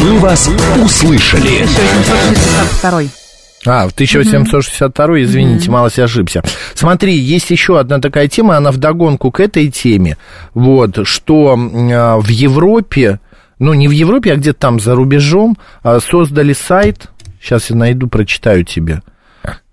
«Мы 0.00 0.18
вас 0.18 0.50
услышали». 0.82 1.62
1862. 1.62 3.20
А, 3.66 3.86
в 3.86 3.92
1862, 3.92 5.22
извините, 5.22 5.70
малость 5.70 5.98
ошибся. 5.98 6.42
Смотри, 6.74 7.14
есть 7.14 7.50
еще 7.50 7.78
одна 7.78 7.98
такая 7.98 8.26
тема, 8.26 8.56
она 8.56 8.72
вдогонку 8.72 9.30
к 9.30 9.38
этой 9.38 9.68
теме, 9.68 10.16
вот, 10.54 11.06
что 11.06 11.54
э, 11.54 12.20
в 12.20 12.28
Европе, 12.28 13.20
ну, 13.58 13.74
не 13.74 13.86
в 13.86 13.90
Европе, 13.90 14.32
а 14.32 14.36
где-то 14.36 14.58
там 14.58 14.80
за 14.80 14.94
рубежом, 14.94 15.58
э, 15.84 15.98
создали 16.00 16.54
сайт, 16.54 17.10
сейчас 17.42 17.68
я 17.68 17.76
найду, 17.76 18.08
прочитаю 18.08 18.64
тебе. 18.64 19.02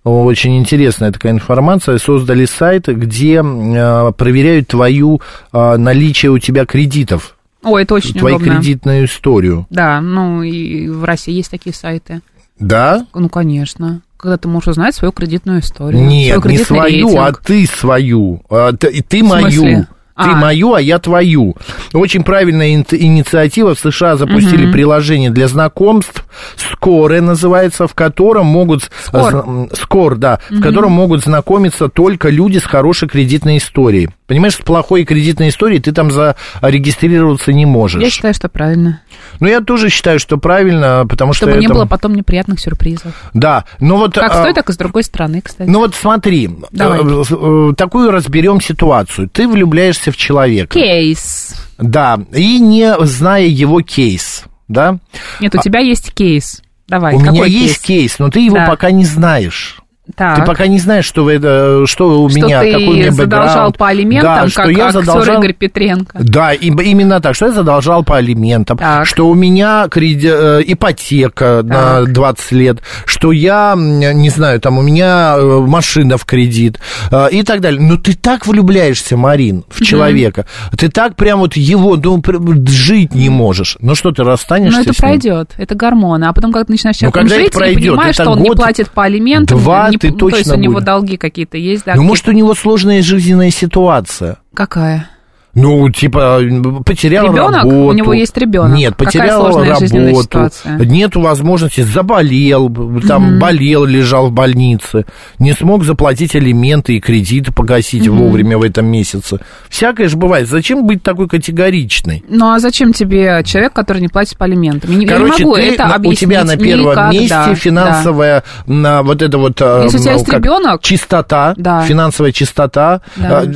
Очень 0.03 0.57
интересная 0.57 1.11
такая 1.11 1.33
информация. 1.33 1.97
Создали 1.97 2.45
сайт, 2.45 2.87
где 2.87 3.41
э, 3.41 4.11
проверяют 4.17 4.67
твою 4.67 5.21
наличие 5.53 6.31
у 6.31 6.39
тебя 6.39 6.65
кредитов, 6.65 7.36
Ой, 7.63 7.83
это 7.83 7.95
очень 7.95 8.13
твою 8.13 8.35
удобно. 8.37 8.55
кредитную 8.55 9.05
историю. 9.05 9.65
Да, 9.69 9.99
ну 10.01 10.43
и 10.43 10.87
в 10.89 11.03
России 11.03 11.33
есть 11.33 11.51
такие 11.51 11.73
сайты. 11.73 12.21
Да? 12.59 13.05
Ну, 13.13 13.29
конечно. 13.29 14.01
Когда 14.17 14.37
ты 14.37 14.47
можешь 14.47 14.69
узнать 14.69 14.95
свою 14.95 15.11
кредитную 15.11 15.59
историю. 15.59 16.03
Нет, 16.05 16.39
свой 16.41 16.51
не 16.53 16.57
свою, 16.59 17.07
а 17.19 17.25
рейтинг. 17.25 17.41
ты 17.45 17.65
свою. 17.67 18.41
А, 18.49 18.71
ты, 18.73 19.03
ты 19.03 19.23
В 19.23 19.27
мою. 19.27 19.85
Ты 20.19 20.31
А. 20.31 20.35
мою, 20.35 20.73
а 20.73 20.81
я 20.81 20.97
твою. 20.97 21.55
Очень 21.93 22.23
правильная 22.23 22.73
ин- 22.73 22.85
инициатива. 22.89 23.75
В 23.75 23.79
США 23.79 24.15
запустили 24.15 24.63
Мгм. 24.63 24.71
приложение 24.73 25.29
для 25.29 25.47
знакомств. 25.47 26.25
Скоры 26.55 27.21
называется, 27.21 27.85
в 27.87 27.93
котором 27.93 28.47
могут... 28.47 28.89
Скор. 29.03 29.69
Скор, 29.73 30.15
да. 30.15 30.39
В 30.49 30.53
Мгм. 30.53 30.61
котором 30.63 30.91
могут 30.93 31.23
знакомиться 31.23 31.87
только 31.87 32.29
люди 32.29 32.57
с 32.57 32.63
хорошей 32.63 33.07
кредитной 33.07 33.57
историей. 33.57 34.09
Понимаешь, 34.27 34.55
с 34.55 34.57
плохой 34.57 35.05
кредитной 35.05 35.49
историей 35.49 35.79
ты 35.79 35.93
там 35.93 36.11
зарегистрироваться 36.11 37.53
не 37.53 37.65
можешь. 37.65 38.01
Я 38.01 38.09
считаю, 38.09 38.33
что 38.33 38.49
правильно. 38.49 39.01
Ну, 39.39 39.47
я 39.47 39.61
тоже 39.61 39.89
считаю, 39.89 40.19
что 40.19 40.37
правильно, 40.37 41.05
потому 41.07 41.31
что... 41.31 41.45
Чтобы 41.45 41.59
не 41.59 41.65
это- 41.65 41.73
было 41.73 41.85
потом 41.85 42.13
неприятных 42.13 42.59
сюрпризов. 42.59 43.13
Да, 43.33 43.63
но 43.79 43.95
вот... 43.95 44.15
Как 44.15 44.31
а, 44.31 44.41
с 44.41 44.43
той, 44.43 44.53
так 44.53 44.69
и 44.69 44.73
с 44.73 44.77
другой 44.77 45.03
стороны, 45.03 45.41
кстати. 45.41 45.69
ну 45.69 45.79
вот 45.79 45.95
смотри, 45.95 46.49
Давай. 46.71 46.99
э, 47.01 47.23
э, 47.29 47.73
такую 47.77 48.11
разберем 48.11 48.59
ситуацию. 48.59 49.29
Ты 49.29 49.47
влюбляешься 49.47 50.11
в 50.11 50.17
человека. 50.17 50.73
Кейс. 50.73 51.55
Да, 51.77 52.19
и 52.33 52.59
не 52.59 52.95
зная 53.05 53.45
его 53.45 53.81
кейс, 53.81 54.43
да? 54.67 54.97
Нет, 55.39 55.55
у 55.55 55.61
тебя 55.61 55.79
есть 55.79 56.13
кейс. 56.13 56.61
Давай, 56.89 57.15
у 57.15 57.19
меня 57.19 57.31
какой 57.31 57.49
есть 57.49 57.81
кейс, 57.81 58.19
но 58.19 58.29
ты 58.29 58.39
его 58.41 58.57
Да. 58.57 58.65
пока 58.67 58.91
не 58.91 59.05
знаешь. 59.05 59.79
Так. 60.15 60.37
Ты 60.39 60.45
пока 60.45 60.67
не 60.67 60.79
знаешь, 60.79 61.05
что, 61.05 61.23
вы, 61.23 61.33
это, 61.33 61.83
что 61.85 62.21
у 62.21 62.29
Что 62.29 62.39
меня, 62.39 62.61
ты 62.61 62.71
какой 62.71 62.87
у 62.87 62.93
меня 62.93 63.11
задолжал 63.11 63.47
бэкграунд. 63.47 63.77
по 63.77 63.87
алиментам, 63.89 64.33
да, 64.35 64.41
как 64.41 64.49
что 64.49 64.69
я 64.69 64.91
задолжал... 64.91 65.37
Игорь 65.41 65.53
Петренко. 65.53 66.17
Да, 66.21 66.53
и- 66.53 66.67
именно 66.67 67.19
так, 67.19 67.35
что 67.35 67.47
я 67.47 67.51
задолжал 67.51 68.03
по 68.03 68.17
алиментам, 68.17 68.77
Так. 68.77 69.05
что 69.05 69.27
у 69.27 69.33
меня 69.35 69.87
креди- 69.89 70.29
э, 70.31 70.61
ипотека 70.65 71.61
на 71.63 72.03
20 72.05 72.51
лет, 72.53 72.77
что 73.05 73.31
я, 73.31 73.75
не 73.77 74.29
знаю, 74.29 74.59
там 74.61 74.77
у 74.77 74.81
меня 74.81 75.35
э, 75.37 75.59
машина 75.67 76.17
в 76.17 76.25
кредит 76.25 76.79
э, 77.11 77.29
и 77.31 77.43
так 77.43 77.61
далее. 77.61 77.81
Но 77.81 77.97
ты 77.97 78.13
так 78.13 78.47
влюбляешься, 78.47 79.17
Марин, 79.17 79.65
в 79.69 79.81
человека, 79.83 80.45
ты 80.77 80.89
так 80.89 81.15
прям 81.15 81.39
вот 81.39 81.55
его, 81.57 81.95
ну, 81.97 82.21
жить 82.67 83.13
не 83.13 83.29
можешь. 83.29 83.77
Ну 83.81 83.95
что, 83.95 84.11
ты 84.11 84.23
расстанешься 84.23 84.77
Но 84.77 84.83
это 84.83 84.93
пройдет, 84.93 85.51
это 85.57 85.75
гормоны. 85.75 86.25
А 86.25 86.33
потом, 86.33 86.51
когда 86.51 86.65
ты 86.65 86.71
начинаешь 86.73 86.97
Ну, 87.01 87.11
когда 87.11 87.35
это 87.35 87.43
жить, 87.43 87.53
пройдет, 87.53 87.83
и 87.83 87.87
понимаешь, 87.89 88.15
это 88.15 88.23
что 88.23 88.31
он 88.31 88.41
не 88.41 88.49
год, 88.49 88.57
платит 88.57 88.89
по 88.91 89.03
алиментам, 89.03 89.59
два 89.59 89.89
не- 89.89 89.96
ты 89.97 90.11
ну, 90.11 90.17
то 90.17 90.27
есть 90.29 90.39
точно 90.43 90.55
у 90.55 90.61
него 90.61 90.79
долги 90.79 91.17
какие-то 91.17 91.57
есть, 91.57 91.85
да? 91.85 91.91
Ну, 91.91 91.97
какие- 91.97 92.07
может, 92.07 92.27
у 92.27 92.31
него 92.31 92.53
сложная 92.55 93.01
жизненная 93.01 93.51
ситуация. 93.51 94.37
Какая? 94.53 95.09
Ну, 95.59 95.89
типа, 95.89 96.39
потерял 96.85 97.25
Ребенок? 97.25 97.63
работу. 97.63 97.75
У 97.87 97.91
него 97.93 98.13
есть 98.13 98.37
ребенок. 98.37 98.77
Нет, 98.77 98.95
потерял 98.95 99.47
работу. 99.47 100.85
Нету 100.85 101.19
возможности, 101.21 101.81
заболел, 101.81 102.69
там 103.07 103.23
Мгм. 103.31 103.39
болел, 103.39 103.83
лежал 103.85 104.27
в 104.29 104.31
больнице, 104.31 105.05
не 105.39 105.53
смог 105.53 105.83
заплатить 105.83 106.35
алименты 106.35 106.97
и 106.97 106.99
кредиты 106.99 107.51
погасить 107.51 108.07
Мгм. 108.07 108.17
вовремя 108.19 108.57
в 108.59 108.61
этом 108.63 108.85
месяце. 108.85 109.39
Всякое 109.67 110.07
же 110.09 110.15
бывает. 110.17 110.47
Зачем 110.47 110.85
быть 110.85 111.01
такой 111.01 111.27
категоричной? 111.27 112.23
Ну, 112.29 112.51
а 112.53 112.59
зачем 112.59 112.93
тебе 112.93 113.41
человек, 113.43 113.73
который 113.73 114.01
не 114.01 114.09
платит 114.09 114.37
по 114.37 114.45
алиментам? 114.45 114.91
Я 114.91 114.97
не, 114.97 115.05
я 115.07 115.17
не 115.17 115.17
Короче, 115.25 115.43
могу 115.43 115.55
ты, 115.55 115.61
это 115.73 115.85
на- 115.87 115.93
у 115.93 115.95
объяснить 115.95 116.19
тебя 116.19 116.43
на 116.43 116.55
первом 116.57 116.91
никак, 116.91 117.11
месте 117.13 117.29
да, 117.29 117.55
финансовая 117.55 118.43
на, 118.67 119.01
вот 119.01 119.21
это 119.23 119.37
вот 119.39 119.59
э, 119.59 119.81
Если 119.85 119.97
у 119.97 120.01
тебя 120.01 120.11
ну, 120.11 120.17
есть 120.19 120.29
ребенок, 120.31 120.81
чистота, 120.83 121.53
Да. 121.57 121.81
финансовая 121.81 122.31
чистота. 122.31 123.01
Да. 123.15 123.43
Э, 123.43 123.47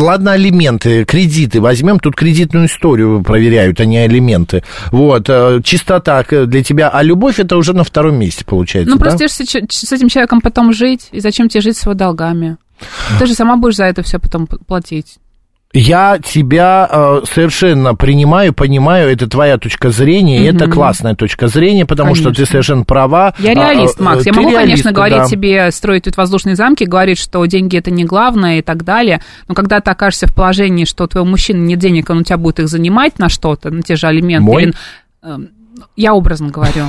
Ладно, 0.00 0.32
алименты, 0.32 1.04
кредиты. 1.50 1.60
Возьмем 1.60 1.98
тут 1.98 2.14
кредитную 2.14 2.66
историю 2.66 3.22
проверяют, 3.22 3.80
а 3.80 3.84
не 3.84 3.98
алименты. 3.98 4.62
Вот, 4.92 5.28
э, 5.28 5.60
чистота 5.62 6.24
для 6.24 6.62
тебя, 6.62 6.88
а 6.88 7.02
любовь 7.02 7.38
это 7.40 7.56
уже 7.56 7.72
на 7.72 7.84
втором 7.84 8.16
месте 8.16 8.44
получается, 8.44 8.90
Ну, 8.90 8.96
да? 8.96 9.04
просто 9.04 9.28
с, 9.28 9.92
этим 9.92 10.08
человеком 10.08 10.40
потом 10.40 10.72
жить, 10.72 11.08
и 11.12 11.20
зачем 11.20 11.48
тебе 11.48 11.60
жить 11.60 11.76
с 11.76 11.82
его 11.82 11.94
долгами? 11.94 12.56
Ты 13.18 13.26
же 13.26 13.34
сама 13.34 13.56
будешь 13.56 13.76
за 13.76 13.84
это 13.84 14.02
все 14.02 14.18
потом 14.18 14.46
платить. 14.46 15.18
Я 15.72 16.18
тебя 16.18 16.88
э, 16.90 17.20
совершенно 17.32 17.94
принимаю, 17.94 18.52
понимаю, 18.52 19.08
это 19.08 19.28
твоя 19.28 19.56
точка 19.56 19.90
зрения, 19.90 20.38
и 20.38 20.48
Мгм. 20.48 20.56
это 20.56 20.68
классная 20.68 21.14
точка 21.14 21.46
зрения, 21.46 21.86
потому 21.86 22.16
что 22.16 22.30
ты 22.30 22.36
Конечно. 22.36 22.46
совершенно 22.50 22.84
права. 22.84 23.34
Я 23.38 23.52
А, 23.52 23.54
реалист, 23.54 24.00
э, 24.00 24.02
Макс. 24.02 24.26
Я 24.26 24.32
могу, 24.32 24.50
реалист, 24.50 24.66
конечно, 24.66 24.92
говорить 24.92 25.18
да. 25.18 25.24
тебе, 25.26 25.70
строить 25.70 26.04
тут 26.04 26.16
воздушные 26.16 26.56
замки, 26.56 26.82
говорить, 26.82 27.18
что 27.18 27.44
деньги 27.46 27.76
это 27.76 27.92
не 27.92 28.04
главное 28.04 28.58
и 28.58 28.62
так 28.62 28.82
далее. 28.82 29.22
Но 29.46 29.54
когда 29.54 29.80
ты 29.80 29.92
окажешься 29.92 30.26
в 30.26 30.34
положении, 30.34 30.84
что 30.86 31.04
у 31.04 31.06
твоего 31.06 31.28
мужчины 31.28 31.58
нет 31.58 31.78
денег, 31.78 32.10
он 32.10 32.18
у 32.18 32.22
тебя 32.24 32.36
будет 32.36 32.58
их 32.58 32.68
занимать 32.68 33.20
на 33.20 33.28
что-то, 33.28 33.70
на 33.70 33.82
те 33.82 33.94
же 33.94 34.08
алименты. 34.08 34.44
Мой? 34.44 34.62
или, 34.64 34.74
эм, 35.22 35.50
я 35.94 36.14
образно 36.14 36.48
говорю. 36.48 36.86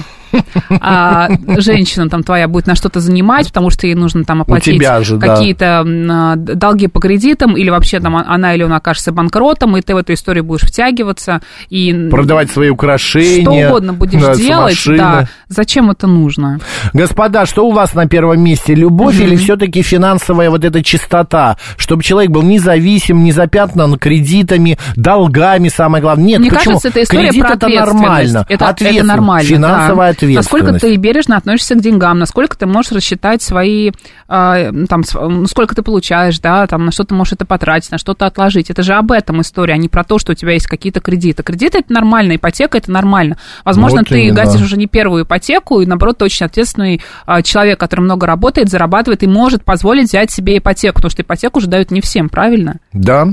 А, 0.82 1.30
женщина 1.60 2.10
там 2.10 2.24
твоя 2.24 2.48
будет 2.48 2.68
на 2.68 2.76
что-то 2.76 3.00
занимать, 3.00 3.48
потому 3.48 3.70
что 3.70 3.88
ей 3.88 3.96
нужно 3.96 4.24
там 4.24 4.42
оплатить 4.42 4.82
же, 5.02 5.18
да. 5.18 5.36
какие-то 5.36 5.84
м, 5.86 6.12
а, 6.12 6.36
долги 6.36 6.88
по 6.88 7.00
кредитам, 7.00 7.58
или 7.58 7.70
вообще 7.70 8.00
там 8.00 8.16
она 8.16 8.54
или 8.56 8.64
он 8.64 8.74
окажется 8.74 9.12
банкротом, 9.12 9.78
и 9.78 9.82
ты 9.82 9.94
в 9.94 9.98
эту 9.98 10.14
историю 10.14 10.44
будешь 10.44 10.62
втягиваться, 10.62 11.42
и 11.70 12.10
Продавать 12.10 12.52
свои 12.52 12.70
украшения. 12.70 13.42
что 13.42 13.52
угодно 13.52 13.94
будешь 13.94 14.22
да, 14.22 14.36
делать, 14.36 14.72
машины. 14.72 14.98
да, 14.98 15.28
зачем 15.48 15.90
это 15.92 16.08
нужно? 16.08 16.60
Господа, 16.94 17.46
что 17.46 17.68
у 17.68 17.72
вас 17.72 17.94
на 17.94 18.08
первом 18.08 18.42
месте? 18.42 18.74
Любовь 18.76 19.20
или 19.20 19.36
все-таки 19.36 19.82
финансовая 19.82 20.50
вот 20.50 20.64
эта 20.64 20.84
чистота? 20.84 21.58
Чтобы 21.78 22.04
человек 22.04 22.32
был 22.32 22.42
независим, 22.42 23.24
не 23.24 23.32
запятнан 23.32 23.98
кредитами, 23.98 24.78
долгами, 24.96 25.70
самое 25.70 26.02
главное. 26.02 26.26
Нет, 26.26 26.40
Мне 26.40 26.50
почему? 26.50 26.66
кажется, 26.80 26.90
это 26.90 27.04
история 27.04 27.30
Кредит 27.30 27.46
про 27.46 27.54
это 27.54 27.68
нормально. 27.68 28.46
Это, 28.50 28.76
это 28.80 29.04
нормально. 29.04 29.50
Финансовая 29.50 30.14
да. 30.14 30.18
Ответственность. 30.26 30.52
Насколько 30.52 30.80
ты 30.80 30.96
бережно 30.96 31.38
относишься 31.38 31.76
к 31.76 31.82
деньгам, 31.82 32.20
насколько 32.20 32.58
ты 32.58 32.66
можешь 32.66 32.92
рассчитать 32.92 33.42
свои, 33.42 33.92
э, 34.28 34.72
там, 34.88 35.04
сколько 35.48 35.76
ты 35.76 35.82
получаешь, 35.82 36.40
да, 36.40 36.68
там, 36.68 36.86
на 36.86 36.92
что 36.92 37.04
ты 37.04 37.14
можешь 37.14 37.34
это 37.34 37.46
потратить, 37.46 37.92
на 37.92 37.98
что-то 37.98 38.26
отложить. 38.26 38.70
Это 38.70 38.84
же 38.84 38.94
об 38.94 39.12
этом 39.12 39.42
история, 39.42 39.74
а 39.74 39.78
не 39.78 39.90
про 39.90 40.04
то, 40.04 40.20
что 40.20 40.32
у 40.32 40.36
тебя 40.36 40.54
есть 40.54 40.68
какие-то 40.68 41.00
кредиты. 41.00 41.44
Кредиты 41.44 41.80
это 41.80 41.92
нормально, 41.94 42.36
ипотека 42.36 42.78
это 42.78 42.92
нормально. 42.92 43.38
Возможно, 43.66 44.00
Вот 44.00 44.10
ты 44.10 44.24
именно. 44.24 44.36
гасишь 44.36 44.62
уже 44.62 44.78
не 44.78 44.88
первую 44.88 45.24
ипотеку, 45.24 45.82
и 45.82 45.86
наоборот, 45.86 46.20
ты 46.20 46.26
очень 46.26 46.46
ответственный 46.46 47.02
а, 47.26 47.42
человек, 47.42 47.80
который 47.80 48.02
много 48.02 48.28
работает, 48.28 48.70
зарабатывает 48.70 49.24
и 49.24 49.28
может 49.28 49.64
позволить 49.64 50.10
взять 50.10 50.32
себе 50.32 50.58
ипотеку, 50.58 50.96
потому 50.96 51.12
что 51.12 51.22
ипотеку 51.22 51.60
уже 51.60 51.68
дают 51.68 51.92
не 51.92 52.02
всем, 52.02 52.30
правильно? 52.30 52.78
Да. 52.94 53.28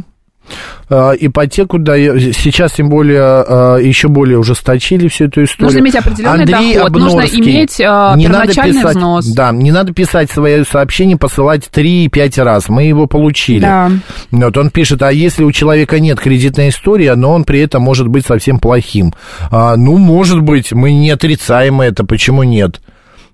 А, 0.91 1.13
ипотеку 1.13 1.79
дает, 1.79 2.35
сейчас 2.37 2.73
тем 2.73 2.89
более 2.89 3.21
а, 3.21 3.77
еще 3.77 4.09
более 4.09 4.39
ужесточили 4.39 5.09
всю 5.09 5.27
эту 5.27 5.45
историю. 5.45 5.67
Нужно 5.67 5.79
иметь 5.81 5.97
определенный 5.97 6.47
доход, 6.47 6.91
нужно 6.93 7.21
иметь, 7.21 7.81
а, 7.81 8.15
не 8.17 8.27
надо 8.29 8.53
первоначальный 8.53 8.81
писать, 8.81 8.97
взнос. 8.97 9.27
Да, 9.27 9.53
не 9.53 9.71
надо 9.71 9.93
писать 9.93 10.31
свое 10.31 10.65
сообщение, 10.65 11.19
посылать 11.19 11.69
3-5 11.71 12.43
раз. 12.43 12.69
Мы 12.69 12.85
его 12.85 13.07
получили. 13.07 13.61
Да. 13.61 13.91
Вот 14.31 14.57
он 14.57 14.71
пишет, 14.71 15.03
а 15.03 15.13
если 15.13 15.45
у 15.45 15.53
человека 15.53 16.01
нет 16.01 16.19
кредитной 16.21 16.71
истории, 16.71 17.09
но 17.09 17.33
он 17.33 17.45
при 17.45 17.61
этом 17.61 17.83
может 17.83 18.09
быть 18.09 18.25
совсем 18.25 18.59
плохим? 18.59 19.13
А, 19.51 19.77
ну, 19.77 19.99
может 19.99 20.41
быть, 20.41 20.73
мы 20.73 20.93
не 20.93 21.11
отрицаем 21.11 21.81
это, 21.83 22.05
почему 22.05 22.45
нет? 22.45 22.81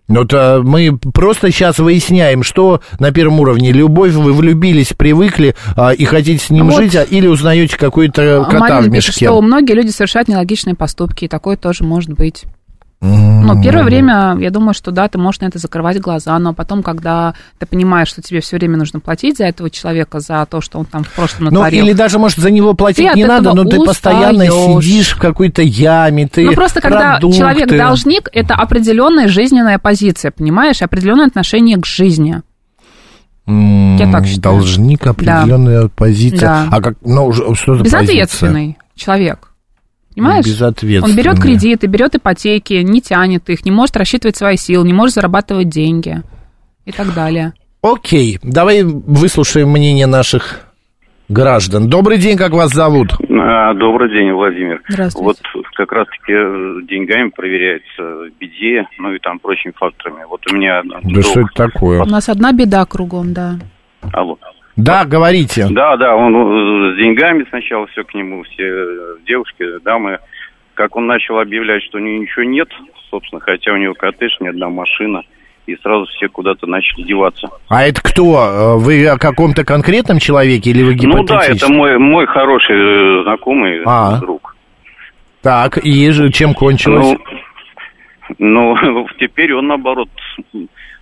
Вот 0.07 0.34
а, 0.34 0.61
мы 0.62 0.98
просто 0.98 1.50
сейчас 1.50 1.78
выясняем, 1.78 2.42
что 2.42 2.80
на 2.98 3.11
первом 3.11 3.40
уровне 3.40 3.72
любовь, 3.72 4.12
вы 4.12 4.32
влюбились, 4.32 4.92
привыкли 4.92 5.55
а, 5.76 5.92
и 5.92 6.05
хотите 6.05 6.44
с 6.44 6.50
ним 6.50 6.68
Вот. 6.68 6.76
жить, 6.82 6.94
а, 6.94 7.02
или 7.02 7.26
узнаете 7.26 7.76
какой-то 7.76 8.44
кота 8.44 8.59
Марина 8.59 8.80
в 8.80 8.84
пишет, 8.92 9.09
мешке. 9.09 9.26
что 9.26 9.40
многие 9.40 9.72
люди 9.72 9.90
совершают 9.90 10.28
нелогичные 10.28 10.74
поступки, 10.74 11.24
и 11.24 11.28
такое 11.28 11.57
тоже 11.57 11.84
может 11.84 12.12
быть. 12.12 12.44
Но 13.05 13.61
первое 13.62 13.84
время, 13.84 14.36
я 14.40 14.50
думаю, 14.50 14.72
что 14.72 14.90
да, 14.90 15.09
ты 15.09 15.18
можешь 15.18 15.40
на 15.42 15.46
это 15.46 15.59
закрывать 15.59 16.00
глаза, 16.00 16.38
но 16.38 16.55
потом, 16.55 16.82
когда 16.82 17.34
ты 17.59 17.66
понимаешь, 17.66 18.09
что 18.09 18.22
тебе 18.22 18.40
все 18.40 18.57
время 18.57 18.78
нужно 18.78 19.00
платить 19.00 19.36
за 19.36 19.44
этого 19.44 19.68
человека, 19.68 20.20
за 20.20 20.46
то, 20.46 20.61
что 20.62 20.78
он 20.78 20.86
там 20.86 21.05
в 21.05 21.11
прошлом 21.12 21.44
Ну, 21.46 21.50
натворил. 21.50 21.84
или 21.84 21.92
даже, 21.92 22.18
может, 22.18 22.38
за 22.38 22.50
него 22.50 22.72
платить 22.72 23.07
Ты 23.12 23.16
не 23.16 23.24
надо, 23.26 23.52
но 23.52 23.64
ты 23.64 23.78
постоянно 23.78 24.46
сидишь 24.46 25.12
в 25.14 25.18
какой-то 25.20 25.61
яме, 25.61 26.26
ты 26.28 26.46
Ну, 26.46 26.55
просто 26.55 26.80
когда 26.80 27.12
продукты. 27.12 27.38
человек 27.38 27.68
должник, 27.68 28.28
это 28.32 28.55
определенная 28.55 29.28
жизненная 29.28 29.78
позиция, 29.78 30.30
понимаешь, 30.30 30.80
определенное 30.80 31.26
отношение 31.26 31.76
к 31.76 31.84
жизни. 31.86 32.40
Я 33.46 34.11
так 34.11 34.24
считаю. 34.26 34.57
Должник, 34.57 35.07
определенная 35.07 35.88
позиция. 35.88 36.40
Да. 36.48 36.68
А 36.70 36.80
как, 36.80 36.94
ну, 37.05 37.30
что 37.32 37.74
за 37.76 37.84
позиция? 37.84 38.00
Безответственный 38.00 38.78
человек. 38.96 39.50
Понимаешь? 40.14 40.44
Он 41.02 41.16
берет 41.16 41.40
кредиты, 41.40 41.86
берет 41.86 42.14
ипотеки, 42.14 42.74
не 42.74 43.00
тянет 43.00 43.48
их, 43.50 43.64
не 43.64 43.70
может 43.70 43.96
рассчитывать 43.96 44.36
свои 44.36 44.56
силы, 44.56 44.86
не 44.86 44.92
может 44.92 45.14
зарабатывать 45.14 45.68
деньги 45.68 46.22
и 46.84 46.92
так 46.92 47.14
далее. 47.14 47.52
Окей, 47.82 48.38
давай 48.42 48.82
выслушаем 48.82 49.70
мнение 49.70 50.06
наших 50.06 50.60
граждан. 51.28 51.88
Добрый 51.88 52.18
день, 52.18 52.36
как 52.36 52.52
вас 52.52 52.70
зовут? 52.72 53.12
А, 53.30 53.74
Добрый 53.74 54.10
день, 54.10 54.32
Владимир. 54.32 54.82
Здравствуйте. 54.88 55.40
Вот 55.54 55.66
как 55.74 55.92
раз-таки 55.92 56.32
э, 56.32 56.86
деньгами 56.88 57.30
проверяется 57.30 58.30
беде, 58.38 58.86
ну 58.98 59.12
и 59.12 59.18
там 59.18 59.38
прочими 59.38 59.72
факторами. 59.76 60.24
Вот 60.28 60.40
у 60.50 60.54
меня 60.54 60.82
Да 60.84 61.00
друг- 61.02 61.24
что 61.24 61.40
это 61.40 61.50
такое? 61.54 62.02
У 62.02 62.06
нас 62.06 62.28
одна 62.28 62.52
беда 62.52 62.84
кругом, 62.84 63.32
да. 63.32 63.56
Алло. 64.12 64.38
Да, 64.77 65.05
говорите. 65.05 65.66
Да, 65.70 65.97
да, 65.97 66.16
он 66.16 66.33
с 66.95 66.97
деньгами 66.97 67.45
сначала 67.49 67.87
все 67.89 68.03
к 68.05 68.12
нему, 68.14 68.43
все 68.43 68.64
э, 68.64 69.16
девушки, 69.27 69.64
дамы. 69.85 70.18
Как 70.75 70.97
он 70.97 71.07
начал 71.07 71.39
объявлять, 71.39 71.83
что 71.85 71.99
у 71.99 72.01
него 72.01 72.20
ничего 72.22 72.45
нет, 72.45 72.68
собственно, 73.11 73.41
хотя 73.41 73.72
у 73.72 73.77
него 73.77 73.95
коттедж, 73.95 74.33
ни 74.41 74.49
одна 74.49 74.68
машина, 74.68 75.22
и 75.66 75.77
сразу 75.77 76.07
все 76.07 76.29
куда-то 76.29 76.66
начали 76.66 77.03
деваться. 77.05 77.49
А 77.68 77.85
это 77.85 78.03
кто? 78.03 78.25
Э, 78.25 78.79
Вы 78.79 79.07
о 79.07 79.16
каком-то 79.16 79.64
конкретном 79.64 80.18
человеке 80.18 80.70
или 80.70 80.83
вы 80.83 80.97
Ну 81.01 81.22
да, 81.22 81.37
гипотетически? 81.37 81.64
это 81.64 81.72
мой, 81.72 81.99
мой 81.99 82.27
хороший 82.27 82.77
э, 82.77 83.22
знакомый 83.22 83.83
А. 83.87 84.18
друг. 84.18 84.57
Так, 85.43 85.79
и 85.79 86.11
же 86.11 86.31
чем 86.33 86.55
кончилось? 86.55 87.16
Ну, 88.39 88.77
ну, 88.83 89.07
теперь 89.20 89.55
он, 89.55 89.68
наоборот, 89.68 90.09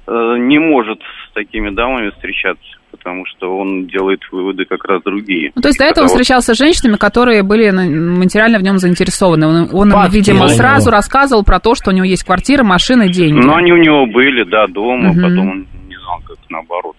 не 0.07 0.59
может 0.59 0.99
с 1.01 1.33
такими 1.35 1.71
дамами 1.71 2.11
встречаться, 2.11 2.63
потому 2.91 3.25
что 3.27 3.57
он 3.57 3.87
делает 3.87 4.21
выводы 4.33 4.65
как 4.65 4.85
раз 4.85 5.03
другие. 5.03 5.53
Ну, 5.55 5.63
то 5.63 5.69
есть 5.69 5.79
до 5.79 5.85
этого 5.85 6.05
он 6.05 6.09
встречался 6.09 6.55
с 6.55 6.59
женщинами, 6.59 6.97
которые 6.97 7.43
были 7.43 7.71
материально 7.71 8.59
в 8.59 8.63
нем 8.63 8.79
заинтересованы. 8.79 9.47
Он, 9.47 9.69
он 9.73 9.93
им, 9.93 10.11
видимо, 10.11 10.49
сразу 10.49 10.91
рассказывал 10.91 11.45
про 11.45 11.61
то, 11.61 11.75
что 11.75 11.91
у 11.91 11.95
него 11.95 12.05
есть 12.05 12.25
квартира, 12.25 12.65
машина, 12.65 13.09
деньги. 13.09 13.41
Ну, 13.45 13.55
они 13.55 13.73
у 13.73 13.77
него 13.77 14.07
были, 14.07 14.43
да, 14.45 14.67
дома, 14.67 15.13
Мгм. 15.13 15.23
потом 15.23 15.51
он 15.51 15.67
не 15.89 15.97
знал, 15.97 16.21
как 16.27 16.37
наоборот. 16.51 16.97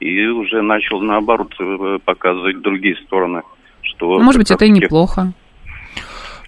И 0.00 0.26
уже 0.26 0.62
начал, 0.62 1.00
наоборот, 1.02 1.52
э, 1.60 1.98
показывать 2.04 2.62
другие 2.62 2.96
стороны. 3.06 3.42
Что 3.82 4.16
Ну, 4.18 4.22
может 4.24 4.38
быть, 4.40 4.50
это 4.50 4.64
и 4.64 4.68
раз-таки- 4.70 4.86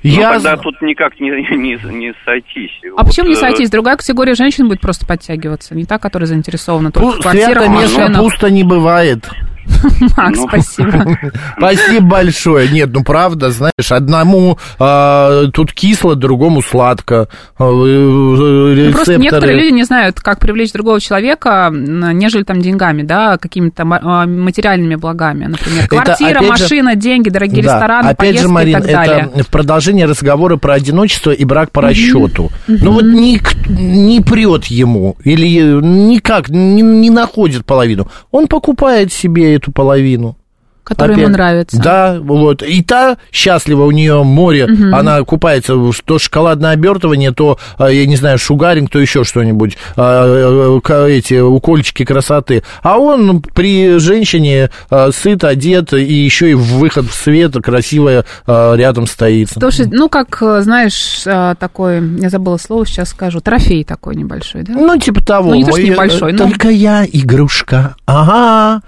Ну, 0.04 0.10
Я 0.10 0.32
тогда 0.32 0.56
з- 0.56 0.60
тут 0.60 0.82
никак 0.82 1.18
не, 1.20 1.30
не, 1.30 1.74
не 1.92 2.14
сойтись. 2.24 2.72
А 2.96 3.04
почему 3.04 3.28
не 3.28 3.34
э, 3.34 3.36
сойтись? 3.36 3.70
Другая 3.70 3.96
категория 3.96 4.34
женщин 4.34 4.66
будет 4.68 4.80
просто 4.80 5.06
подтягиваться, 5.06 5.74
не 5.76 5.84
та, 5.84 5.98
которая 5.98 6.26
заинтересована 6.26 6.90
только 6.90 7.08
Пу- 7.08 7.18
в 7.18 7.22
квартирах, 7.22 7.50
Свято 7.64 7.68
место 7.68 7.98
машинах. 8.00 8.20
пусто 8.22 8.50
не 8.50 8.64
бывает. 8.64 9.30
Макс, 10.16 10.38
Ну. 10.38 10.48
спасибо. 10.48 11.18
Спасибо 11.56 12.06
большое. 12.06 12.68
Нет, 12.68 12.90
ну 12.92 13.02
правда, 13.04 13.50
знаешь, 13.50 13.90
одному 13.90 14.58
а, 14.78 15.46
тут 15.52 15.72
кисло, 15.72 16.14
другому 16.16 16.62
сладко. 16.62 17.28
А, 17.58 17.64
э, 17.64 17.66
Ну, 17.66 18.92
просто 18.92 19.12
рецепторы- 19.14 19.18
некоторые 19.22 19.58
люди 19.60 19.72
не 19.72 19.84
знают, 19.84 20.20
как 20.20 20.38
привлечь 20.40 20.72
другого 20.72 21.00
человека, 21.00 21.70
нежели 21.72 22.42
там 22.42 22.60
деньгами, 22.60 23.02
да, 23.02 23.38
какими-то 23.38 23.82
а, 23.84 24.26
материальными 24.26 24.96
благами. 24.96 25.46
Например, 25.46 25.84
Это, 25.84 25.88
квартира, 25.88 26.30
опять 26.38 26.42
же, 26.42 26.48
машина, 26.64 26.96
деньги, 26.96 27.28
дорогие 27.28 27.62
Да, 27.62 27.74
рестораны, 27.74 28.06
опять 28.06 28.16
поездки 28.18 28.42
же, 28.42 28.48
Марин, 28.48 28.78
и 28.78 28.82
так 28.82 28.90
далее. 28.90 29.30
это 29.34 29.44
в 29.44 29.48
продолжение 29.48 30.06
разговора 30.06 30.56
про 30.56 30.74
одиночество 30.74 31.30
и 31.30 31.44
брак 31.44 31.70
по 31.70 31.82
расчету. 31.82 32.50
Ну 32.66 32.92
вот 32.92 33.04
не, 33.04 33.40
не 33.68 34.20
прет 34.20 34.64
ему 34.66 35.16
или 35.24 35.46
никак 35.82 36.48
не, 36.48 36.82
не 36.82 37.10
находит 37.10 37.64
половину. 37.64 38.08
Он 38.30 38.46
покупает 38.46 39.12
себе 39.12 39.51
эту 39.56 39.72
половину. 39.72 40.36
Который 40.84 41.12
Опять. 41.12 41.22
ему 41.22 41.32
нравится. 41.34 41.80
Да, 41.80 42.18
вот. 42.20 42.60
И 42.64 42.82
та 42.82 43.16
счастлива, 43.30 43.84
у 43.84 43.92
нее 43.92 44.24
море, 44.24 44.66
Мгм. 44.66 44.92
она 44.92 45.22
купается, 45.22 45.74
то 46.04 46.18
шоколадное 46.18 46.72
обертывание, 46.72 47.30
то, 47.30 47.56
а, 47.78 47.86
я 47.88 48.04
не 48.04 48.16
знаю, 48.16 48.36
шугаринг, 48.36 48.90
то 48.90 48.98
еще 48.98 49.22
что-нибудь, 49.22 49.78
а, 49.94 50.80
э, 50.84 51.08
эти 51.08 51.38
укольчики 51.38 52.04
красоты. 52.04 52.64
А 52.82 52.98
он 52.98 53.42
при 53.42 53.98
женщине 53.98 54.70
а, 54.90 55.12
сыт, 55.12 55.44
одет, 55.44 55.92
и 55.92 56.02
еще 56.02 56.50
и 56.50 56.54
в 56.54 56.64
выход 56.78 57.04
в 57.06 57.14
свет 57.14 57.54
красивая 57.62 58.24
рядом 58.48 59.06
стоит. 59.06 59.50
Слушай, 59.50 59.86
ну, 59.86 60.08
как, 60.08 60.36
э, 60.42 60.62
знаешь, 60.62 61.22
такой, 61.60 62.02
я 62.18 62.28
забыла 62.28 62.56
слово, 62.56 62.86
сейчас 62.86 63.10
скажу, 63.10 63.40
трофей 63.40 63.84
такой 63.84 64.16
небольшой, 64.16 64.62
да? 64.64 64.72
Ну, 64.72 64.98
типа 64.98 65.24
того. 65.24 65.50
Ну, 65.50 65.54
не 65.54 65.64
то, 65.64 65.70
что 65.70 65.80
э, 65.80 65.84
небольшой, 65.84 66.32
но- 66.32 66.38
Только 66.38 66.70
я 66.70 67.06
игрушка. 67.10 67.94
Ага. 68.04 68.82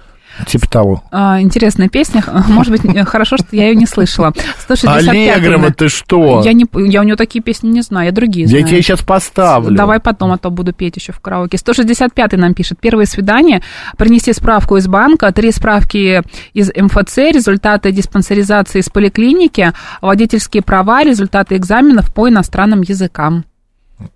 Типа 0.45 0.67
того. 0.69 1.03
А, 1.11 1.41
интересная 1.41 1.89
песня. 1.89 2.23
Может 2.47 2.71
быть, 2.71 3.07
хорошо, 3.07 3.37
что 3.37 3.47
я 3.51 3.69
ее 3.69 3.75
не 3.75 3.85
слышала. 3.85 4.33
165 4.59 5.07
Аллегрова, 5.07 5.71
ты 5.71 5.87
что? 5.89 6.41
Я, 6.43 6.53
не, 6.53 6.65
я 6.89 7.01
у 7.01 7.03
нее 7.03 7.15
такие 7.15 7.41
песни 7.41 7.69
не 7.69 7.81
знаю, 7.81 8.07
я 8.07 8.11
другие 8.11 8.45
Я 8.45 8.49
знаю. 8.49 8.67
тебе 8.67 8.81
сейчас 8.81 9.01
поставлю. 9.01 9.75
Давай 9.75 9.99
потом, 9.99 10.31
а 10.31 10.37
то 10.37 10.49
буду 10.49 10.73
петь 10.73 10.97
еще 10.97 11.13
в 11.13 11.19
караоке. 11.19 11.57
165-й 11.57 12.37
нам 12.37 12.53
пишет. 12.53 12.79
Первое 12.79 13.05
свидание. 13.05 13.61
Принести 13.97 14.33
справку 14.33 14.77
из 14.77 14.87
банка, 14.87 15.31
три 15.31 15.51
справки 15.51 16.21
из 16.53 16.71
МФЦ, 16.75 17.17
результаты 17.17 17.91
диспансеризации 17.91 18.79
из 18.79 18.89
поликлиники, 18.89 19.71
водительские 20.01 20.63
права, 20.63 21.03
результаты 21.03 21.55
экзаменов 21.55 22.13
по 22.13 22.27
иностранным 22.29 22.81
языкам. 22.81 23.45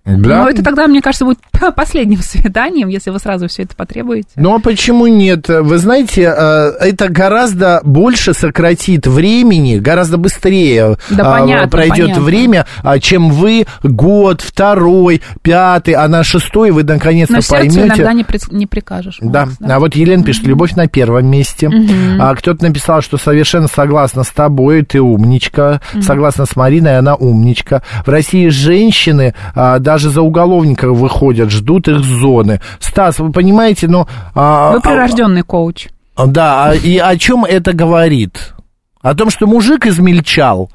Да? 0.04 0.42
Но 0.44 0.48
это 0.48 0.62
тогда, 0.62 0.86
мне 0.86 1.00
кажется, 1.00 1.24
будет 1.24 1.38
последним 1.76 2.20
свиданием, 2.20 2.88
если 2.88 3.10
вы 3.10 3.18
сразу 3.18 3.48
все 3.48 3.62
это 3.62 3.74
потребуете. 3.74 4.28
Ну 4.36 4.54
а 4.54 4.60
почему 4.60 5.06
нет? 5.06 5.48
Вы 5.48 5.78
знаете, 5.78 6.22
э, 6.36 6.70
это 6.80 7.08
гораздо 7.08 7.80
больше 7.84 8.34
сократит 8.34 9.06
времени, 9.06 9.78
гораздо 9.78 10.18
быстрее 10.18 10.96
Да, 11.10 11.34
а, 11.34 11.40
понятно, 11.40 11.68
пройдет 11.68 11.96
понятно. 12.06 12.22
время, 12.22 12.66
а, 12.82 12.98
чем 12.98 13.30
вы 13.30 13.64
год, 13.82 14.40
второй, 14.42 15.22
пятый, 15.42 15.94
а 15.94 16.06
на 16.08 16.24
шестой 16.24 16.70
вы 16.72 16.82
наконец-то 16.82 17.34
Но 17.36 17.40
поймете. 17.48 17.80
иногда 17.86 18.12
не, 18.12 18.22
прис- 18.22 18.52
не 18.54 18.66
прикажешь. 18.66 19.18
Да. 19.20 19.46
Макс, 19.46 19.56
а 19.60 19.78
вот 19.80 19.94
Елена 19.94 20.22
пишет, 20.24 20.44
любовь 20.44 20.72
на 20.72 20.88
первом 20.88 21.26
месте. 21.26 21.70
А, 22.18 22.34
кто-то 22.34 22.64
написал, 22.64 23.00
что 23.00 23.16
совершенно 23.16 23.68
согласна 23.68 24.24
с 24.24 24.30
тобой, 24.30 24.82
ты 24.82 25.00
умничка. 25.00 25.80
Согласна 26.02 26.44
с 26.46 26.56
Мариной, 26.56 26.98
она 26.98 27.14
умничка. 27.14 27.82
В 28.04 28.08
России 28.08 28.48
женщины 28.48 29.34
а, 29.54 29.69
даже 29.78 30.10
за 30.10 30.22
уголовников 30.22 30.96
выходят, 30.96 31.50
ждут 31.50 31.88
их 31.88 32.00
зоны. 32.00 32.60
Стас, 32.80 33.18
вы 33.18 33.30
понимаете, 33.32 33.88
но... 33.88 34.08
а, 34.34 34.72
Вы 34.72 34.80
прирожденный 34.80 35.42
коуч. 35.42 35.88
а, 36.16 36.26
да, 36.26 36.64
а, 36.70 36.74
и 36.74 36.98
о 36.98 37.16
чем 37.16 37.44
это 37.44 37.72
говорит? 37.72 38.54
О 39.00 39.14
том, 39.14 39.30
что 39.30 39.46
мужик 39.46 39.86
измельчал, 39.86 40.70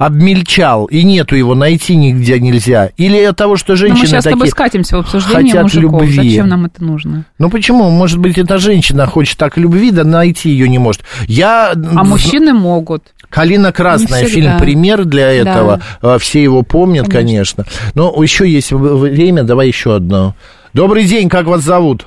обмельчал, 0.00 0.86
и 0.86 1.02
нету 1.02 1.36
его, 1.36 1.54
найти 1.54 1.94
нигде 1.94 2.40
нельзя? 2.40 2.90
Или 2.96 3.22
от 3.22 3.36
того, 3.36 3.56
что 3.56 3.72
Но 3.72 3.76
женщины 3.76 4.00
мы 4.00 4.06
сейчас 4.06 4.22
с 4.22 4.24
тобой 4.24 4.38
такие 4.40 4.50
скатимся 4.52 4.96
в 4.96 5.00
обсуждение 5.00 5.52
хотят 5.52 5.62
мужиков. 5.64 6.02
любви? 6.02 6.30
Зачем 6.30 6.48
нам 6.48 6.64
это 6.64 6.82
нужно? 6.82 7.26
Ну 7.38 7.50
почему? 7.50 7.90
Может 7.90 8.18
быть, 8.18 8.38
эта 8.38 8.56
женщина 8.56 9.06
хочет 9.06 9.36
так 9.36 9.58
любви, 9.58 9.90
да 9.90 10.04
найти 10.04 10.48
ее 10.48 10.70
не 10.70 10.78
может. 10.78 11.02
Я... 11.26 11.72
А 11.74 12.04
мужчины 12.04 12.54
могут. 12.54 13.12
Калина 13.28 13.72
Красная, 13.72 14.24
фильм 14.24 14.58
пример 14.58 15.04
для 15.04 15.26
Да. 15.26 15.32
этого. 15.52 15.80
А, 16.00 16.18
Все 16.18 16.42
его 16.42 16.62
помнят, 16.62 17.08
конечно. 17.08 17.66
Но 17.94 18.10
еще 18.22 18.48
есть 18.48 18.72
время, 18.72 19.44
давай 19.44 19.68
еще 19.68 19.94
одно. 19.96 20.34
Добрый 20.72 21.04
день, 21.04 21.28
как 21.28 21.46
вас 21.46 21.62
зовут? 21.62 22.06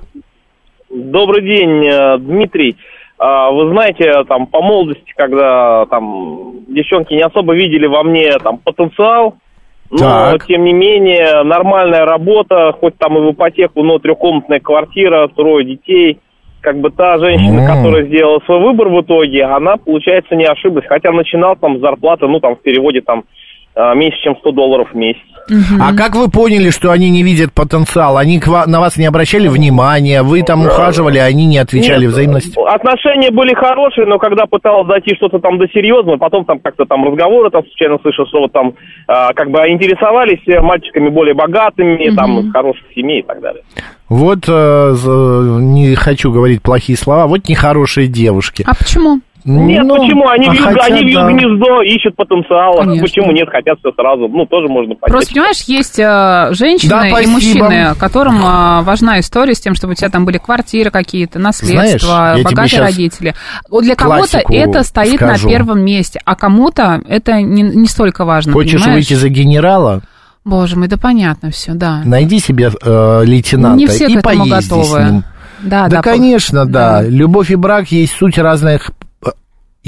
Добрый 0.89 1.41
день, 1.43 1.85
э, 1.85 2.17
Дмитрий. 2.17 2.75
А, 3.25 3.51
Вы 3.51 3.69
знаете, 3.69 4.25
там 4.27 4.47
по 4.47 4.61
молодости, 4.61 5.13
когда 5.15 5.85
там 5.85 6.55
девчонки 6.67 7.13
не 7.13 7.21
особо 7.21 7.55
видели 7.55 7.85
во 7.87 8.03
мне 8.03 8.29
там 8.43 8.57
потенциал, 8.57 9.35
но 9.89 9.97
Так. 9.97 10.45
тем 10.45 10.65
не 10.65 10.73
менее 10.73 11.43
нормальная 11.43 12.03
работа, 12.03 12.73
хоть 12.77 12.97
там 12.97 13.17
и 13.17 13.21
в 13.21 13.31
ипотеку, 13.31 13.81
но 13.81 13.97
трехкомнатная 13.99 14.59
квартира, 14.59 15.29
трое 15.29 15.65
детей. 15.65 16.19
Как 16.59 16.77
бы 16.79 16.89
та 16.91 17.17
женщина, 17.17 17.61
М. 17.61 17.67
которая 17.67 18.05
сделала 18.07 18.41
свой 18.45 18.59
выбор 18.59 18.89
в 18.89 19.01
итоге, 19.01 19.45
она, 19.45 19.77
получается, 19.77 20.35
не 20.35 20.43
ошиблась. 20.45 20.85
Хотя 20.87 21.13
начинал 21.13 21.55
там 21.55 21.77
с 21.77 21.81
зарплаты, 21.81 22.27
ну 22.27 22.41
там 22.41 22.57
в 22.57 22.61
переводе 22.61 22.99
там 22.99 23.23
а, 23.73 23.95
меньше, 23.95 24.17
чем 24.21 24.35
100 24.35 24.51
долларов 24.51 24.89
в 24.91 24.95
месяц. 24.97 25.21
А 25.79 25.93
как 25.95 26.15
вы 26.15 26.29
поняли, 26.29 26.69
что 26.69 26.91
они 26.91 27.09
не 27.09 27.23
видят 27.23 27.51
потенциал? 27.53 28.17
Они 28.17 28.39
к 28.39 28.47
ва- 28.47 28.65
на 28.65 28.79
вас 28.79 28.97
не 28.97 29.05
обращали 29.05 29.47
внимания, 29.47 30.23
вы 30.23 30.41
там 30.43 30.65
ухаживали, 30.65 31.17
а 31.17 31.25
они 31.25 31.45
не 31.45 31.57
отвечали 31.57 32.01
Нет, 32.05 32.11
взаимностью? 32.11 32.63
Отношения 32.65 33.29
были 33.31 33.53
хорошие, 33.53 34.05
но 34.07 34.17
когда 34.19 34.45
пыталась 34.45 34.87
дойти 34.87 35.15
что-то 35.15 35.39
там 35.39 35.57
до 35.59 35.67
серьезного, 35.67 36.17
потом 36.17 36.45
там 36.45 36.59
как-то 36.59 36.85
там 36.85 37.05
разговоры 37.05 37.49
там 37.49 37.63
случайно 37.65 37.97
слышал, 38.01 38.25
что 38.27 38.39
вот 38.39 38.51
там 38.53 38.73
а, 39.07 39.33
как 39.33 39.49
бы 39.51 39.59
интересовались 39.69 40.41
э, 40.47 40.61
мальчиками 40.61 41.09
более 41.09 41.33
богатыми, 41.33 42.15
там 42.15 42.39
из 42.39 42.51
хороших 42.51 42.83
семей 42.95 43.19
и 43.19 43.23
так 43.23 43.41
далее. 43.41 43.63
Вот, 44.09 44.39
э, 44.47 44.91
за- 44.93 45.57
не 45.59 45.95
хочу 45.95 46.31
говорить 46.31 46.61
плохие 46.61 46.97
слова, 46.97 47.27
вот 47.27 47.49
нехорошие 47.49 48.07
девушки. 48.07 48.63
А 48.67 48.75
почему? 48.75 49.19
Нет, 49.45 49.83
Ну, 49.85 49.95
почему? 49.97 50.27
Они, 50.29 50.47
а 50.47 50.51
вьют, 50.53 50.63
хотя 50.65 50.85
они 50.85 51.01
вьют 51.01 51.15
да. 51.21 51.31
гнездо, 51.31 51.81
ищут 51.83 52.15
потенциал. 52.15 52.77
Конечно. 52.79 53.01
Почему 53.03 53.31
нет, 53.31 53.49
хотят 53.49 53.77
все 53.79 53.91
сразу. 53.91 54.27
Ну, 54.27 54.45
тоже 54.45 54.67
можно 54.67 54.95
понять. 54.95 55.11
Просто, 55.11 55.33
понимаешь, 55.33 55.61
есть 55.67 55.99
э, 55.99 56.47
женщины 56.53 56.89
Да, 56.89 57.07
и 57.07 57.11
спасибо. 57.11 57.31
мужчины, 57.31 57.95
которым 57.99 58.37
э, 58.37 58.81
важна 58.83 59.19
история 59.19 59.53
с 59.53 59.59
тем, 59.59 59.75
чтобы 59.75 59.93
у 59.93 59.95
тебя 59.95 60.09
там 60.09 60.25
были 60.25 60.37
квартиры 60.37 60.91
какие-то, 60.91 61.39
Знаешь, 61.39 62.01
тебе 62.01 62.43
богатые 62.43 62.79
родители. 62.81 63.33
Вот 63.69 63.83
для 63.83 63.95
кого-то 63.95 64.39
это 64.49 64.83
стоит 64.83 65.15
скажу. 65.15 65.47
на 65.47 65.53
первом 65.53 65.83
месте, 65.83 66.21
а 66.23 66.35
кому-то 66.35 67.01
это 67.07 67.41
не, 67.41 67.63
не 67.63 67.87
столько 67.87 68.25
важно, 68.25 68.53
Хочешь 68.53 68.73
понимаешь? 68.79 68.95
выйти 68.95 69.13
за 69.15 69.29
генерала? 69.29 70.01
Боже 70.45 70.77
мой, 70.77 70.87
да 70.89 70.97
понятно 70.97 71.51
все, 71.51 71.73
да. 71.73 72.01
Найди 72.05 72.39
себе 72.39 72.69
э, 72.81 73.21
лейтенанта 73.25 73.77
Не 73.77 73.87
все 73.87 74.07
и 74.07 74.15
к 74.15 74.17
этому 74.19 74.45
поезди 74.45 74.69
готовы. 74.69 74.83
с 74.85 75.11
ним. 75.11 75.23
Да, 75.63 75.83
Да, 75.87 75.97
да, 75.97 76.01
конечно, 76.01 76.65
да. 76.65 77.01
да. 77.01 77.07
Любовь 77.07 77.49
и 77.51 77.55
брак 77.55 77.87
есть 77.93 78.13
суть 78.17 78.37
разных 78.37 78.91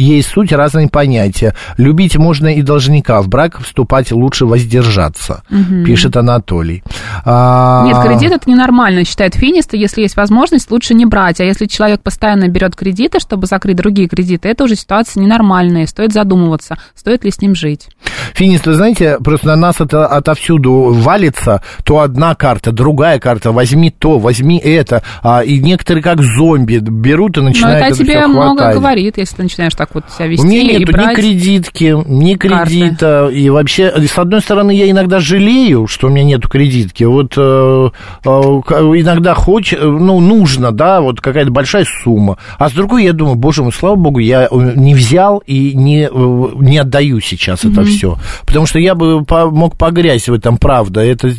есть 0.03 0.29
суть 0.29 0.51
разные 0.51 0.89
понятия. 0.89 1.55
Любить 1.77 2.17
можно 2.17 2.47
и 2.47 2.61
должника, 2.61 3.21
в 3.21 3.27
брак 3.27 3.59
вступать 3.61 4.11
лучше 4.11 4.45
воздержаться, 4.45 5.43
пишет 5.85 6.17
Анатолий. 6.17 6.83
А, 7.23 7.85
Нет, 7.85 7.97
кредит 8.03 8.31
это 8.31 8.49
ненормально, 8.49 9.05
считает 9.05 9.35
Финиста. 9.35 9.77
Если 9.77 10.01
есть 10.01 10.17
возможность, 10.17 10.69
лучше 10.71 10.93
не 10.93 11.05
брать. 11.05 11.39
А 11.39 11.43
если 11.43 11.65
человек 11.65 12.01
постоянно 12.01 12.47
берет 12.47 12.75
кредиты, 12.75 13.19
чтобы 13.19 13.47
закрыть 13.47 13.77
другие 13.77 14.07
кредиты, 14.07 14.49
это 14.49 14.65
уже 14.65 14.75
ситуация 14.75 15.21
ненормальная. 15.21 15.87
Стоит 15.87 16.11
задумываться, 16.11 16.77
стоит 16.95 17.23
ли 17.23 17.31
с 17.31 17.41
ним 17.41 17.55
жить. 17.55 17.87
Финист, 18.33 18.65
вы 18.65 18.73
знаете, 18.73 19.17
просто 19.23 19.47
на 19.47 19.55
нас 19.55 19.79
это 19.79 20.07
отовсюду 20.07 20.91
валится, 20.91 21.61
то 21.83 21.99
одна 21.99 22.35
карта, 22.35 22.71
другая 22.71 23.19
карта, 23.19 23.51
возьми 23.51 23.91
то, 23.91 24.19
возьми 24.19 24.57
это, 24.57 25.03
а, 25.21 25.43
и 25.43 25.59
некоторые 25.59 26.03
как 26.03 26.21
зомби 26.21 26.79
берут 26.79 27.37
и 27.37 27.41
Но 27.41 27.47
начинают 27.47 27.77
это 27.77 27.85
о 27.85 27.89
это 27.89 27.97
тебе 27.97 28.27
много 28.27 28.73
говорит, 28.73 29.17
если 29.17 29.37
ты 29.37 29.43
начинаешь 29.43 29.73
так 29.73 29.84
вот 29.93 30.05
себя 30.09 30.25
У 30.25 30.29
вести 30.31 30.45
меня 30.45 30.61
и 30.61 30.79
нету 30.79 30.91
брать. 30.91 31.11
ни 31.17 31.21
кредитки, 31.21 31.95
ни 32.07 32.33
карты. 32.35 32.69
кредита. 32.69 33.27
И 33.31 33.49
вообще, 33.49 33.93
с 34.07 34.17
одной 34.17 34.41
стороны, 34.41 34.71
я 34.71 34.89
иногда 34.89 35.19
жалею, 35.19 35.87
что 35.87 36.07
у 36.07 36.09
меня 36.09 36.23
нету 36.23 36.49
кредитки. 36.49 37.03
Вот 37.03 37.33
э, 37.37 37.89
э, 38.25 38.29
иногда 38.29 39.33
хоч, 39.33 39.73
э, 39.73 39.77
ну, 39.81 40.19
нужно, 40.19 40.71
да, 40.71 41.01
вот 41.01 41.21
какая-то 41.21 41.51
большая 41.51 41.85
сумма. 42.03 42.37
А 42.57 42.69
с 42.69 42.73
другой, 42.73 43.03
я 43.03 43.13
думаю, 43.13 43.35
боже 43.35 43.63
мой, 43.63 43.71
слава 43.71 43.95
богу, 43.95 44.19
я 44.19 44.47
э, 44.49 44.73
не 44.75 44.95
взял 44.95 45.39
и 45.45 45.73
не, 45.75 46.09
э, 46.11 46.49
не 46.59 46.77
отдаю 46.77 47.19
сейчас 47.19 47.63
это 47.65 47.83
все. 47.83 48.17
Потому 48.45 48.65
что 48.65 48.79
я 48.79 48.95
бы 48.95 49.23
по- 49.25 49.49
мог 49.49 49.77
погрязть 49.77 50.29
в 50.29 50.33
этом, 50.33 50.57
правда. 50.57 51.01
Это 51.01 51.29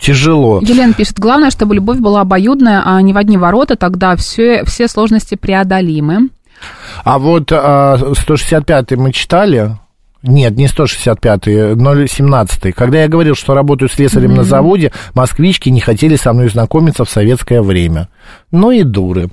тяжело. 0.00 0.60
Елена 0.62 0.92
пишет, 0.92 1.18
главное, 1.18 1.50
чтобы 1.50 1.74
любовь 1.74 1.98
была 1.98 2.20
обоюдная, 2.22 2.82
а 2.84 3.00
не 3.02 3.12
в 3.12 3.16
одни 3.16 3.36
ворота, 3.36 3.76
тогда 3.76 4.16
все, 4.16 4.64
все 4.64 4.88
сложности 4.88 5.34
преодолимы. 5.34 6.28
А 7.04 7.18
вот 7.18 7.52
а, 7.52 7.96
165-й 7.96 8.96
мы 8.96 9.12
читали. 9.12 9.76
Нет, 10.22 10.56
не 10.56 10.66
165-й, 10.66 11.74
017-й. 11.74 12.72
Когда 12.72 13.02
я 13.02 13.08
говорил, 13.08 13.34
что 13.34 13.54
работаю 13.54 13.88
слесарем 13.88 14.34
на 14.34 14.42
заводе, 14.42 14.92
москвички 15.14 15.70
не 15.70 15.80
хотели 15.80 16.16
со 16.16 16.34
мной 16.34 16.50
знакомиться 16.50 17.06
в 17.06 17.10
советское 17.10 17.62
время. 17.62 18.08
Ну 18.50 18.70
и 18.70 18.82
дуры. 18.82 19.30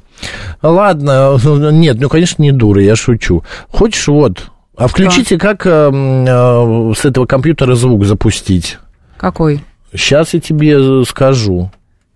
Ладно, 0.61 1.37
нет, 1.71 1.97
ну, 1.99 2.07
конечно, 2.07 2.41
не 2.41 2.53
дуры, 2.53 2.83
я 2.83 2.95
шучу. 2.95 3.43
Хочешь, 3.69 4.07
вот, 4.07 4.49
а 4.77 4.87
включите, 4.87 5.39
как 5.39 5.65
э, 5.65 5.69
э, 5.69 6.93
с 6.95 7.03
этого 7.03 7.25
компьютера 7.25 7.73
звук 7.73 8.05
запустить? 8.05 8.77
Какой? 9.17 9.63
Сейчас 9.91 10.35
я 10.35 10.39
тебе 10.39 11.03
скажу. 11.03 11.71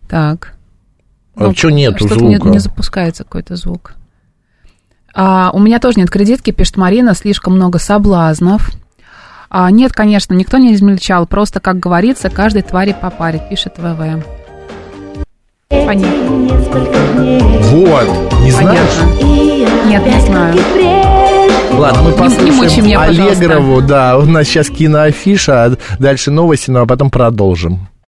Так. 0.07 0.53
А 1.36 1.51
что 1.53 1.72
нету 1.72 2.05
что-то 2.05 2.20
звука? 2.20 2.49
не 2.49 2.59
запускается 2.59 3.24
какой-то 3.24 3.55
звук. 3.55 3.95
А, 5.14 5.51
у 5.53 5.59
меня 5.59 5.80
тоже 5.80 5.99
нет 5.99 6.09
кредитки, 6.09 6.51
пишет 6.51 6.78
Марина, 6.78 7.14
слишком 7.14 7.55
много 7.55 7.80
соблазнов. 7.80 8.72
А, 9.49 9.70
нет, 9.70 9.91
конечно, 9.91 10.34
никто 10.34 10.57
не 10.57 10.74
измельчал, 10.74 11.28
просто, 11.28 11.59
как 11.59 11.80
говорится, 11.80 12.30
каждой 12.30 12.62
твари 12.62 12.95
по 12.99 13.09
паре, 13.09 13.41
пишет 13.49 13.74
ВВ. 13.78 14.24
Понятно. 15.70 16.30
Вот, 17.72 18.34
не 18.41 18.51
знаешь? 18.51 18.80
Понятно. 19.20 19.88
Нет, 19.88 20.05
не 20.05 20.22
знаю. 20.22 20.57
Ладно, 21.74 22.01
мы 22.03 22.12
Не- 22.12 22.16
не 22.16 22.51
послушаем 22.51 22.99
пожалуйста. 22.99 23.43
Аллегрову, 23.43 23.82
да, 23.82 24.18
у 24.18 24.24
нас 24.24 24.45
сейчас 24.47 24.70
киноафиша, 24.70 25.66
а 25.66 25.78
дальше 25.99 26.30
новости, 26.32 26.70
ну 26.70 26.82
а 26.82 26.86
потом 26.86 27.09
продолжим. 27.09 27.88